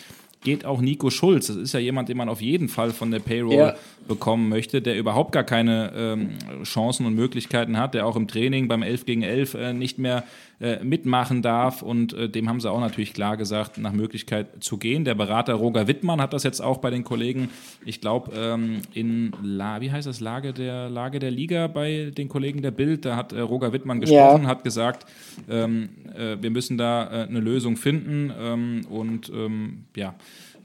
geht 0.46 0.64
auch 0.64 0.80
Nico 0.80 1.10
Schulz. 1.10 1.48
Das 1.48 1.56
ist 1.56 1.72
ja 1.74 1.80
jemand, 1.80 2.08
den 2.08 2.16
man 2.16 2.28
auf 2.28 2.40
jeden 2.40 2.68
Fall 2.68 2.92
von 2.92 3.10
der 3.10 3.18
Payroll 3.18 3.56
ja. 3.56 3.74
bekommen 4.06 4.48
möchte, 4.48 4.80
der 4.80 4.96
überhaupt 4.96 5.32
gar 5.32 5.42
keine 5.42 5.92
ähm, 5.96 6.28
Chancen 6.62 7.04
und 7.04 7.16
Möglichkeiten 7.16 7.76
hat, 7.76 7.94
der 7.94 8.06
auch 8.06 8.14
im 8.14 8.28
Training 8.28 8.68
beim 8.68 8.84
11 8.84 9.06
gegen 9.06 9.22
11 9.22 9.54
äh, 9.54 9.72
nicht 9.72 9.98
mehr 9.98 10.22
äh, 10.60 10.84
mitmachen 10.84 11.42
darf. 11.42 11.82
Und 11.82 12.12
äh, 12.12 12.28
dem 12.28 12.48
haben 12.48 12.60
sie 12.60 12.70
auch 12.70 12.78
natürlich 12.78 13.12
klar 13.12 13.36
gesagt, 13.36 13.76
nach 13.76 13.92
Möglichkeit 13.92 14.62
zu 14.62 14.78
gehen. 14.78 15.04
Der 15.04 15.16
Berater 15.16 15.54
Roger 15.54 15.88
Wittmann 15.88 16.20
hat 16.20 16.32
das 16.32 16.44
jetzt 16.44 16.60
auch 16.60 16.78
bei 16.78 16.90
den 16.90 17.02
Kollegen, 17.02 17.50
ich 17.84 18.00
glaube, 18.00 18.30
ähm, 18.36 18.82
in 18.94 19.32
La 19.42 19.80
wie 19.80 19.90
heißt 19.90 20.06
das, 20.06 20.20
Lage 20.20 20.52
der, 20.52 20.88
Lage 20.88 21.18
der 21.18 21.32
Liga 21.32 21.66
bei 21.66 22.12
den 22.16 22.28
Kollegen 22.28 22.62
der 22.62 22.70
Bild, 22.70 23.04
da 23.04 23.16
hat 23.16 23.32
äh, 23.32 23.40
Roger 23.40 23.72
Wittmann 23.72 24.00
gesprochen, 24.00 24.44
ja. 24.44 24.48
hat 24.48 24.62
gesagt, 24.62 25.06
ähm, 25.50 25.88
äh, 26.16 26.36
wir 26.40 26.50
müssen 26.50 26.78
da 26.78 27.24
äh, 27.24 27.26
eine 27.26 27.40
Lösung 27.40 27.76
finden. 27.76 28.32
Ähm, 28.40 28.86
und 28.88 29.28
ähm, 29.30 29.84
ja, 29.96 30.14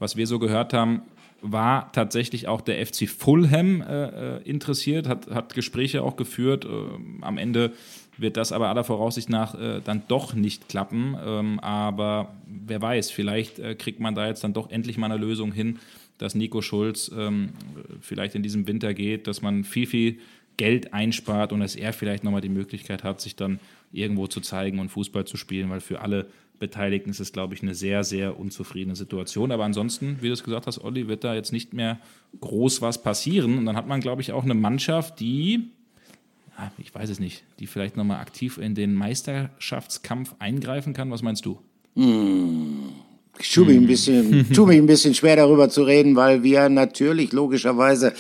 was 0.02 0.16
wir 0.16 0.26
so 0.26 0.39
gehört 0.39 0.74
haben, 0.74 1.04
war 1.41 1.91
tatsächlich 1.91 2.47
auch 2.47 2.62
der 2.62 2.86
FC 2.86 3.08
Fulham 3.08 3.82
äh, 3.82 4.38
interessiert, 4.39 5.08
hat, 5.08 5.30
hat 5.30 5.54
Gespräche 5.54 6.04
auch 6.04 6.16
geführt. 6.16 6.66
Äh, 6.66 6.70
am 7.22 7.38
Ende 7.38 7.72
wird 8.18 8.36
das 8.36 8.52
aber 8.52 8.70
aller 8.70 8.84
Voraussicht 8.84 9.30
nach 9.30 9.54
äh, 9.60 9.80
dann 9.84 10.04
doch 10.08 10.34
nicht 10.34 10.70
klappen. 10.70 11.16
Ähm, 11.24 11.60
aber 11.60 12.34
wer 12.47 12.82
weiß, 12.82 13.12
vielleicht 13.12 13.60
äh, 13.60 13.76
kriegt 13.76 13.99
man 13.99 14.16
da 14.16 14.28
jetzt 14.28 14.43
dann 14.43 14.54
doch 14.54 14.70
endlich 14.70 14.97
mal 14.97 15.12
eine 15.12 15.24
Lösung 15.24 15.52
hin, 15.52 15.80
dass 16.18 16.36
Nico 16.36 16.62
Schulz 16.62 17.12
ähm, 17.16 17.49
vielleicht 18.02 18.36
in 18.36 18.43
diesem 18.43 18.68
Winter 18.68 18.93
geht, 18.93 19.28
dass 19.28 19.41
man 19.41 19.64
viel, 19.64 19.88
viel 19.88 20.20
Geld 20.58 20.93
einspart 20.93 21.54
und 21.54 21.60
dass 21.60 21.76
er 21.76 21.93
vielleicht 21.93 22.24
nochmal 22.24 22.41
die 22.41 22.49
Möglichkeit 22.49 23.04
hat, 23.04 23.22
sich 23.22 23.36
dann 23.36 23.60
irgendwo 23.91 24.28
zu 24.28 24.41
zeigen 24.41 24.80
und 24.80 24.89
Fußball 24.89 25.26
zu 25.26 25.38
spielen, 25.38 25.70
weil 25.70 25.80
für 25.80 26.02
alle 26.02 26.28
Beteiligten 26.62 27.09
ist 27.09 27.20
es, 27.20 27.34
glaube 27.34 27.53
ich, 27.53 27.62
eine 27.62 27.76
sehr, 27.76 28.05
sehr 28.05 28.39
unzufriedene 28.39 28.95
Situation. 28.95 29.51
Aber 29.51 29.66
ansonsten, 29.66 30.20
wie 30.22 30.28
du 30.28 30.34
es 30.34 30.43
gesagt 30.43 30.68
hast, 30.68 30.82
Olli, 30.82 31.09
wird 31.09 31.26
da 31.26 31.36
jetzt 31.36 31.51
nicht 31.51 31.74
mehr 31.74 31.99
groß 32.39 32.82
was 32.82 33.03
passieren. 33.03 33.57
Und 33.57 33.66
dann 33.66 33.76
hat 33.76 33.88
man, 33.88 33.99
glaube 33.99 34.22
ich, 34.22 34.32
auch 34.32 34.45
eine 34.45 34.53
Mannschaft, 34.53 35.20
die 35.20 35.72
ich 36.78 36.93
weiß 36.93 37.09
es 37.09 37.20
nicht, 37.20 37.43
die 37.59 37.68
vielleicht 37.68 37.97
nochmal 37.97 38.20
aktiv 38.20 38.57
in 38.57 38.76
den 38.76 38.93
Meisterschaftskampf 38.93 40.36
eingreifen 40.39 40.93
kann? 40.93 41.09
Was 41.09 41.24
meinst 41.24 41.45
du? 41.45 41.59
Hm. 41.95 42.89
Ich 43.39 43.51
tue 43.51 43.66
mich, 43.66 43.78
ein 43.78 43.88
bisschen, 43.88 44.53
tue 44.53 44.68
mich 44.68 44.78
ein 44.78 44.86
bisschen 44.86 45.16
schwer 45.16 45.36
darüber 45.38 45.70
zu 45.70 45.84
reden, 45.84 46.16
weil 46.16 46.43
wir 46.43 46.70
natürlich 46.70 47.32
logischerweise 47.32 48.14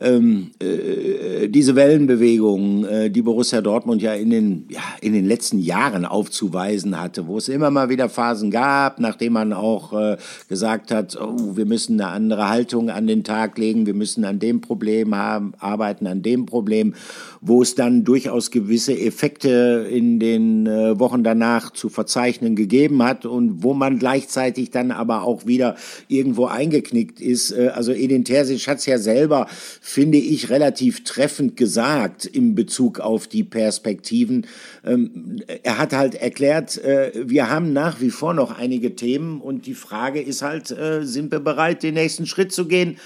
ähm, 0.00 0.52
äh, 0.60 1.48
diese 1.48 1.74
Wellenbewegung, 1.74 2.84
äh, 2.84 3.10
die 3.10 3.22
Borussia 3.22 3.60
Dortmund 3.60 4.02
ja 4.02 4.14
in 4.14 4.30
den, 4.30 4.64
ja 4.68 4.80
in 5.00 5.12
den 5.12 5.26
letzten 5.26 5.58
Jahren 5.58 6.04
aufzuweisen 6.04 7.00
hatte, 7.00 7.26
wo 7.26 7.38
es 7.38 7.48
immer 7.48 7.70
mal 7.70 7.88
wieder 7.88 8.08
Phasen 8.08 8.50
gab, 8.50 9.00
nachdem 9.00 9.32
man 9.32 9.52
auch 9.52 9.92
äh, 9.92 10.16
gesagt 10.48 10.90
hat, 10.90 11.18
oh, 11.20 11.56
wir 11.56 11.66
müssen 11.66 12.00
eine 12.00 12.10
andere 12.10 12.48
Haltung 12.48 12.90
an 12.90 13.06
den 13.06 13.24
Tag 13.24 13.58
legen, 13.58 13.86
wir 13.86 13.94
müssen 13.94 14.24
an 14.24 14.38
dem 14.38 14.60
Problem 14.60 15.14
haben, 15.16 15.52
arbeiten, 15.58 16.06
an 16.06 16.22
dem 16.22 16.46
Problem, 16.46 16.94
wo 17.40 17.62
es 17.62 17.74
dann 17.74 18.04
durchaus 18.04 18.50
gewisse 18.50 18.98
Effekte 18.98 19.86
in 19.90 20.20
den 20.20 20.66
äh, 20.66 20.98
Wochen 20.98 21.24
danach 21.24 21.72
zu 21.72 21.88
verzeichnen 21.88 22.56
gegeben 22.56 23.02
hat 23.02 23.26
und 23.26 23.62
wo 23.62 23.74
man 23.74 23.98
gleichzeitig 23.98 24.70
dann 24.70 24.90
aber 24.90 25.22
auch 25.22 25.46
wieder 25.46 25.76
irgendwo 26.08 26.46
eingeknickt 26.46 27.20
ist. 27.20 27.50
Äh, 27.50 27.68
also 27.74 27.92
Edin 27.92 28.24
Terzic 28.24 28.66
hat 28.68 28.78
es 28.78 28.86
ja 28.86 28.98
selber 28.98 29.46
finde 29.88 30.18
ich, 30.18 30.50
relativ 30.50 31.02
treffend 31.02 31.56
gesagt 31.56 32.26
in 32.26 32.54
Bezug 32.54 33.00
auf 33.00 33.26
die 33.26 33.42
Perspektiven. 33.42 34.46
Ähm, 34.84 35.40
er 35.62 35.78
hat 35.78 35.94
halt 35.94 36.14
erklärt, 36.14 36.76
äh, 36.84 37.10
wir 37.24 37.48
haben 37.48 37.72
nach 37.72 37.98
wie 38.02 38.10
vor 38.10 38.34
noch 38.34 38.58
einige 38.58 38.96
Themen 38.96 39.40
und 39.40 39.64
die 39.64 39.72
Frage 39.72 40.20
ist 40.20 40.42
halt, 40.42 40.70
äh, 40.70 41.06
sind 41.06 41.32
wir 41.32 41.40
bereit, 41.40 41.82
den 41.82 41.94
nächsten 41.94 42.26
Schritt 42.26 42.52
zu 42.52 42.68
gehen? 42.68 42.98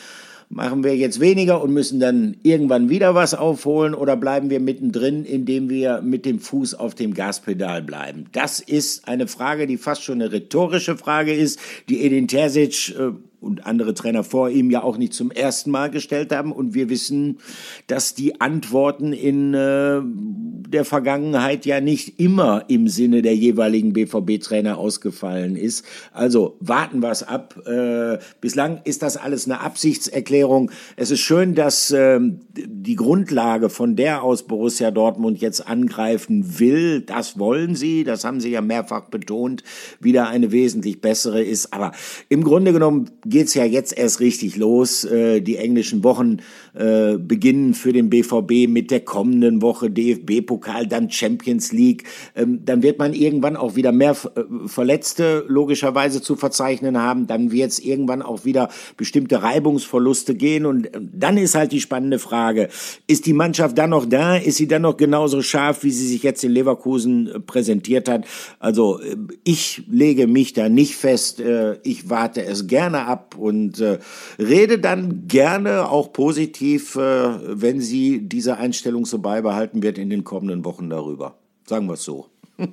Machen 0.48 0.82
wir 0.82 0.96
jetzt 0.96 1.20
weniger 1.20 1.62
und 1.62 1.72
müssen 1.72 2.00
dann 2.00 2.36
irgendwann 2.42 2.88
wieder 2.88 3.14
was 3.14 3.34
aufholen 3.34 3.94
oder 3.94 4.16
bleiben 4.16 4.50
wir 4.50 4.58
mittendrin, 4.58 5.24
indem 5.24 5.70
wir 5.70 6.02
mit 6.02 6.26
dem 6.26 6.40
Fuß 6.40 6.74
auf 6.74 6.96
dem 6.96 7.14
Gaspedal 7.14 7.80
bleiben? 7.82 8.26
Das 8.32 8.58
ist 8.58 9.06
eine 9.06 9.28
Frage, 9.28 9.68
die 9.68 9.76
fast 9.76 10.02
schon 10.02 10.20
eine 10.20 10.32
rhetorische 10.32 10.96
Frage 10.96 11.32
ist, 11.32 11.60
die 11.88 12.04
Edin 12.04 12.26
Terzic 12.26 12.92
äh, 12.98 13.12
und 13.42 13.66
andere 13.66 13.94
Trainer 13.94 14.24
vor 14.24 14.48
ihm 14.50 14.70
ja 14.70 14.82
auch 14.82 14.96
nicht 14.96 15.12
zum 15.12 15.30
ersten 15.30 15.70
Mal 15.70 15.90
gestellt 15.90 16.32
haben. 16.32 16.52
Und 16.52 16.74
wir 16.74 16.88
wissen, 16.88 17.38
dass 17.86 18.14
die 18.14 18.40
Antworten 18.40 19.12
in 19.12 19.52
äh, 19.54 20.00
der 20.02 20.84
Vergangenheit 20.84 21.66
ja 21.66 21.80
nicht 21.80 22.20
immer 22.20 22.64
im 22.68 22.88
Sinne 22.88 23.22
der 23.22 23.36
jeweiligen 23.36 23.92
BVB-Trainer 23.92 24.78
ausgefallen 24.78 25.56
ist. 25.56 25.84
Also 26.12 26.56
warten 26.60 27.00
wir 27.00 27.10
es 27.10 27.22
ab. 27.22 27.60
Äh, 27.66 28.18
bislang 28.40 28.80
ist 28.84 29.02
das 29.02 29.16
alles 29.16 29.46
eine 29.46 29.60
Absichtserklärung. 29.60 30.70
Es 30.96 31.10
ist 31.10 31.20
schön, 31.20 31.54
dass 31.54 31.90
äh, 31.90 32.20
die 32.54 32.96
Grundlage, 32.96 33.68
von 33.68 33.96
der 33.96 34.22
aus 34.22 34.44
Borussia 34.44 34.90
Dortmund 34.90 35.40
jetzt 35.40 35.66
angreifen 35.66 36.58
will, 36.58 37.00
das 37.00 37.38
wollen 37.38 37.74
sie, 37.74 38.04
das 38.04 38.24
haben 38.24 38.40
sie 38.40 38.50
ja 38.50 38.60
mehrfach 38.60 39.06
betont, 39.06 39.62
wieder 40.00 40.28
eine 40.28 40.52
wesentlich 40.52 41.00
bessere 41.00 41.42
ist. 41.42 41.72
Aber 41.72 41.92
im 42.28 42.44
Grunde 42.44 42.72
genommen 42.72 43.10
geht's 43.32 43.54
ja 43.54 43.64
jetzt 43.64 43.96
erst 43.96 44.20
richtig 44.20 44.56
los. 44.56 45.04
Äh, 45.04 45.40
die 45.40 45.56
englischen 45.56 46.04
Wochen 46.04 46.36
äh, 46.74 47.16
beginnen 47.16 47.74
für 47.74 47.92
den 47.92 48.10
BVB 48.10 48.68
mit 48.68 48.90
der 48.90 49.00
kommenden 49.00 49.62
Woche 49.62 49.90
DFB-Pokal, 49.90 50.86
dann 50.86 51.10
Champions 51.10 51.72
League. 51.72 52.04
Ähm, 52.36 52.60
dann 52.64 52.82
wird 52.82 52.98
man 52.98 53.14
irgendwann 53.14 53.56
auch 53.56 53.74
wieder 53.74 53.90
mehr 53.90 54.12
äh, 54.12 54.68
Verletzte 54.68 55.44
logischerweise 55.48 56.20
zu 56.20 56.36
verzeichnen 56.36 56.98
haben. 56.98 57.26
Dann 57.26 57.50
wird 57.50 57.70
es 57.70 57.78
irgendwann 57.78 58.22
auch 58.22 58.44
wieder 58.44 58.68
bestimmte 58.96 59.42
Reibungsverluste 59.42 60.34
gehen. 60.34 60.66
Und 60.66 60.90
dann 60.94 61.38
ist 61.38 61.54
halt 61.54 61.72
die 61.72 61.80
spannende 61.80 62.18
Frage, 62.18 62.68
ist 63.06 63.26
die 63.26 63.32
Mannschaft 63.32 63.78
dann 63.78 63.90
noch 63.90 64.04
da? 64.04 64.36
Ist 64.36 64.58
sie 64.58 64.68
dann 64.68 64.82
noch 64.82 64.98
genauso 64.98 65.40
scharf, 65.40 65.82
wie 65.84 65.90
sie 65.90 66.06
sich 66.06 66.22
jetzt 66.22 66.44
in 66.44 66.52
Leverkusen 66.52 67.30
präsentiert 67.46 68.10
hat? 68.10 68.26
Also 68.58 69.00
ich 69.42 69.84
lege 69.90 70.26
mich 70.26 70.52
da 70.52 70.68
nicht 70.68 70.96
fest. 70.96 71.42
Ich 71.82 72.10
warte 72.10 72.44
es 72.44 72.66
gerne 72.66 73.06
ab 73.06 73.21
ab 73.22 73.36
und 73.36 73.80
äh, 73.80 73.98
rede 74.38 74.78
dann 74.78 75.28
gerne 75.28 75.88
auch 75.88 76.12
positiv, 76.12 76.96
äh, 76.96 77.00
wenn 77.00 77.80
sie 77.80 78.28
diese 78.28 78.56
Einstellung 78.56 79.06
so 79.06 79.18
beibehalten 79.18 79.82
wird 79.82 79.98
in 79.98 80.10
den 80.10 80.24
kommenden 80.24 80.64
Wochen 80.64 80.90
darüber. 80.90 81.36
Sagen 81.64 81.86
wir 81.86 81.94
es 81.94 82.04
so. 82.04 82.26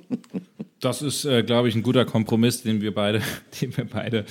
das 0.80 1.02
ist, 1.02 1.24
äh, 1.24 1.42
glaube 1.42 1.68
ich, 1.68 1.76
ein 1.76 1.82
guter 1.82 2.04
Kompromiss, 2.04 2.62
den 2.62 2.80
wir 2.80 2.94
beide, 2.94 3.22
den 3.60 3.76
wir 3.76 3.84
beide 3.84 4.24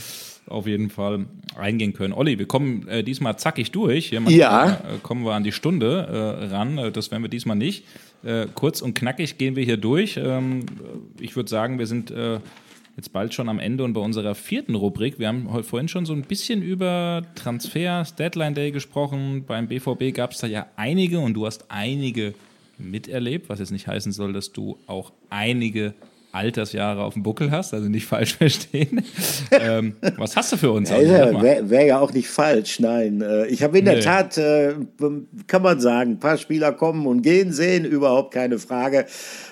auf 0.48 0.66
jeden 0.66 0.90
Fall 0.90 1.26
eingehen 1.56 1.94
können. 1.94 2.14
Olli, 2.14 2.40
wir 2.40 2.48
kommen 2.48 2.88
äh, 2.88 3.04
diesmal 3.04 3.38
zackig 3.38 3.72
durch. 3.72 4.10
Hier 4.10 4.22
ja. 4.30 4.72
Äh, 4.72 4.78
kommen 5.04 5.24
wir 5.24 5.34
an 5.34 5.44
die 5.44 5.52
Stunde 5.52 6.40
äh, 6.42 6.46
ran. 6.54 6.78
Äh, 6.78 6.92
das 6.92 7.12
werden 7.12 7.24
wir 7.24 7.30
diesmal 7.30 7.56
nicht. 7.56 7.86
Äh, 8.24 8.48
kurz 8.54 8.82
und 8.82 8.96
knackig 8.96 9.38
gehen 9.38 9.56
wir 9.56 9.64
hier 9.64 9.78
durch. 9.78 10.18
Ähm, 10.18 10.66
ich 11.20 11.36
würde 11.36 11.50
sagen, 11.50 11.78
wir 11.80 11.88
sind 11.88 12.12
jetzt 13.00 13.14
bald 13.14 13.34
schon 13.34 13.48
am 13.48 13.60
Ende 13.60 13.86
und 13.86 13.94
bei 13.94 14.02
unserer 14.02 14.36
vierten 14.36 14.76
Rubrik. 14.76 15.20
Wir 15.20 15.30
haben 15.30 15.54
heute 15.54 15.64
vorhin 15.64 15.88
schon 15.88 16.06
so 16.06 16.12
ein 16.12 16.24
bisschen 16.24 16.62
über 16.62 17.22
Transfers, 17.36 18.16
Deadline 18.16 18.54
Day 18.54 18.72
gesprochen. 18.72 19.46
Beim 19.48 19.70
BVB 19.70 20.14
gab 20.14 20.32
es 20.32 20.40
da 20.40 20.48
ja 20.48 20.66
einige 20.76 21.20
und 21.20 21.34
du 21.34 21.46
hast 21.46 21.64
einige 21.70 22.34
miterlebt, 22.78 23.48
was 23.48 23.60
jetzt 23.60 23.72
nicht 23.72 23.88
heißen 23.88 24.12
soll, 24.12 24.34
dass 24.34 24.52
du 24.52 24.78
auch 24.86 25.14
einige 25.30 25.94
Altersjahre 26.34 27.04
auf 27.04 27.14
dem 27.14 27.24
Buckel 27.24 27.52
hast, 27.52 27.74
also 27.74 27.88
nicht 27.88 28.06
falsch 28.08 28.36
verstehen. 28.36 29.02
ähm, 29.52 29.96
was 30.18 30.36
hast 30.36 30.52
du 30.52 30.58
für 30.58 30.72
uns? 30.72 30.90
Ja, 30.90 31.00
Wäre 31.00 31.70
wär 31.70 31.86
ja 31.86 32.00
auch 32.00 32.12
nicht 32.12 32.28
falsch, 32.28 32.82
nein. 32.82 33.22
Äh, 33.22 33.48
ich 33.48 33.64
habe 33.64 33.80
in 33.80 33.86
der 33.86 33.96
nee. 33.96 34.02
Tat, 34.02 34.38
äh, 34.38 34.76
kann 35.48 35.62
man 35.62 35.80
sagen, 35.80 36.12
ein 36.12 36.20
paar 36.20 36.38
Spieler 36.38 36.74
kommen 36.74 37.08
und 37.08 37.22
gehen 37.22 37.54
sehen, 37.54 37.86
überhaupt 37.86 38.34
keine 38.34 38.60
Frage. 38.60 39.06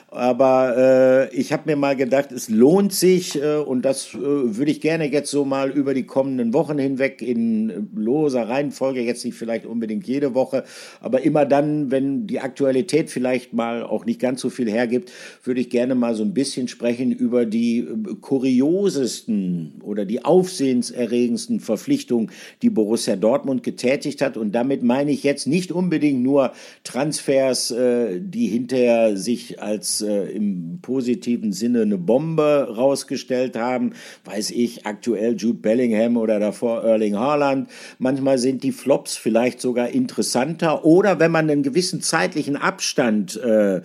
Aber 0.09 1.29
äh, 1.29 1.35
ich 1.35 1.51
habe 1.51 1.63
mir 1.65 1.75
mal 1.75 1.97
gedacht, 1.97 2.31
es 2.31 2.47
lohnt 2.47 2.93
sich 2.93 3.41
äh, 3.41 3.57
und 3.57 3.81
das 3.81 4.13
äh, 4.13 4.17
würde 4.17 4.71
ich 4.71 4.79
gerne 4.79 5.11
jetzt 5.11 5.29
so 5.29 5.43
mal 5.43 5.69
über 5.69 5.93
die 5.93 6.05
kommenden 6.05 6.53
Wochen 6.53 6.77
hinweg 6.77 7.21
in 7.21 7.89
loser 7.93 8.47
Reihenfolge, 8.47 9.01
jetzt 9.01 9.25
nicht 9.25 9.35
vielleicht 9.35 9.65
unbedingt 9.65 10.07
jede 10.07 10.33
Woche, 10.33 10.63
aber 11.01 11.23
immer 11.23 11.45
dann, 11.45 11.91
wenn 11.91 12.25
die 12.25 12.39
Aktualität 12.39 13.09
vielleicht 13.09 13.51
mal 13.51 13.83
auch 13.83 14.05
nicht 14.05 14.21
ganz 14.21 14.39
so 14.39 14.49
viel 14.49 14.71
hergibt, 14.71 15.11
würde 15.43 15.59
ich 15.59 15.69
gerne 15.69 15.93
mal 15.93 16.15
so 16.15 16.23
ein 16.23 16.33
bisschen 16.33 16.69
sprechen 16.69 17.11
über 17.11 17.45
die 17.45 17.79
äh, 17.79 18.15
kuriosesten 18.21 19.81
oder 19.83 20.05
die 20.05 20.23
aufsehenserregendsten 20.23 21.59
Verpflichtungen, 21.59 22.31
die 22.61 22.69
Borussia 22.69 23.17
Dortmund 23.17 23.61
getätigt 23.61 24.21
hat. 24.21 24.37
Und 24.37 24.53
damit 24.53 24.83
meine 24.83 25.11
ich 25.11 25.23
jetzt 25.23 25.47
nicht 25.47 25.73
unbedingt 25.73 26.23
nur 26.23 26.53
Transfers, 26.85 27.71
äh, 27.71 28.21
die 28.21 28.47
hinterher 28.47 29.17
sich 29.17 29.61
als 29.61 29.96
äh, 30.01 30.29
im 30.29 30.79
positiven 30.81 31.53
Sinne 31.53 31.81
eine 31.81 31.97
Bombe 31.97 32.73
rausgestellt 32.75 33.55
haben. 33.55 33.93
Weiß 34.25 34.51
ich, 34.51 34.85
aktuell 34.85 35.35
Jude 35.35 35.59
Bellingham 35.59 36.17
oder 36.17 36.39
davor 36.39 36.83
Erling 36.83 37.15
Haaland. 37.15 37.69
Manchmal 37.99 38.37
sind 38.37 38.63
die 38.63 38.71
Flops 38.71 39.17
vielleicht 39.17 39.61
sogar 39.61 39.89
interessanter 39.89 40.85
oder 40.85 41.19
wenn 41.19 41.31
man 41.31 41.49
einen 41.49 41.63
gewissen 41.63 42.01
zeitlichen 42.01 42.55
Abstand 42.55 43.35
äh, 43.37 43.81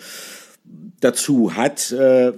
dazu 1.01 1.57
hat, 1.57 1.93
äh, 1.93 2.33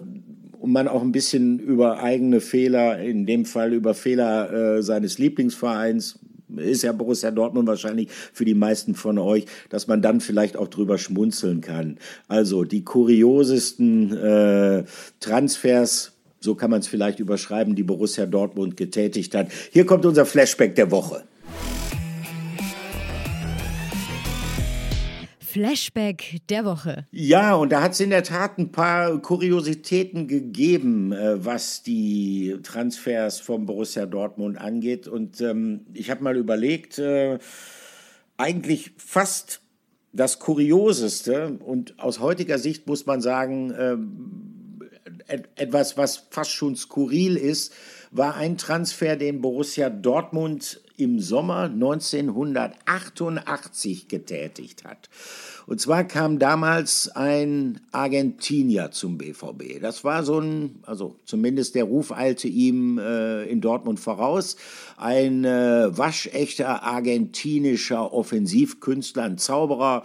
und 0.65 0.73
man 0.73 0.89
auch 0.89 1.03
ein 1.03 1.13
bisschen 1.13 1.59
über 1.59 2.03
eigene 2.03 2.41
Fehler, 2.41 2.99
in 2.99 3.27
dem 3.27 3.45
Fall 3.45 3.75
über 3.75 3.93
Fehler 3.93 4.79
äh, 4.79 4.83
seines 4.83 5.19
Lieblingsvereins, 5.19 6.19
ist 6.57 6.83
ja 6.83 6.93
Borussia 6.93 7.31
Dortmund 7.31 7.69
wahrscheinlich 7.69 8.09
für 8.11 8.45
die 8.45 8.55
meisten 8.55 8.95
von 8.95 9.19
euch, 9.19 9.47
dass 9.71 9.87
man 9.87 10.03
dann 10.03 10.21
vielleicht 10.21 10.57
auch 10.57 10.69
drüber 10.69 10.99
schmunzeln 10.99 11.61
kann. 11.61 11.99
Also 12.29 12.65
die 12.65 12.85
kuriosesten 12.85 14.17
äh, 14.17 14.85
Transfers, 15.21 16.13
so 16.41 16.55
kann 16.55 16.71
man 16.71 16.81
es 16.81 16.89
vielleicht 16.89 17.21
überschreiben, 17.21 17.75
die 17.75 17.83
Borussia 17.83 18.27
Dortmund 18.27 18.77
getätigt 18.77 19.35
hat. 19.35 19.49
Hier 19.71 19.87
kommt 19.87 20.05
unser 20.05 20.27
Flashback 20.27 20.75
der 20.75 20.91
Woche. 20.91 21.25
Flashback 25.55 26.41
der 26.49 26.65
Woche. 26.65 27.07
Ja, 27.13 27.55
und 27.55 27.71
da 27.71 27.81
hat 27.81 27.93
es 27.93 28.01
in 28.01 28.11
der 28.11 28.25
Tat 28.25 28.59
ein 28.59 28.73
paar 28.73 29.23
Kuriositäten 29.23 30.27
gegeben, 30.27 31.13
äh, 31.13 31.45
was 31.45 31.85
die 31.85 32.59
Transfers 32.65 33.39
vom 33.39 33.65
Borussia 33.65 34.05
Dortmund 34.05 34.59
angeht. 34.59 35.07
Und 35.07 35.41
ähm, 35.41 35.87
ich 35.93 36.11
habe 36.11 36.25
mal 36.25 36.37
überlegt, 36.37 36.99
äh, 36.99 37.39
eigentlich 38.37 38.95
fast 38.97 39.61
das 40.13 40.41
Kurioseste 40.41 41.57
und 41.65 42.01
aus 42.01 42.19
heutiger 42.19 42.59
Sicht 42.59 42.89
muss 42.89 43.07
man 43.07 43.21
sagen, 43.21 43.71
äh, 43.71 43.97
etwas, 45.55 45.97
was 45.97 46.27
fast 46.31 46.51
schon 46.51 46.75
skurril 46.75 47.37
ist, 47.37 47.73
war 48.11 48.35
ein 48.35 48.59
Transfer, 48.59 49.15
den 49.15 49.41
Borussia 49.41 49.89
Dortmund 49.89 50.81
im 50.97 51.19
Sommer 51.19 51.65
1988 51.65 54.09
getätigt 54.09 54.85
hat. 54.85 55.11
Und 55.67 55.81
zwar 55.81 56.05
kam 56.05 56.39
damals 56.39 57.09
ein 57.09 57.81
Argentinier 57.91 58.91
zum 58.91 59.17
BVB. 59.17 59.81
Das 59.81 60.05
war 60.05 60.23
so 60.23 60.39
ein, 60.39 60.81
also 60.83 61.17
zumindest 61.25 61.75
der 61.75 61.85
Ruf 61.85 62.13
eilte 62.13 62.49
ihm 62.49 62.99
äh, 62.99 63.45
in 63.45 63.63
Dortmund 63.63 63.99
voraus, 63.99 64.57
ein 64.99 65.45
äh, 65.45 65.97
waschechter 65.97 66.83
argentinischer 66.83 68.13
Offensivkünstler, 68.13 69.23
ein 69.23 69.39
Zauberer, 69.39 70.03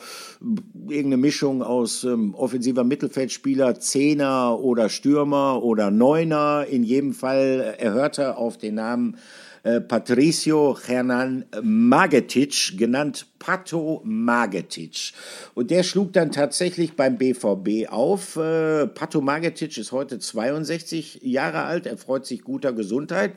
irgendeine 0.88 1.18
Mischung 1.18 1.62
aus 1.62 2.06
ähm, 2.06 2.34
offensiver 2.36 2.86
Mittelfeldspieler, 2.86 3.80
Zehner 3.80 4.58
oder 4.60 4.88
Stürmer 4.88 5.62
oder 5.62 5.92
Neuner. 5.92 6.66
In 6.70 6.84
jedem 6.84 7.14
Fall, 7.14 7.76
er 7.78 7.94
hörte 7.94 8.38
auf 8.38 8.58
den 8.58 8.76
Namen 8.76 9.18
äh, 9.64 9.82
Patricio 9.82 10.78
Hernan 10.86 11.46
Magetic, 11.62 12.78
genannt 12.78 13.28
Pato 13.40 14.02
Magetic. 14.04 15.14
Und 15.56 15.72
der 15.72 15.84
schlug 15.84 16.14
dann 16.14 16.32
tatsächlich 16.32 16.96
beim 16.96 17.18
BVB 17.18 17.90
auf. 17.90 18.36
Äh, 18.36 18.88
Pato 18.88 19.22
Magetic 19.22 19.78
ist 19.78 19.92
heute 19.92 20.20
62 20.20 21.22
Jahre 21.24 21.64
alt, 21.64 21.86
er 21.86 21.98
freut 21.98 22.26
sich 22.26 22.44
guter 22.44 22.74
Gesundheit. 22.74 23.34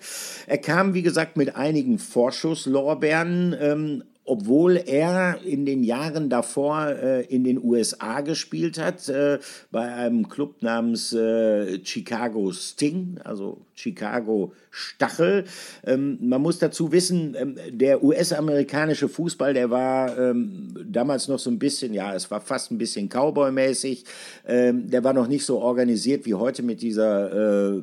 Er 0.47 0.59
kam, 0.59 0.95
wie 0.95 1.03
gesagt, 1.03 1.37
mit 1.37 1.57
einigen 1.57 1.99
Vorschusslorbeeren 1.99 3.57
ähm, 3.61 4.03
obwohl 4.25 4.77
er 4.77 5.41
in 5.43 5.67
den 5.67 5.83
Jahren 5.83 6.31
davor 6.31 6.87
äh, 6.87 7.23
in 7.27 7.43
den 7.45 7.63
USA 7.63 8.21
gespielt 8.21 8.79
hat, 8.79 9.09
äh, 9.09 9.39
bei 9.71 9.93
einem 9.93 10.29
Club 10.29 10.63
namens 10.63 11.13
äh, 11.13 11.85
Chicago 11.85 12.53
Sting, 12.53 13.19
also 13.25 13.59
Chicago 13.83 14.53
Stachel. 14.71 15.45
Ähm, 15.85 16.19
man 16.21 16.41
muss 16.41 16.59
dazu 16.59 16.93
wissen, 16.93 17.37
ähm, 17.39 17.57
der 17.71 18.03
US-amerikanische 18.03 19.09
Fußball, 19.09 19.53
der 19.53 19.71
war 19.71 20.17
ähm, 20.19 20.75
damals 20.91 21.29
noch 21.29 21.39
so 21.39 21.51
ein 21.51 21.59
bisschen, 21.59 21.93
ja, 21.93 22.15
es 22.15 22.31
war 22.31 22.41
fast 22.41 22.71
ein 22.71 22.79
bisschen 22.79 23.09
Cowboy-mäßig. 23.09 24.05
Ähm, 24.47 24.91
der 24.91 25.05
war 25.05 25.13
noch 25.13 25.29
nicht 25.29 25.45
so 25.45 25.61
organisiert 25.61 26.25
wie 26.25 26.35
heute 26.35 26.63
mit 26.63 26.81
dieser 26.81 27.73
äh, 27.75 27.83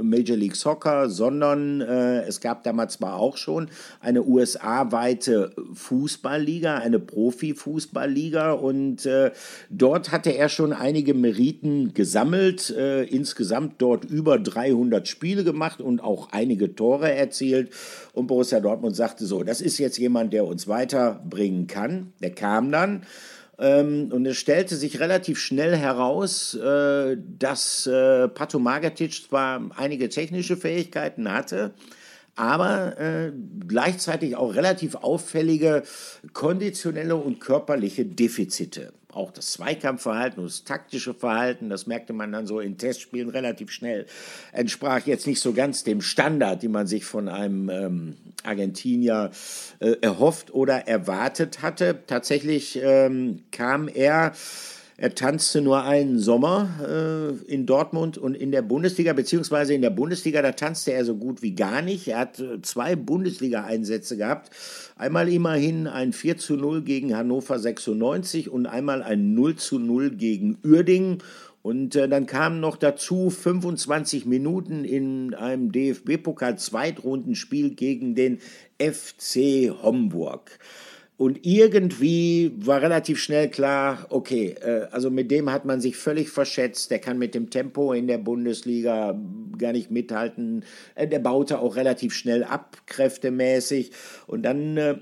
Major 0.00 0.36
League 0.36 0.56
Soccer, 0.56 1.10
sondern 1.10 1.80
äh, 1.80 2.22
es 2.22 2.40
gab 2.40 2.62
damals 2.62 2.94
zwar 2.94 3.16
auch 3.16 3.36
schon 3.36 3.68
eine 4.00 4.22
USA-weite 4.22 5.52
Fußballliga, 5.74 6.76
eine 6.76 7.00
Profi-Fußballliga 7.00 8.52
und 8.52 9.06
äh, 9.06 9.32
dort 9.70 10.12
hatte 10.12 10.30
er 10.30 10.48
schon 10.48 10.72
einige 10.72 11.14
Meriten 11.14 11.94
gesammelt, 11.94 12.70
äh, 12.70 13.04
insgesamt 13.04 13.74
dort 13.78 14.04
über 14.04 14.38
300 14.38 15.08
Spiele 15.08 15.37
gemacht 15.44 15.80
und 15.80 16.02
auch 16.02 16.28
einige 16.32 16.74
Tore 16.74 17.12
erzielt. 17.12 17.70
Und 18.12 18.26
Borussia 18.26 18.60
Dortmund 18.60 18.96
sagte 18.96 19.26
so, 19.26 19.42
das 19.42 19.60
ist 19.60 19.78
jetzt 19.78 19.98
jemand, 19.98 20.32
der 20.32 20.44
uns 20.46 20.68
weiterbringen 20.68 21.66
kann. 21.66 22.12
Der 22.20 22.30
kam 22.30 22.70
dann. 22.72 23.04
Ähm, 23.58 24.10
und 24.12 24.24
es 24.26 24.36
stellte 24.36 24.76
sich 24.76 25.00
relativ 25.00 25.38
schnell 25.38 25.76
heraus, 25.76 26.54
äh, 26.54 27.16
dass 27.38 27.86
äh, 27.86 28.28
Pato 28.28 28.58
Magatic 28.58 29.14
zwar 29.14 29.70
einige 29.76 30.08
technische 30.08 30.56
Fähigkeiten 30.56 31.30
hatte, 31.30 31.72
aber 32.36 32.98
äh, 33.00 33.32
gleichzeitig 33.66 34.36
auch 34.36 34.54
relativ 34.54 34.94
auffällige 34.94 35.82
konditionelle 36.32 37.16
und 37.16 37.40
körperliche 37.40 38.04
Defizite. 38.04 38.92
Auch 39.10 39.30
das 39.30 39.52
Zweikampfverhalten 39.52 40.38
und 40.38 40.50
das 40.50 40.64
taktische 40.64 41.14
Verhalten, 41.14 41.70
das 41.70 41.86
merkte 41.86 42.12
man 42.12 42.30
dann 42.30 42.46
so 42.46 42.60
in 42.60 42.76
Testspielen 42.76 43.30
relativ 43.30 43.70
schnell, 43.70 44.06
entsprach 44.52 45.06
jetzt 45.06 45.26
nicht 45.26 45.40
so 45.40 45.54
ganz 45.54 45.82
dem 45.82 46.02
Standard, 46.02 46.62
den 46.62 46.72
man 46.72 46.86
sich 46.86 47.06
von 47.06 47.28
einem 47.28 47.70
ähm, 47.70 48.16
Argentinier 48.44 49.30
äh, 49.80 49.96
erhofft 50.02 50.52
oder 50.52 50.86
erwartet 50.86 51.62
hatte. 51.62 52.02
Tatsächlich 52.06 52.78
ähm, 52.82 53.44
kam 53.50 53.88
er 53.88 54.34
er 55.00 55.14
tanzte 55.14 55.60
nur 55.60 55.84
einen 55.84 56.18
Sommer 56.18 56.68
äh, 56.82 57.28
in 57.48 57.66
Dortmund 57.66 58.18
und 58.18 58.34
in 58.34 58.50
der 58.50 58.62
Bundesliga, 58.62 59.12
beziehungsweise 59.12 59.72
in 59.72 59.80
der 59.80 59.90
Bundesliga, 59.90 60.42
da 60.42 60.50
tanzte 60.50 60.92
er 60.92 61.04
so 61.04 61.14
gut 61.14 61.40
wie 61.40 61.54
gar 61.54 61.82
nicht. 61.82 62.08
Er 62.08 62.18
hat 62.18 62.40
äh, 62.40 62.60
zwei 62.62 62.96
Bundesliga-Einsätze 62.96 64.16
gehabt. 64.16 64.50
Einmal 64.96 65.28
immerhin 65.28 65.86
ein 65.86 66.12
4 66.12 66.38
zu 66.38 66.56
0 66.56 66.82
gegen 66.82 67.16
Hannover 67.16 67.60
96 67.60 68.50
und 68.50 68.66
einmal 68.66 69.04
ein 69.04 69.34
0 69.34 69.54
zu 69.54 69.78
0 69.78 70.16
gegen 70.16 70.58
Uerdingen. 70.64 71.18
Und 71.62 71.94
äh, 71.94 72.08
dann 72.08 72.26
kamen 72.26 72.58
noch 72.58 72.76
dazu 72.76 73.30
25 73.30 74.26
Minuten 74.26 74.84
in 74.84 75.32
einem 75.32 75.70
DFB-Pokal-Zweitrundenspiel 75.70 77.76
gegen 77.76 78.16
den 78.16 78.40
FC 78.80 79.70
Homburg. 79.80 80.58
Und 81.18 81.44
irgendwie 81.44 82.52
war 82.58 82.80
relativ 82.80 83.18
schnell 83.18 83.50
klar, 83.50 84.06
okay, 84.08 84.54
äh, 84.60 84.86
also 84.92 85.10
mit 85.10 85.32
dem 85.32 85.50
hat 85.50 85.64
man 85.64 85.80
sich 85.80 85.96
völlig 85.96 86.30
verschätzt. 86.30 86.92
Der 86.92 87.00
kann 87.00 87.18
mit 87.18 87.34
dem 87.34 87.50
Tempo 87.50 87.92
in 87.92 88.06
der 88.06 88.18
Bundesliga 88.18 89.20
gar 89.58 89.72
nicht 89.72 89.90
mithalten. 89.90 90.64
Äh, 90.94 91.08
der 91.08 91.18
baute 91.18 91.58
auch 91.58 91.74
relativ 91.74 92.14
schnell 92.14 92.44
ab, 92.44 92.76
kräftemäßig. 92.86 93.90
Und 94.28 94.44
dann 94.44 94.76
äh, 94.76 94.94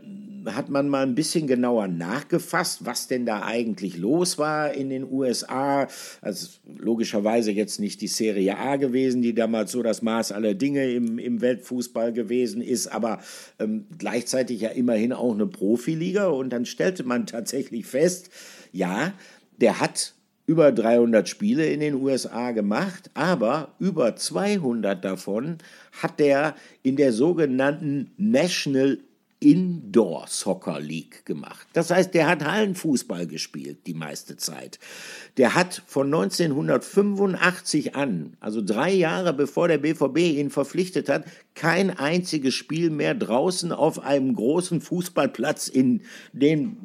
hat 0.46 0.70
man 0.70 0.88
mal 0.88 1.02
ein 1.02 1.14
bisschen 1.14 1.46
genauer 1.46 1.86
nachgefasst, 1.86 2.86
was 2.86 3.08
denn 3.08 3.26
da 3.26 3.42
eigentlich 3.42 3.98
los 3.98 4.38
war 4.38 4.72
in 4.72 4.88
den 4.88 5.04
USA. 5.10 5.86
Also 6.22 6.48
logischerweise 6.78 7.50
jetzt 7.50 7.78
nicht 7.78 8.00
die 8.00 8.06
Serie 8.06 8.56
A 8.56 8.76
gewesen, 8.76 9.20
die 9.20 9.34
damals 9.34 9.72
so 9.72 9.82
das 9.82 10.00
Maß 10.00 10.32
aller 10.32 10.54
Dinge 10.54 10.90
im, 10.90 11.18
im 11.18 11.42
Weltfußball 11.42 12.14
gewesen 12.14 12.62
ist, 12.62 12.86
aber 12.86 13.20
ähm, 13.58 13.84
gleichzeitig 13.98 14.62
ja 14.62 14.70
immerhin 14.70 15.12
auch 15.12 15.34
eine 15.34 15.46
Profiliga. 15.46 16.05
Und 16.14 16.50
dann 16.50 16.66
stellte 16.66 17.04
man 17.04 17.26
tatsächlich 17.26 17.86
fest, 17.86 18.30
ja, 18.72 19.12
der 19.58 19.80
hat 19.80 20.14
über 20.46 20.70
300 20.70 21.28
Spiele 21.28 21.66
in 21.66 21.80
den 21.80 21.94
USA 21.94 22.52
gemacht, 22.52 23.10
aber 23.14 23.74
über 23.78 24.14
200 24.14 25.04
davon 25.04 25.58
hat 26.00 26.20
er 26.20 26.54
in 26.82 26.96
der 26.96 27.12
sogenannten 27.12 28.12
National 28.16 28.98
Indoor 29.38 30.26
Soccer 30.28 30.80
League 30.80 31.26
gemacht. 31.26 31.66
Das 31.74 31.90
heißt, 31.90 32.14
der 32.14 32.26
hat 32.26 32.44
Hallenfußball 32.44 33.26
gespielt 33.26 33.86
die 33.86 33.92
meiste 33.92 34.36
Zeit. 34.38 34.78
Der 35.36 35.54
hat 35.54 35.82
von 35.86 36.06
1985 36.06 37.94
an, 37.94 38.36
also 38.40 38.62
drei 38.62 38.92
Jahre 38.92 39.34
bevor 39.34 39.68
der 39.68 39.78
BVB 39.78 40.18
ihn 40.18 40.50
verpflichtet 40.50 41.10
hat, 41.10 41.24
kein 41.56 41.98
einziges 41.98 42.54
Spiel 42.54 42.90
mehr 42.90 43.14
draußen 43.14 43.72
auf 43.72 44.04
einem 44.04 44.34
großen 44.34 44.82
Fußballplatz 44.82 45.68
in 45.68 46.02
den 46.32 46.76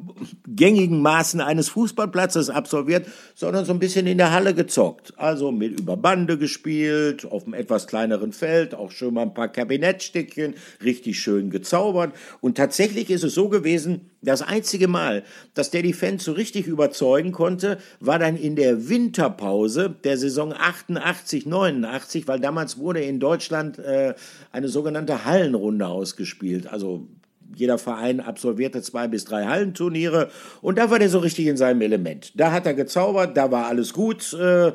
gängigen 0.46 1.02
Maßen 1.02 1.40
eines 1.42 1.68
Fußballplatzes 1.68 2.48
absolviert, 2.48 3.06
sondern 3.34 3.66
so 3.66 3.72
ein 3.72 3.78
bisschen 3.78 4.06
in 4.06 4.16
der 4.16 4.32
Halle 4.32 4.54
gezockt. 4.54 5.12
Also 5.18 5.52
mit 5.52 5.78
über 5.78 5.98
Bande 5.98 6.38
gespielt, 6.38 7.26
auf 7.30 7.44
einem 7.44 7.54
etwas 7.54 7.86
kleineren 7.86 8.32
Feld, 8.32 8.74
auch 8.74 8.90
schon 8.90 9.14
mal 9.14 9.22
ein 9.22 9.34
paar 9.34 9.48
Kabinettstückchen, 9.48 10.54
richtig 10.82 11.20
schön 11.20 11.50
gezaubert. 11.50 12.14
Und 12.40 12.56
tatsächlich 12.56 13.10
ist 13.10 13.24
es 13.24 13.34
so 13.34 13.50
gewesen, 13.50 14.08
das 14.22 14.40
einzige 14.40 14.86
Mal, 14.86 15.24
dass 15.54 15.70
der 15.70 15.82
die 15.82 15.92
Fans 15.92 16.24
so 16.24 16.32
richtig 16.32 16.68
überzeugen 16.68 17.32
konnte, 17.32 17.78
war 17.98 18.20
dann 18.20 18.36
in 18.36 18.54
der 18.54 18.88
Winterpause 18.88 19.94
der 20.04 20.16
Saison 20.16 20.54
88, 20.56 21.44
89, 21.44 22.28
weil 22.28 22.38
damals 22.38 22.78
wurde 22.78 23.00
in 23.00 23.18
Deutschland 23.18 23.80
äh, 23.80 24.14
eine 24.62 24.68
sogenannte 24.68 25.24
Hallenrunde 25.24 25.86
ausgespielt. 25.86 26.68
Also 26.68 27.08
jeder 27.54 27.78
Verein 27.78 28.20
absolvierte 28.20 28.80
zwei 28.80 29.08
bis 29.08 29.24
drei 29.24 29.44
Hallenturniere 29.44 30.30
und 30.62 30.78
da 30.78 30.90
war 30.90 30.98
der 30.98 31.10
so 31.10 31.18
richtig 31.18 31.46
in 31.46 31.56
seinem 31.56 31.82
Element. 31.82 32.32
Da 32.38 32.52
hat 32.52 32.64
er 32.64 32.74
gezaubert, 32.74 33.36
da 33.36 33.50
war 33.50 33.66
alles 33.66 33.92
gut. 33.92 34.32
Äh, 34.32 34.72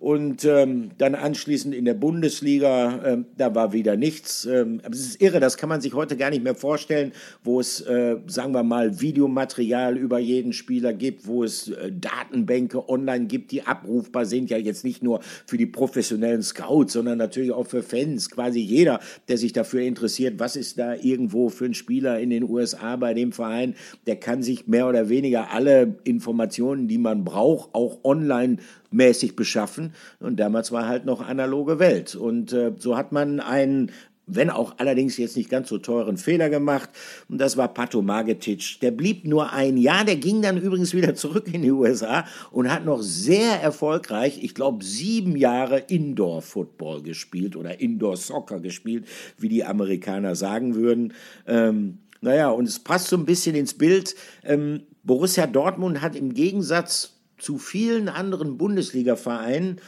und 0.00 0.46
ähm, 0.46 0.92
dann 0.96 1.14
anschließend 1.14 1.74
in 1.74 1.84
der 1.84 1.92
Bundesliga, 1.92 3.02
ähm, 3.04 3.26
da 3.36 3.54
war 3.54 3.74
wieder 3.74 3.96
nichts. 3.96 4.46
Ähm, 4.46 4.80
aber 4.82 4.94
es 4.94 5.00
ist 5.00 5.20
irre, 5.20 5.40
das 5.40 5.58
kann 5.58 5.68
man 5.68 5.82
sich 5.82 5.92
heute 5.92 6.16
gar 6.16 6.30
nicht 6.30 6.42
mehr 6.42 6.54
vorstellen, 6.54 7.12
wo 7.44 7.60
es, 7.60 7.82
äh, 7.82 8.16
sagen 8.26 8.54
wir 8.54 8.62
mal, 8.62 9.02
Videomaterial 9.02 9.98
über 9.98 10.18
jeden 10.18 10.54
Spieler 10.54 10.94
gibt, 10.94 11.26
wo 11.26 11.44
es 11.44 11.68
äh, 11.68 11.92
Datenbänke 11.92 12.88
online 12.88 13.26
gibt, 13.26 13.52
die 13.52 13.62
abrufbar 13.62 14.24
sind, 14.24 14.48
ja 14.48 14.56
jetzt 14.56 14.84
nicht 14.84 15.02
nur 15.02 15.20
für 15.44 15.58
die 15.58 15.66
professionellen 15.66 16.42
Scouts, 16.42 16.94
sondern 16.94 17.18
natürlich 17.18 17.52
auch 17.52 17.66
für 17.66 17.82
Fans. 17.82 18.30
Quasi 18.30 18.60
jeder, 18.60 19.00
der 19.28 19.36
sich 19.36 19.52
dafür 19.52 19.82
interessiert, 19.82 20.38
was 20.38 20.56
ist 20.56 20.78
da 20.78 20.94
irgendwo 20.94 21.50
für 21.50 21.66
ein 21.66 21.74
Spieler 21.74 22.18
in 22.18 22.30
den 22.30 22.48
USA 22.48 22.96
bei 22.96 23.12
dem 23.12 23.32
Verein, 23.32 23.74
der 24.06 24.16
kann 24.16 24.42
sich 24.42 24.66
mehr 24.66 24.88
oder 24.88 25.10
weniger 25.10 25.52
alle 25.52 25.96
Informationen, 26.04 26.88
die 26.88 26.96
man 26.96 27.22
braucht, 27.22 27.74
auch 27.74 28.02
online 28.02 28.56
mäßig 28.90 29.36
beschaffen. 29.36 29.94
Und 30.18 30.38
damals 30.38 30.72
war 30.72 30.86
halt 30.86 31.04
noch 31.04 31.26
analoge 31.26 31.78
Welt. 31.78 32.14
Und 32.14 32.52
äh, 32.52 32.72
so 32.78 32.96
hat 32.96 33.12
man 33.12 33.40
einen 33.40 33.90
wenn 34.32 34.50
auch 34.50 34.74
allerdings 34.78 35.16
jetzt 35.16 35.36
nicht 35.36 35.50
ganz 35.50 35.68
so 35.68 35.78
teuren 35.78 36.16
Fehler 36.16 36.50
gemacht. 36.50 36.90
Und 37.28 37.40
das 37.40 37.56
war 37.56 37.72
Pato 37.72 38.02
Magetic. 38.02 38.80
Der 38.80 38.90
blieb 38.90 39.24
nur 39.26 39.52
ein 39.52 39.76
Jahr, 39.76 40.04
der 40.04 40.16
ging 40.16 40.42
dann 40.42 40.56
übrigens 40.60 40.94
wieder 40.94 41.14
zurück 41.14 41.52
in 41.52 41.62
die 41.62 41.70
USA 41.70 42.24
und 42.50 42.72
hat 42.72 42.84
noch 42.84 43.02
sehr 43.02 43.60
erfolgreich, 43.60 44.42
ich 44.42 44.54
glaube, 44.54 44.84
sieben 44.84 45.36
Jahre 45.36 45.78
Indoor-Football 45.78 47.02
gespielt 47.02 47.56
oder 47.56 47.80
Indoor-Soccer 47.80 48.60
gespielt, 48.60 49.06
wie 49.38 49.48
die 49.48 49.64
Amerikaner 49.64 50.34
sagen 50.34 50.74
würden. 50.74 51.12
Ähm, 51.46 51.98
naja, 52.20 52.50
und 52.50 52.68
es 52.68 52.78
passt 52.78 53.08
so 53.08 53.16
ein 53.16 53.24
bisschen 53.24 53.56
ins 53.56 53.74
Bild. 53.74 54.14
Ähm, 54.44 54.82
Borussia 55.02 55.46
Dortmund 55.46 56.02
hat 56.02 56.14
im 56.14 56.34
Gegensatz 56.34 57.19
zu 57.40 57.58
vielen 57.58 58.08
anderen 58.08 58.58
Bundesliga-Vereinen 58.58 59.80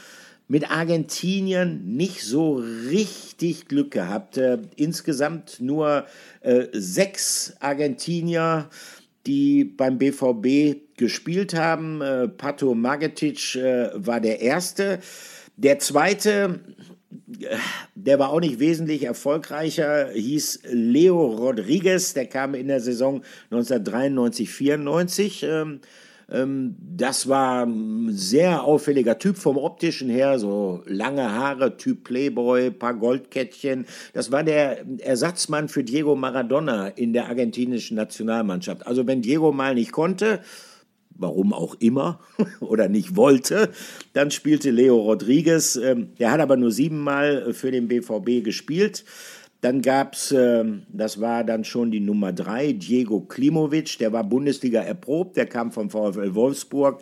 mit 0.49 0.71
Argentinien 0.71 1.97
nicht 1.97 2.23
so 2.23 2.57
richtig 2.91 3.69
Glück 3.69 3.91
gehabt. 3.93 4.37
Äh, 4.37 4.59
insgesamt 4.77 5.61
nur 5.61 6.07
äh, 6.41 6.67
sechs 6.73 7.55
Argentinier, 7.61 8.69
die 9.27 9.65
beim 9.65 9.99
BVB 9.99 10.97
gespielt 10.97 11.55
haben. 11.55 12.01
Äh, 12.03 12.29
Pato 12.29 12.75
Magetic 12.75 13.55
äh, 13.55 13.91
war 13.95 14.21
der 14.21 14.41
erste. 14.41 14.99
Der 15.57 15.79
zweite, 15.79 16.61
äh, 17.41 17.57
der 17.95 18.19
war 18.19 18.31
auch 18.31 18.41
nicht 18.41 18.59
wesentlich 18.59 19.05
erfolgreicher, 19.05 20.11
hieß 20.11 20.65
Leo 20.71 21.27
Rodriguez. 21.27 22.15
Der 22.15 22.27
kam 22.27 22.55
in 22.55 22.69
der 22.69 22.81
Saison 22.81 23.23
1993, 23.51 24.51
94. 24.51 25.43
Ähm, 25.45 25.81
das 26.35 27.29
war 27.29 27.67
ein 27.67 28.09
sehr 28.11 28.65
auffälliger 28.65 29.19
Typ 29.19 29.37
vom 29.37 29.59
optischen 29.59 30.09
her, 30.09 30.39
so 30.39 30.83
lange 30.87 31.31
Haare, 31.31 31.77
Typ 31.77 32.05
Playboy, 32.05 32.71
paar 32.71 32.95
Goldkettchen. 32.95 33.85
Das 34.15 34.33
war 34.33 34.43
der 34.43 34.83
Ersatzmann 35.01 35.69
für 35.69 35.85
Diego 35.85 36.17
Maradona 36.17 36.89
in 36.89 37.13
der 37.13 37.29
argentinischen 37.29 37.99
Nationalmannschaft. 37.99 38.87
Also 38.87 39.07
wenn 39.07 39.21
Diego 39.21 39.53
mal 39.53 39.75
nicht 39.75 39.93
konnte, 39.93 40.41
warum 41.11 41.53
auch 41.53 41.77
immer 41.81 42.21
oder 42.61 42.89
nicht 42.89 43.15
wollte. 43.15 43.71
Dann 44.15 44.31
spielte 44.31 44.71
Leo 44.71 44.97
Rodriguez, 44.99 45.77
ähm, 45.77 46.15
der 46.19 46.31
hat 46.31 46.41
aber 46.41 46.57
nur 46.57 46.71
siebenmal 46.71 47.53
für 47.53 47.71
den 47.71 47.89
BVB 47.89 48.43
gespielt. 48.43 49.05
Dann 49.63 49.81
gab 49.81 50.15
es, 50.15 50.33
äh, 50.33 50.65
das 50.93 51.21
war 51.21 51.45
dann 51.45 51.65
schon 51.65 51.93
die 51.93 52.01
Nummer 52.01 52.33
drei, 52.33 52.73
Diego 52.73 53.21
Klimovic, 53.21 53.97
der 53.99 54.13
war 54.13 54.25
Bundesliga 54.25 54.83
erprobt, 54.83 55.37
der 55.37 55.47
kam 55.47 55.71
vom 55.71 55.89
VfL 55.89 56.35
Wolfsburg. 56.35 57.01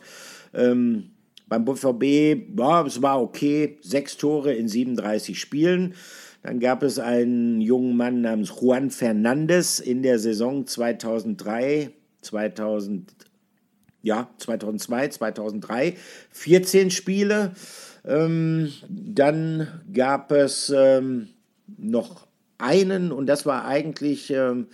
Ähm, 0.52 1.10
beim 1.48 1.64
BVB, 1.64 2.58
ja, 2.58 2.86
es 2.86 3.00
war 3.00 3.20
okay, 3.22 3.78
sechs 3.80 4.18
Tore 4.18 4.52
in 4.52 4.68
37 4.68 5.40
Spielen. 5.40 5.94
Dann 6.42 6.60
gab 6.60 6.82
es 6.82 6.98
einen 6.98 7.62
jungen 7.62 7.96
Mann 7.96 8.20
namens 8.20 8.52
Juan 8.60 8.90
Fernandez 8.90 9.78
in 9.78 10.02
der 10.02 10.18
Saison 10.18 10.66
2003, 10.66 11.90
2000, 12.20 13.10
ja, 14.02 14.28
2002, 14.36 15.08
2003, 15.08 15.96
14 16.30 16.90
Spiele. 16.90 17.52
Ähm, 18.04 18.70
dann 18.88 19.66
gab 19.92 20.30
es 20.30 20.70
ähm, 20.76 21.28
noch 21.78 22.26
einen, 22.62 23.12
und 23.12 23.26
das 23.26 23.46
war 23.46 23.64
eigentlich 23.64 24.30
ähm, 24.30 24.66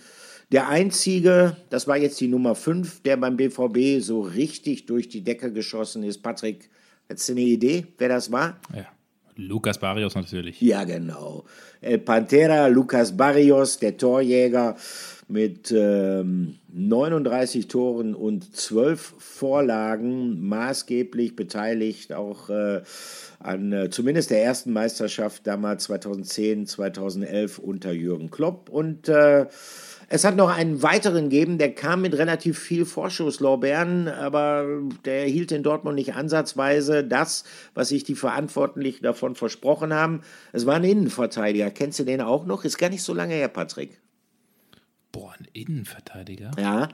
der 0.51 0.69
einzige, 0.69 1.57
das 1.69 1.87
war 1.87 1.97
jetzt 1.97 2.19
die 2.21 2.27
Nummer 2.27 2.55
5, 2.55 3.01
der 3.01 3.17
beim 3.17 3.35
BVB 3.35 4.01
so 4.01 4.21
richtig 4.21 4.85
durch 4.85 5.09
die 5.09 5.23
Decke 5.23 5.51
geschossen 5.51 6.03
ist. 6.03 6.19
Patrick, 6.19 6.69
hättest 7.07 7.29
du 7.29 7.33
eine 7.33 7.41
Idee, 7.41 7.87
wer 7.97 8.09
das 8.09 8.31
war? 8.31 8.59
Ja. 8.75 8.85
Lukas 9.37 9.77
Barrios 9.77 10.15
natürlich. 10.15 10.59
Ja, 10.61 10.83
genau. 10.83 11.45
El 11.81 11.99
Pantera, 11.99 12.67
Lukas 12.67 13.15
Barrios, 13.15 13.77
der 13.77 13.95
Torjäger 13.95 14.75
mit 15.27 15.73
ähm, 15.75 16.55
39 16.71 17.67
Toren 17.67 18.15
und 18.15 18.55
12 18.55 19.15
Vorlagen, 19.17 20.47
maßgeblich 20.47 21.35
beteiligt 21.35 22.13
auch 22.13 22.49
äh, 22.49 22.81
an 23.39 23.73
äh, 23.73 23.89
zumindest 23.89 24.31
der 24.31 24.43
ersten 24.43 24.71
Meisterschaft 24.71 25.45
damals 25.45 25.83
2010, 25.85 26.65
2011 26.67 27.59
unter 27.59 27.91
Jürgen 27.91 28.31
Klopp. 28.31 28.69
Und 28.69 29.09
äh, 29.09 29.47
es 30.09 30.23
hat 30.23 30.37
noch 30.37 30.49
einen 30.49 30.81
weiteren 30.81 31.29
gegeben, 31.29 31.57
der 31.57 31.75
kam 31.75 32.01
mit 32.01 32.17
relativ 32.17 32.57
viel 32.57 32.85
Vorschusslorbeeren, 32.85 34.07
aber 34.07 34.65
der 35.03 35.25
hielt 35.25 35.51
in 35.51 35.63
Dortmund 35.63 35.95
nicht 35.95 36.15
ansatzweise 36.15 37.03
das, 37.03 37.43
was 37.73 37.89
sich 37.89 38.05
die 38.05 38.15
Verantwortlichen 38.15 39.03
davon 39.03 39.35
versprochen 39.35 39.93
haben. 39.93 40.21
Es 40.53 40.65
war 40.65 40.75
ein 40.75 40.85
Innenverteidiger. 40.85 41.69
Kennst 41.71 41.99
du 41.99 42.05
den 42.05 42.21
auch 42.21 42.45
noch? 42.45 42.63
Ist 42.63 42.77
gar 42.77 42.89
nicht 42.89 43.03
so 43.03 43.13
lange 43.13 43.33
her, 43.33 43.49
Patrick. 43.49 43.99
Innenverteidiger? 45.61 46.51
Ja. 46.59 46.89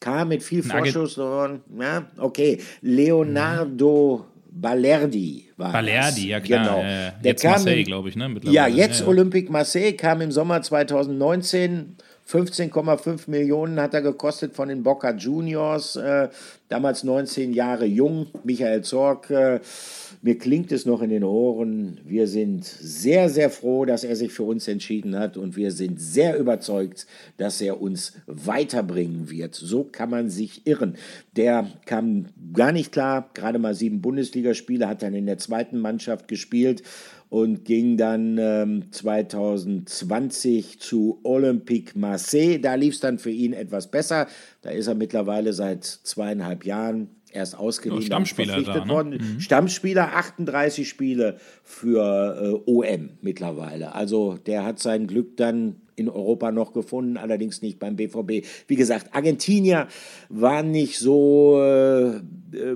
Kam 0.00 0.28
mit 0.28 0.42
viel 0.42 0.62
Vorschusslorbeeren. 0.62 1.62
Ja, 1.78 2.06
okay. 2.18 2.60
Leonardo. 2.82 4.26
Mhm. 4.28 4.36
Balerdi 4.58 5.50
war 5.58 5.70
Balerdi, 5.70 6.20
das. 6.20 6.24
ja 6.24 6.40
klar. 6.40 6.64
Genau. 6.64 6.82
Äh, 6.82 7.12
jetzt 7.22 7.44
Marseille, 7.44 7.84
glaube 7.84 8.08
ich, 8.08 8.16
ne? 8.16 8.34
Ja, 8.44 8.66
jetzt 8.66 9.00
ja, 9.00 9.04
ja. 9.04 9.10
Olympique 9.10 9.50
Marseille 9.52 9.92
kam 9.92 10.22
im 10.22 10.32
Sommer 10.32 10.62
2019. 10.62 11.96
15,5 12.28 13.30
Millionen 13.30 13.80
hat 13.80 13.94
er 13.94 14.02
gekostet 14.02 14.54
von 14.54 14.68
den 14.68 14.82
Boca 14.82 15.14
Juniors, 15.14 15.96
äh, 15.96 16.28
damals 16.68 17.04
19 17.04 17.52
Jahre 17.52 17.86
jung. 17.86 18.26
Michael 18.44 18.82
Zorg 18.82 19.30
äh, 19.30 19.60
mir 20.22 20.38
klingt 20.38 20.72
es 20.72 20.86
noch 20.86 21.02
in 21.02 21.10
den 21.10 21.24
Ohren. 21.24 22.00
Wir 22.04 22.26
sind 22.26 22.64
sehr, 22.64 23.28
sehr 23.28 23.50
froh, 23.50 23.84
dass 23.84 24.04
er 24.04 24.16
sich 24.16 24.32
für 24.32 24.42
uns 24.42 24.66
entschieden 24.66 25.16
hat 25.16 25.36
und 25.36 25.56
wir 25.56 25.70
sind 25.70 26.00
sehr 26.00 26.36
überzeugt, 26.36 27.06
dass 27.36 27.60
er 27.60 27.80
uns 27.80 28.14
weiterbringen 28.26 29.30
wird. 29.30 29.54
So 29.54 29.84
kann 29.84 30.10
man 30.10 30.28
sich 30.28 30.66
irren. 30.66 30.96
Der 31.36 31.70
kam 31.84 32.26
gar 32.52 32.72
nicht 32.72 32.92
klar, 32.92 33.30
gerade 33.34 33.58
mal 33.58 33.74
sieben 33.74 34.00
Bundesligaspiele, 34.00 34.88
hat 34.88 35.02
dann 35.02 35.14
in 35.14 35.26
der 35.26 35.38
zweiten 35.38 35.78
Mannschaft 35.78 36.28
gespielt 36.28 36.82
und 37.28 37.64
ging 37.64 37.96
dann 37.96 38.38
ähm, 38.38 38.92
2020 38.92 40.78
zu 40.80 41.20
Olympique 41.24 41.98
Marseille. 41.98 42.58
Da 42.58 42.74
lief 42.74 42.94
es 42.94 43.00
dann 43.00 43.18
für 43.18 43.30
ihn 43.30 43.52
etwas 43.52 43.90
besser. 43.90 44.26
Da 44.62 44.70
ist 44.70 44.86
er 44.86 44.94
mittlerweile 44.94 45.52
seit 45.52 45.84
zweieinhalb 45.84 46.64
Jahren 46.64 47.10
erst 47.32 47.58
ausgeliehen, 47.58 48.02
oh, 48.02 48.04
Stammspieler 48.04 48.54
verpflichtet 48.54 48.82
da, 48.82 48.86
ne? 48.86 48.92
worden. 48.92 49.10
Mhm. 49.10 49.40
Stammspieler, 49.40 50.16
38 50.16 50.88
Spiele 50.88 51.38
für 51.62 52.62
äh, 52.66 52.70
OM 52.70 53.10
mittlerweile. 53.20 53.94
Also 53.94 54.36
der 54.36 54.64
hat 54.64 54.78
sein 54.78 55.06
Glück 55.06 55.36
dann 55.36 55.76
in 55.96 56.08
Europa 56.10 56.52
noch 56.52 56.72
gefunden, 56.72 57.16
allerdings 57.16 57.62
nicht 57.62 57.78
beim 57.78 57.96
BVB. 57.96 58.46
Wie 58.68 58.76
gesagt, 58.76 59.14
Argentinier 59.14 59.88
waren 60.28 60.70
nicht 60.70 60.98
so 60.98 61.60
äh, 61.60 62.20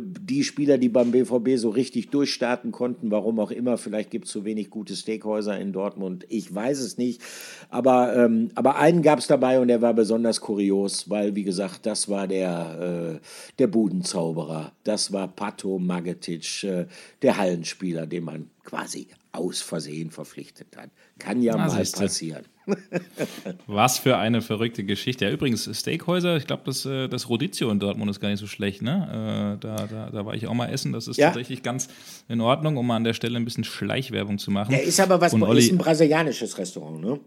die 0.00 0.42
Spieler, 0.42 0.78
die 0.78 0.88
beim 0.88 1.10
BVB 1.10 1.56
so 1.56 1.68
richtig 1.68 2.08
durchstarten 2.08 2.72
konnten. 2.72 3.10
Warum 3.10 3.38
auch 3.38 3.50
immer, 3.50 3.76
vielleicht 3.76 4.10
gibt 4.10 4.24
es 4.24 4.32
zu 4.32 4.44
wenig 4.44 4.70
gute 4.70 4.96
Steakhäuser 4.96 5.58
in 5.58 5.72
Dortmund. 5.72 6.24
Ich 6.28 6.52
weiß 6.52 6.80
es 6.80 6.98
nicht. 6.98 7.20
Aber, 7.68 8.16
ähm, 8.16 8.50
aber 8.54 8.76
einen 8.76 9.02
gab 9.02 9.18
es 9.18 9.26
dabei 9.26 9.60
und 9.60 9.68
der 9.68 9.82
war 9.82 9.94
besonders 9.94 10.40
kurios, 10.40 11.08
weil, 11.10 11.36
wie 11.36 11.44
gesagt, 11.44 11.86
das 11.86 12.08
war 12.08 12.26
der, 12.26 13.18
äh, 13.20 13.26
der 13.58 13.66
Budenzauberer. 13.66 14.72
Das 14.84 15.12
war 15.12 15.28
Pato 15.28 15.78
Magetic, 15.78 16.64
äh, 16.64 16.86
der 17.22 17.36
Hallenspieler, 17.36 18.06
den 18.06 18.24
man 18.24 18.50
quasi 18.64 19.08
aus 19.32 19.60
Versehen 19.60 20.10
verpflichtet 20.10 20.76
hat. 20.76 20.90
Kann 21.18 21.42
ja 21.42 21.54
Na, 21.56 21.66
mal 21.66 21.84
passieren. 21.84 22.44
Was 23.66 23.98
für 23.98 24.16
eine 24.16 24.42
verrückte 24.42 24.84
Geschichte. 24.84 25.24
Ja, 25.24 25.30
übrigens, 25.30 25.68
Steakhäuser, 25.72 26.36
ich 26.36 26.46
glaube, 26.46 26.62
das, 26.66 26.84
äh, 26.86 27.08
das 27.08 27.28
Rodizio 27.28 27.70
in 27.70 27.78
Dortmund 27.78 28.10
ist 28.10 28.20
gar 28.20 28.28
nicht 28.28 28.40
so 28.40 28.46
schlecht. 28.46 28.82
Ne? 28.82 29.56
Äh, 29.58 29.60
da, 29.60 29.86
da, 29.86 30.10
da 30.10 30.26
war 30.26 30.34
ich 30.34 30.46
auch 30.46 30.54
mal 30.54 30.68
essen. 30.68 30.92
Das 30.92 31.08
ist 31.08 31.16
ja. 31.16 31.26
tatsächlich 31.26 31.62
ganz 31.62 31.88
in 32.28 32.40
Ordnung, 32.40 32.76
um 32.76 32.86
mal 32.86 32.96
an 32.96 33.04
der 33.04 33.14
Stelle 33.14 33.36
ein 33.36 33.44
bisschen 33.44 33.64
Schleichwerbung 33.64 34.38
zu 34.38 34.50
machen. 34.50 34.72
Ja, 34.72 34.78
ist 34.78 35.00
aber 35.00 35.20
was, 35.20 35.32
Und 35.32 35.42
ist 35.56 35.70
ein 35.70 35.78
brasilianisches 35.78 36.58
Restaurant, 36.58 37.00
ne? 37.00 37.20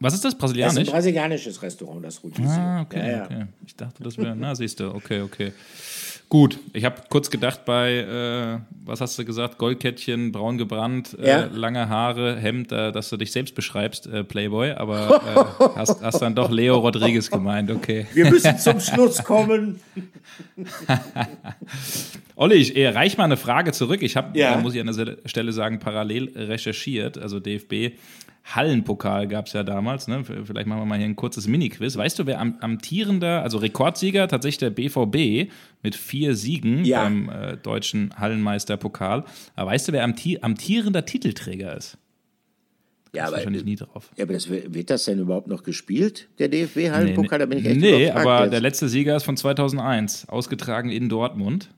Was 0.00 0.14
ist 0.14 0.24
das? 0.24 0.34
Brasilianisch? 0.34 0.74
Das 0.74 0.82
ist 0.82 0.88
ein 0.88 0.92
brasilianisches 0.92 1.62
Restaurant, 1.62 2.04
das 2.04 2.24
Rodizio. 2.24 2.46
Ah, 2.46 2.80
okay, 2.80 3.10
ja, 3.10 3.24
okay. 3.24 3.46
Ich 3.66 3.76
dachte, 3.76 4.02
das 4.02 4.16
wäre, 4.16 4.34
na, 4.34 4.54
siehst 4.54 4.80
du, 4.80 4.94
okay, 4.94 5.20
okay. 5.20 5.52
Gut, 6.30 6.60
ich 6.74 6.84
habe 6.84 7.02
kurz 7.08 7.28
gedacht 7.28 7.64
bei, 7.64 7.96
äh, 7.96 8.60
was 8.84 9.00
hast 9.00 9.18
du 9.18 9.24
gesagt, 9.24 9.58
Goldkettchen, 9.58 10.30
braun 10.30 10.58
gebrannt, 10.58 11.18
äh, 11.20 11.28
ja. 11.28 11.48
lange 11.52 11.88
Haare, 11.88 12.36
Hemd, 12.36 12.70
äh, 12.70 12.92
dass 12.92 13.10
du 13.10 13.16
dich 13.16 13.32
selbst 13.32 13.56
beschreibst, 13.56 14.06
äh, 14.06 14.22
Playboy, 14.22 14.70
aber 14.70 15.56
äh, 15.74 15.76
hast, 15.76 16.00
hast 16.00 16.22
dann 16.22 16.36
doch 16.36 16.52
Leo 16.52 16.78
Rodriguez 16.78 17.32
gemeint, 17.32 17.72
okay. 17.72 18.06
Wir 18.14 18.30
müssen 18.30 18.56
zum 18.58 18.78
Schluss 18.80 19.24
kommen. 19.24 19.80
Olli, 22.36 22.54
ich 22.54 22.76
äh, 22.76 22.90
reich 22.90 23.18
mal 23.18 23.24
eine 23.24 23.36
Frage 23.36 23.72
zurück. 23.72 24.00
Ich 24.00 24.16
habe, 24.16 24.38
ja. 24.38 24.56
muss 24.58 24.76
ich 24.76 24.80
an 24.80 24.86
der 24.86 25.16
Stelle 25.24 25.52
sagen, 25.52 25.80
parallel 25.80 26.30
recherchiert, 26.36 27.18
also 27.18 27.40
DFB 27.40 27.98
Hallenpokal 28.44 29.28
gab 29.28 29.46
es 29.46 29.52
ja 29.52 29.62
damals. 29.62 30.08
Ne? 30.08 30.24
Vielleicht 30.24 30.66
machen 30.66 30.80
wir 30.80 30.86
mal 30.86 30.98
hier 30.98 31.06
ein 31.06 31.16
kurzes 31.16 31.46
Mini-Quiz. 31.46 31.96
Weißt 31.96 32.18
du, 32.18 32.26
wer 32.26 32.40
am, 32.40 32.56
amtierender, 32.60 33.42
also 33.42 33.58
Rekordsieger 33.58 34.28
tatsächlich 34.28 34.58
der 34.58 34.70
BVB 34.70 35.52
mit 35.82 35.94
vier 35.94 36.34
Siegen 36.34 36.84
ja. 36.84 37.04
beim 37.04 37.28
äh, 37.28 37.56
deutschen 37.56 38.14
Hallenmeisterpokal. 38.16 39.24
Aber 39.54 39.70
weißt 39.70 39.88
du, 39.88 39.92
wer 39.92 40.04
amtierender 40.04 41.04
Titelträger 41.04 41.76
ist? 41.76 41.98
Ja, 43.12 43.24
aber, 43.24 43.36
wahrscheinlich 43.36 43.64
nie 43.64 43.76
drauf. 43.76 44.10
Ja, 44.16 44.24
aber 44.24 44.34
das, 44.34 44.48
wird 44.48 44.90
das 44.90 45.04
denn 45.04 45.18
überhaupt 45.18 45.48
noch 45.48 45.62
gespielt, 45.62 46.28
der 46.38 46.48
DFB-Hallenpokal? 46.48 47.38
Nee, 47.38 47.44
da 47.44 47.46
bin 47.46 47.58
ich 47.58 47.66
echt 47.66 47.80
Nee, 47.80 48.10
aber 48.10 48.42
jetzt. 48.42 48.52
der 48.52 48.60
letzte 48.60 48.88
Sieger 48.88 49.16
ist 49.16 49.24
von 49.24 49.36
2001, 49.36 50.28
ausgetragen 50.28 50.90
in 50.90 51.08
Dortmund. 51.08 51.70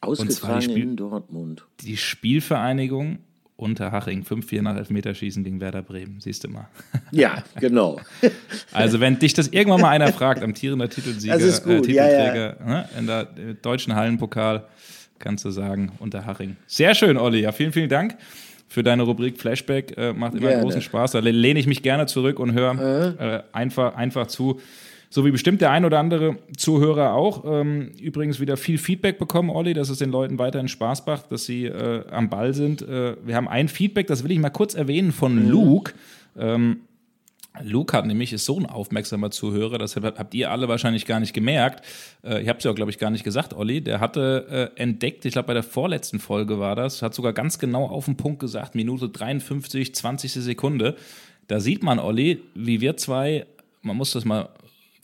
Ausgetragen 0.00 0.70
in 0.70 0.96
Dortmund. 0.96 1.64
Die 1.80 1.96
Spielvereinigung 1.96 3.18
Unterhaching 3.56 4.22
5-4 4.22 4.60
nach 4.60 4.76
Elfmeterschießen 4.76 5.42
gegen 5.42 5.60
Werder 5.60 5.82
Bremen, 5.82 6.20
siehst 6.20 6.44
du 6.44 6.48
mal. 6.48 6.68
Ja, 7.10 7.42
genau. 7.58 8.00
Also 8.72 9.00
wenn 9.00 9.18
dich 9.18 9.32
das 9.32 9.48
irgendwann 9.48 9.80
mal 9.80 9.90
einer 9.90 10.12
fragt, 10.12 10.42
amtierender 10.42 10.90
Titelsieger, 10.90 11.36
äh, 11.36 11.80
Titelträger 11.80 12.34
ja, 12.34 12.56
ja. 12.58 12.66
Ne, 12.66 12.88
in 12.98 13.06
der 13.06 13.24
deutschen 13.62 13.94
Hallenpokal, 13.94 14.66
kannst 15.18 15.44
du 15.44 15.50
sagen, 15.50 15.92
Unterhaching. 15.98 16.56
Sehr 16.66 16.94
schön, 16.94 17.16
Olli. 17.16 17.40
Ja, 17.40 17.52
vielen, 17.52 17.72
vielen 17.72 17.88
Dank 17.88 18.16
für 18.68 18.82
deine 18.82 19.04
Rubrik 19.04 19.38
Flashback. 19.38 19.96
Äh, 19.96 20.12
macht 20.12 20.34
immer 20.34 20.48
gerne. 20.48 20.62
großen 20.62 20.82
Spaß. 20.82 21.12
Da 21.12 21.20
lehne 21.20 21.58
ich 21.58 21.66
mich 21.66 21.82
gerne 21.82 22.06
zurück 22.06 22.38
und 22.38 22.52
höre 22.52 23.16
äh. 23.18 23.36
äh, 23.36 23.42
einfach, 23.52 23.94
einfach 23.94 24.26
zu 24.26 24.60
so 25.10 25.24
wie 25.24 25.30
bestimmt 25.30 25.60
der 25.60 25.70
ein 25.70 25.84
oder 25.84 25.98
andere 25.98 26.36
Zuhörer 26.56 27.14
auch. 27.14 27.44
Ähm, 27.46 27.92
übrigens 28.00 28.40
wieder 28.40 28.56
viel 28.56 28.78
Feedback 28.78 29.18
bekommen, 29.18 29.50
Olli, 29.50 29.74
dass 29.74 29.88
es 29.88 29.98
den 29.98 30.10
Leuten 30.10 30.38
weiterhin 30.38 30.68
Spaß 30.68 31.06
macht, 31.06 31.30
dass 31.32 31.46
sie 31.46 31.66
äh, 31.66 32.04
am 32.10 32.28
Ball 32.28 32.54
sind. 32.54 32.82
Äh, 32.82 33.16
wir 33.24 33.36
haben 33.36 33.48
ein 33.48 33.68
Feedback, 33.68 34.06
das 34.06 34.24
will 34.24 34.30
ich 34.30 34.38
mal 34.38 34.50
kurz 34.50 34.74
erwähnen, 34.74 35.12
von 35.12 35.44
mhm. 35.44 35.50
Luke. 35.50 35.92
Ähm, 36.38 36.80
Luke 37.62 37.96
hat 37.96 38.06
nämlich, 38.06 38.32
ist 38.32 38.44
so 38.44 38.58
ein 38.58 38.66
aufmerksamer 38.66 39.30
Zuhörer, 39.30 39.78
das 39.78 39.96
habt 39.96 40.34
ihr 40.34 40.50
alle 40.50 40.68
wahrscheinlich 40.68 41.06
gar 41.06 41.20
nicht 41.20 41.32
gemerkt. 41.32 41.84
Äh, 42.22 42.42
ich 42.42 42.48
habe 42.48 42.58
es 42.58 42.64
ja 42.64 42.70
auch, 42.70 42.74
glaube 42.74 42.90
ich, 42.90 42.98
gar 42.98 43.10
nicht 43.10 43.24
gesagt, 43.24 43.54
Olli. 43.54 43.80
Der 43.80 44.00
hatte 44.00 44.72
äh, 44.76 44.80
entdeckt, 44.80 45.24
ich 45.24 45.32
glaube, 45.32 45.48
bei 45.48 45.54
der 45.54 45.62
vorletzten 45.62 46.18
Folge 46.18 46.58
war 46.58 46.76
das, 46.76 47.02
hat 47.02 47.14
sogar 47.14 47.32
ganz 47.32 47.58
genau 47.58 47.86
auf 47.86 48.06
den 48.06 48.16
Punkt 48.16 48.40
gesagt, 48.40 48.74
Minute 48.74 49.08
53, 49.08 49.94
20. 49.94 50.32
Sekunde. 50.32 50.96
Da 51.48 51.60
sieht 51.60 51.82
man, 51.82 51.98
Olli, 51.98 52.42
wie 52.54 52.80
wir 52.80 52.96
zwei, 52.96 53.46
man 53.82 53.96
muss 53.96 54.12
das 54.12 54.24
mal 54.24 54.48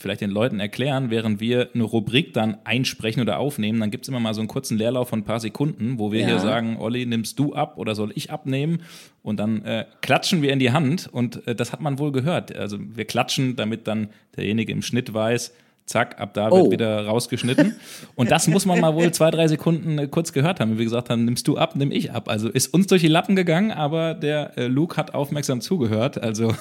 vielleicht 0.03 0.21
den 0.21 0.31
Leuten 0.31 0.61
erklären, 0.61 1.11
während 1.11 1.41
wir 1.41 1.71
eine 1.75 1.85
Rubrik 1.85 2.35
dann 2.35 2.59
einsprechen 2.65 3.23
oder 3.23 3.39
aufnehmen, 3.39 3.81
dann 3.81 3.91
gibt 3.91 4.05
es 4.05 4.09
immer 4.09 4.21
mal 4.21 4.35
so 4.35 4.41
einen 4.41 4.49
kurzen 4.49 4.77
Leerlauf 4.77 5.09
von 5.09 5.21
ein 5.21 5.25
paar 5.25 5.41
Sekunden, 5.41 5.99
wo 5.99 6.13
wir 6.13 6.21
ja. 6.21 6.27
hier 6.27 6.39
sagen, 6.41 6.77
Olli, 6.79 7.07
nimmst 7.07 7.39
du 7.39 7.55
ab 7.55 7.79
oder 7.79 7.95
soll 7.95 8.13
ich 8.15 8.31
abnehmen? 8.31 8.83
Und 9.23 9.39
dann 9.39 9.65
äh, 9.65 9.87
klatschen 10.03 10.43
wir 10.43 10.53
in 10.53 10.59
die 10.59 10.73
Hand 10.73 11.09
und 11.11 11.47
äh, 11.47 11.55
das 11.55 11.73
hat 11.73 11.81
man 11.81 11.99
wohl 11.99 12.13
gehört. 12.13 12.55
Also 12.55 12.79
wir 12.81 13.05
klatschen, 13.05 13.57
damit 13.57 13.87
dann 13.87 14.09
derjenige 14.37 14.73
im 14.73 14.83
Schnitt 14.83 15.15
weiß, 15.15 15.53
zack, 15.87 16.21
ab 16.21 16.35
da 16.35 16.51
wird 16.51 16.67
oh. 16.67 16.71
wieder 16.71 17.07
rausgeschnitten. 17.07 17.77
Und 18.15 18.31
das 18.31 18.47
muss 18.49 18.67
man 18.67 18.81
mal 18.81 18.95
wohl 18.95 19.11
zwei, 19.13 19.31
drei 19.31 19.49
Sekunden 19.49 19.99
äh, 19.99 20.07
kurz 20.09 20.33
gehört 20.33 20.61
haben. 20.61 20.75
Wie 20.75 20.79
wir 20.79 20.85
gesagt 20.85 21.11
haben, 21.11 21.25
nimmst 21.25 21.47
du 21.49 21.57
ab, 21.57 21.75
nimm 21.77 21.93
ich 21.93 22.13
ab. 22.13 22.29
Also 22.29 22.49
ist 22.49 22.73
uns 22.73 22.87
durch 22.87 23.03
die 23.03 23.09
Lappen 23.09 23.37
gegangen, 23.37 23.71
aber 23.71 24.15
der 24.15 24.57
äh, 24.57 24.67
Luke 24.67 24.97
hat 24.97 25.15
aufmerksam 25.15 25.61
zugehört. 25.61 26.23
Also 26.23 26.55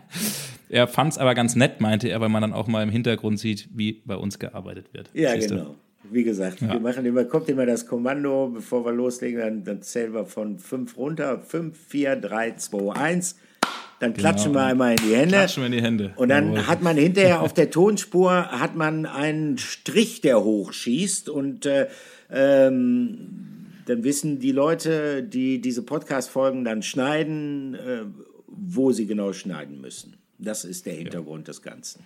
Er 0.72 0.88
fand 0.88 1.12
es 1.12 1.18
aber 1.18 1.34
ganz 1.34 1.54
nett, 1.54 1.82
meinte 1.82 2.08
er, 2.08 2.22
weil 2.22 2.30
man 2.30 2.40
dann 2.40 2.54
auch 2.54 2.66
mal 2.66 2.82
im 2.82 2.88
Hintergrund 2.88 3.38
sieht, 3.38 3.68
wie 3.74 4.00
bei 4.06 4.16
uns 4.16 4.38
gearbeitet 4.38 4.94
wird. 4.94 5.10
Ja, 5.12 5.34
Siehste? 5.34 5.56
genau. 5.56 5.74
Wie 6.10 6.24
gesagt, 6.24 6.62
ja. 6.62 6.72
wir 6.72 6.80
machen 6.80 7.04
immer, 7.04 7.24
kommt 7.24 7.50
immer 7.50 7.66
das 7.66 7.86
Kommando, 7.86 8.48
bevor 8.48 8.82
wir 8.86 8.92
loslegen, 8.92 9.38
dann, 9.38 9.64
dann 9.64 9.82
zählen 9.82 10.14
wir 10.14 10.24
von 10.24 10.58
fünf 10.58 10.96
runter. 10.96 11.40
Fünf, 11.40 11.78
vier, 11.78 12.16
drei, 12.16 12.52
zwei, 12.52 12.90
eins. 12.94 13.36
Dann 14.00 14.14
klatschen 14.14 14.52
genau. 14.52 14.64
wir 14.64 14.68
einmal 14.68 14.92
in 14.92 15.08
die 15.08 15.14
Hände. 15.14 15.36
Klatschen 15.36 15.62
wir 15.62 15.66
in 15.66 15.72
die 15.72 15.82
Hände. 15.82 16.12
Und 16.16 16.30
dann 16.30 16.54
Jawohl. 16.54 16.66
hat 16.66 16.82
man 16.82 16.96
hinterher 16.96 17.42
auf 17.42 17.52
der 17.52 17.70
Tonspur 17.70 18.46
hat 18.50 18.74
man 18.74 19.04
einen 19.04 19.58
Strich, 19.58 20.22
der 20.22 20.42
hochschießt. 20.42 21.28
Und 21.28 21.66
äh, 21.66 21.88
ähm, 22.30 23.66
dann 23.84 24.04
wissen 24.04 24.38
die 24.38 24.52
Leute, 24.52 25.22
die 25.22 25.60
diese 25.60 25.82
Podcast-Folgen 25.82 26.64
dann 26.64 26.82
schneiden, 26.82 27.74
äh, 27.74 28.04
wo 28.46 28.90
sie 28.92 29.06
genau 29.06 29.34
schneiden 29.34 29.82
müssen. 29.82 30.21
Das 30.42 30.64
ist 30.64 30.86
der 30.86 30.94
Hintergrund 30.94 31.46
ja. 31.46 31.52
des 31.52 31.62
Ganzen. 31.62 32.02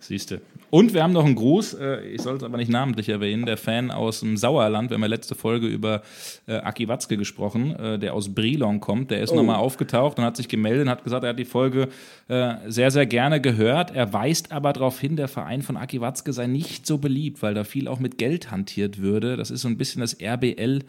Siehst 0.00 0.30
du. 0.30 0.40
Und 0.70 0.94
wir 0.94 1.02
haben 1.02 1.12
noch 1.12 1.24
einen 1.24 1.34
Gruß, 1.34 1.74
äh, 1.74 2.06
ich 2.08 2.22
soll 2.22 2.36
es 2.36 2.42
aber 2.44 2.56
nicht 2.56 2.70
namentlich 2.70 3.08
erwähnen, 3.08 3.46
der 3.46 3.56
Fan 3.56 3.90
aus 3.90 4.20
dem 4.20 4.36
Sauerland, 4.36 4.90
wir 4.90 4.94
haben 4.94 5.02
ja 5.02 5.08
letzte 5.08 5.34
Folge 5.34 5.66
über 5.66 6.02
äh, 6.46 6.54
Aki 6.54 6.86
Watzke 6.86 7.16
gesprochen, 7.16 7.74
äh, 7.74 7.98
der 7.98 8.14
aus 8.14 8.32
Brilon 8.32 8.80
kommt, 8.80 9.10
der 9.10 9.22
ist 9.22 9.32
oh. 9.32 9.36
nochmal 9.36 9.56
aufgetaucht 9.56 10.18
und 10.18 10.24
hat 10.24 10.36
sich 10.36 10.48
gemeldet 10.48 10.82
und 10.82 10.90
hat 10.90 11.02
gesagt, 11.02 11.24
er 11.24 11.30
hat 11.30 11.38
die 11.38 11.44
Folge 11.44 11.88
sehr, 12.66 12.90
sehr 12.90 13.06
gerne 13.06 13.40
gehört. 13.40 13.94
Er 13.94 14.12
weist 14.12 14.52
aber 14.52 14.74
darauf 14.74 15.00
hin, 15.00 15.16
der 15.16 15.28
Verein 15.28 15.62
von 15.62 15.78
Aki 15.78 16.02
Watzke 16.02 16.34
sei 16.34 16.46
nicht 16.46 16.86
so 16.86 16.98
beliebt, 16.98 17.40
weil 17.40 17.54
da 17.54 17.64
viel 17.64 17.88
auch 17.88 18.00
mit 18.00 18.18
Geld 18.18 18.50
hantiert 18.50 18.98
würde. 18.98 19.38
Das 19.38 19.50
ist 19.50 19.62
so 19.62 19.68
ein 19.68 19.78
bisschen 19.78 20.02
das 20.02 20.20
RBL 20.20 20.80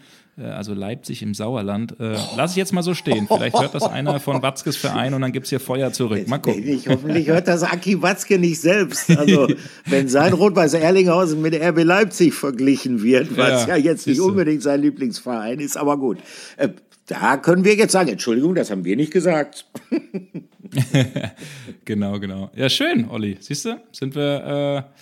also 0.44 0.74
Leipzig 0.74 1.22
im 1.22 1.34
Sauerland. 1.34 2.00
Äh, 2.00 2.16
lass 2.36 2.52
ich 2.52 2.58
jetzt 2.58 2.74
mal 2.74 2.82
so 2.82 2.94
stehen. 2.94 3.28
Vielleicht 3.28 3.60
hört 3.60 3.74
das 3.74 3.84
einer 3.84 4.20
von 4.20 4.42
Watzkes 4.42 4.78
Verein 4.78 5.14
und 5.14 5.22
dann 5.22 5.32
gibt 5.32 5.46
es 5.46 5.50
hier 5.50 5.60
Feuer 5.60 5.92
zurück. 5.92 6.28
Mal 6.28 6.40
gucken. 6.40 6.68
Ich, 6.68 6.88
hoffentlich 6.88 7.28
hört 7.28 7.48
das 7.48 7.64
Aki 7.64 8.02
Watzke 8.02 8.40
nicht 8.40 8.62
selbst. 8.62 9.10
Also, 9.10 9.48
wenn 9.86 10.08
sein 10.08 10.34
Rot-Weiß 10.34 10.74
Erlinghausen 10.74 11.42
mit 11.42 11.54
RB 11.54 11.84
Leipzig 11.84 12.34
verglichen 12.34 13.04
wird, 13.04 13.38
was 13.38 13.68
ja, 13.68 13.76
ja 13.76 13.78
jetzt 13.78 14.08
nicht 14.08 14.22
unbedingt 14.22 14.62
sein 14.64 14.82
Lieblingsverein 14.82 15.60
ist, 15.60 15.78
aber 15.78 15.98
gut. 15.98 16.20
Äh, 16.58 16.70
da 17.08 17.38
können 17.38 17.66
wir 17.66 17.76
jetzt 17.76 17.92
sagen, 17.92 18.10
Entschuldigung, 18.10 18.56
das 18.56 18.70
haben 18.70 18.86
wir 18.86 18.96
nicht 18.96 19.12
gesagt. 19.12 19.66
genau, 21.86 22.20
genau. 22.20 22.52
Ja, 22.56 22.70
schön, 22.70 23.10
Olli. 23.10 23.38
Siehst 23.40 23.66
du, 23.66 23.82
sind 23.92 24.16
wir. 24.16 24.86
Äh 24.88 25.00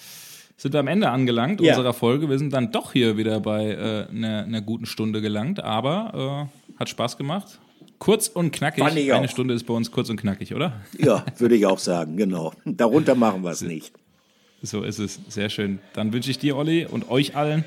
sind 0.58 0.74
wir 0.74 0.80
am 0.80 0.88
Ende 0.88 1.10
angelangt 1.10 1.62
ja. 1.62 1.74
unserer 1.74 1.94
Folge. 1.94 2.30
Wir 2.30 2.40
sind 2.40 2.52
dann 2.52 2.72
doch 2.72 2.92
hier 2.92 3.16
wieder 3.16 3.40
bei 3.40 3.68
äh, 3.68 4.08
einer, 4.10 4.44
einer 4.44 4.62
guten 4.62 4.88
Stunde 4.88 5.22
gelangt, 5.22 5.64
aber 5.64 6.50
äh, 6.76 6.80
hat 6.80 6.90
Spaß 6.90 7.18
gemacht. 7.18 7.60
Kurz 8.00 8.28
und 8.28 8.52
knackig. 8.52 8.84
Eine 8.84 9.16
auch. 9.16 9.30
Stunde 9.30 9.54
ist 9.54 9.66
bei 9.66 9.74
uns 9.74 9.92
kurz 9.92 10.10
und 10.10 10.18
knackig, 10.18 10.54
oder? 10.54 10.74
Ja, 10.98 11.24
würde 11.38 11.56
ich 11.56 11.66
auch 11.66 11.80
sagen, 11.80 12.18
genau. 12.18 12.54
Darunter 12.66 13.16
machen 13.16 13.44
wir 13.44 13.52
es 13.52 13.62
nicht. 13.62 13.94
So 14.62 14.84
ist 14.84 15.00
es. 15.00 15.20
Sehr 15.28 15.50
schön. 15.50 15.80
Dann 15.94 16.12
wünsche 16.14 16.32
ich 16.32 16.40
dir, 16.40 16.58
Olli, 16.58 16.86
und 16.86 17.10
euch 17.10 17.36
allen 17.36 17.64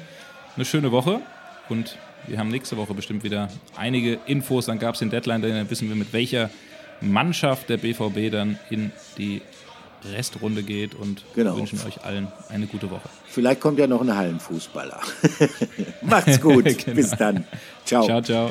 eine 0.56 0.64
schöne 0.64 0.92
Woche. 0.92 1.20
Und 1.68 1.96
wir 2.26 2.38
haben 2.38 2.48
nächste 2.48 2.76
Woche 2.76 2.94
bestimmt 2.94 3.22
wieder 3.22 3.48
einige 3.76 4.18
Infos. 4.26 4.66
Dann 4.66 4.78
gab 4.78 4.94
es 4.94 5.00
den 5.00 5.10
Deadline, 5.10 5.42
dann 5.42 5.70
wissen 5.70 5.88
wir, 5.88 5.96
mit 5.96 6.12
welcher 6.12 6.50
Mannschaft 7.00 7.68
der 7.68 7.76
BVB 7.76 8.30
dann 8.30 8.58
in 8.68 8.92
die 9.16 9.42
Restrunde 10.04 10.62
geht 10.62 10.94
und 10.94 11.24
genau. 11.34 11.56
wünschen 11.56 11.80
euch 11.86 12.04
allen 12.04 12.28
eine 12.48 12.66
gute 12.66 12.90
Woche. 12.90 13.08
Vielleicht 13.26 13.60
kommt 13.60 13.78
ja 13.78 13.86
noch 13.86 14.00
ein 14.00 14.14
Hallenfußballer. 14.14 15.00
Macht's 16.02 16.40
gut. 16.40 16.64
genau. 16.84 16.94
Bis 16.94 17.10
dann. 17.10 17.44
Ciao. 17.84 18.04
Ciao, 18.04 18.22
ciao. 18.22 18.50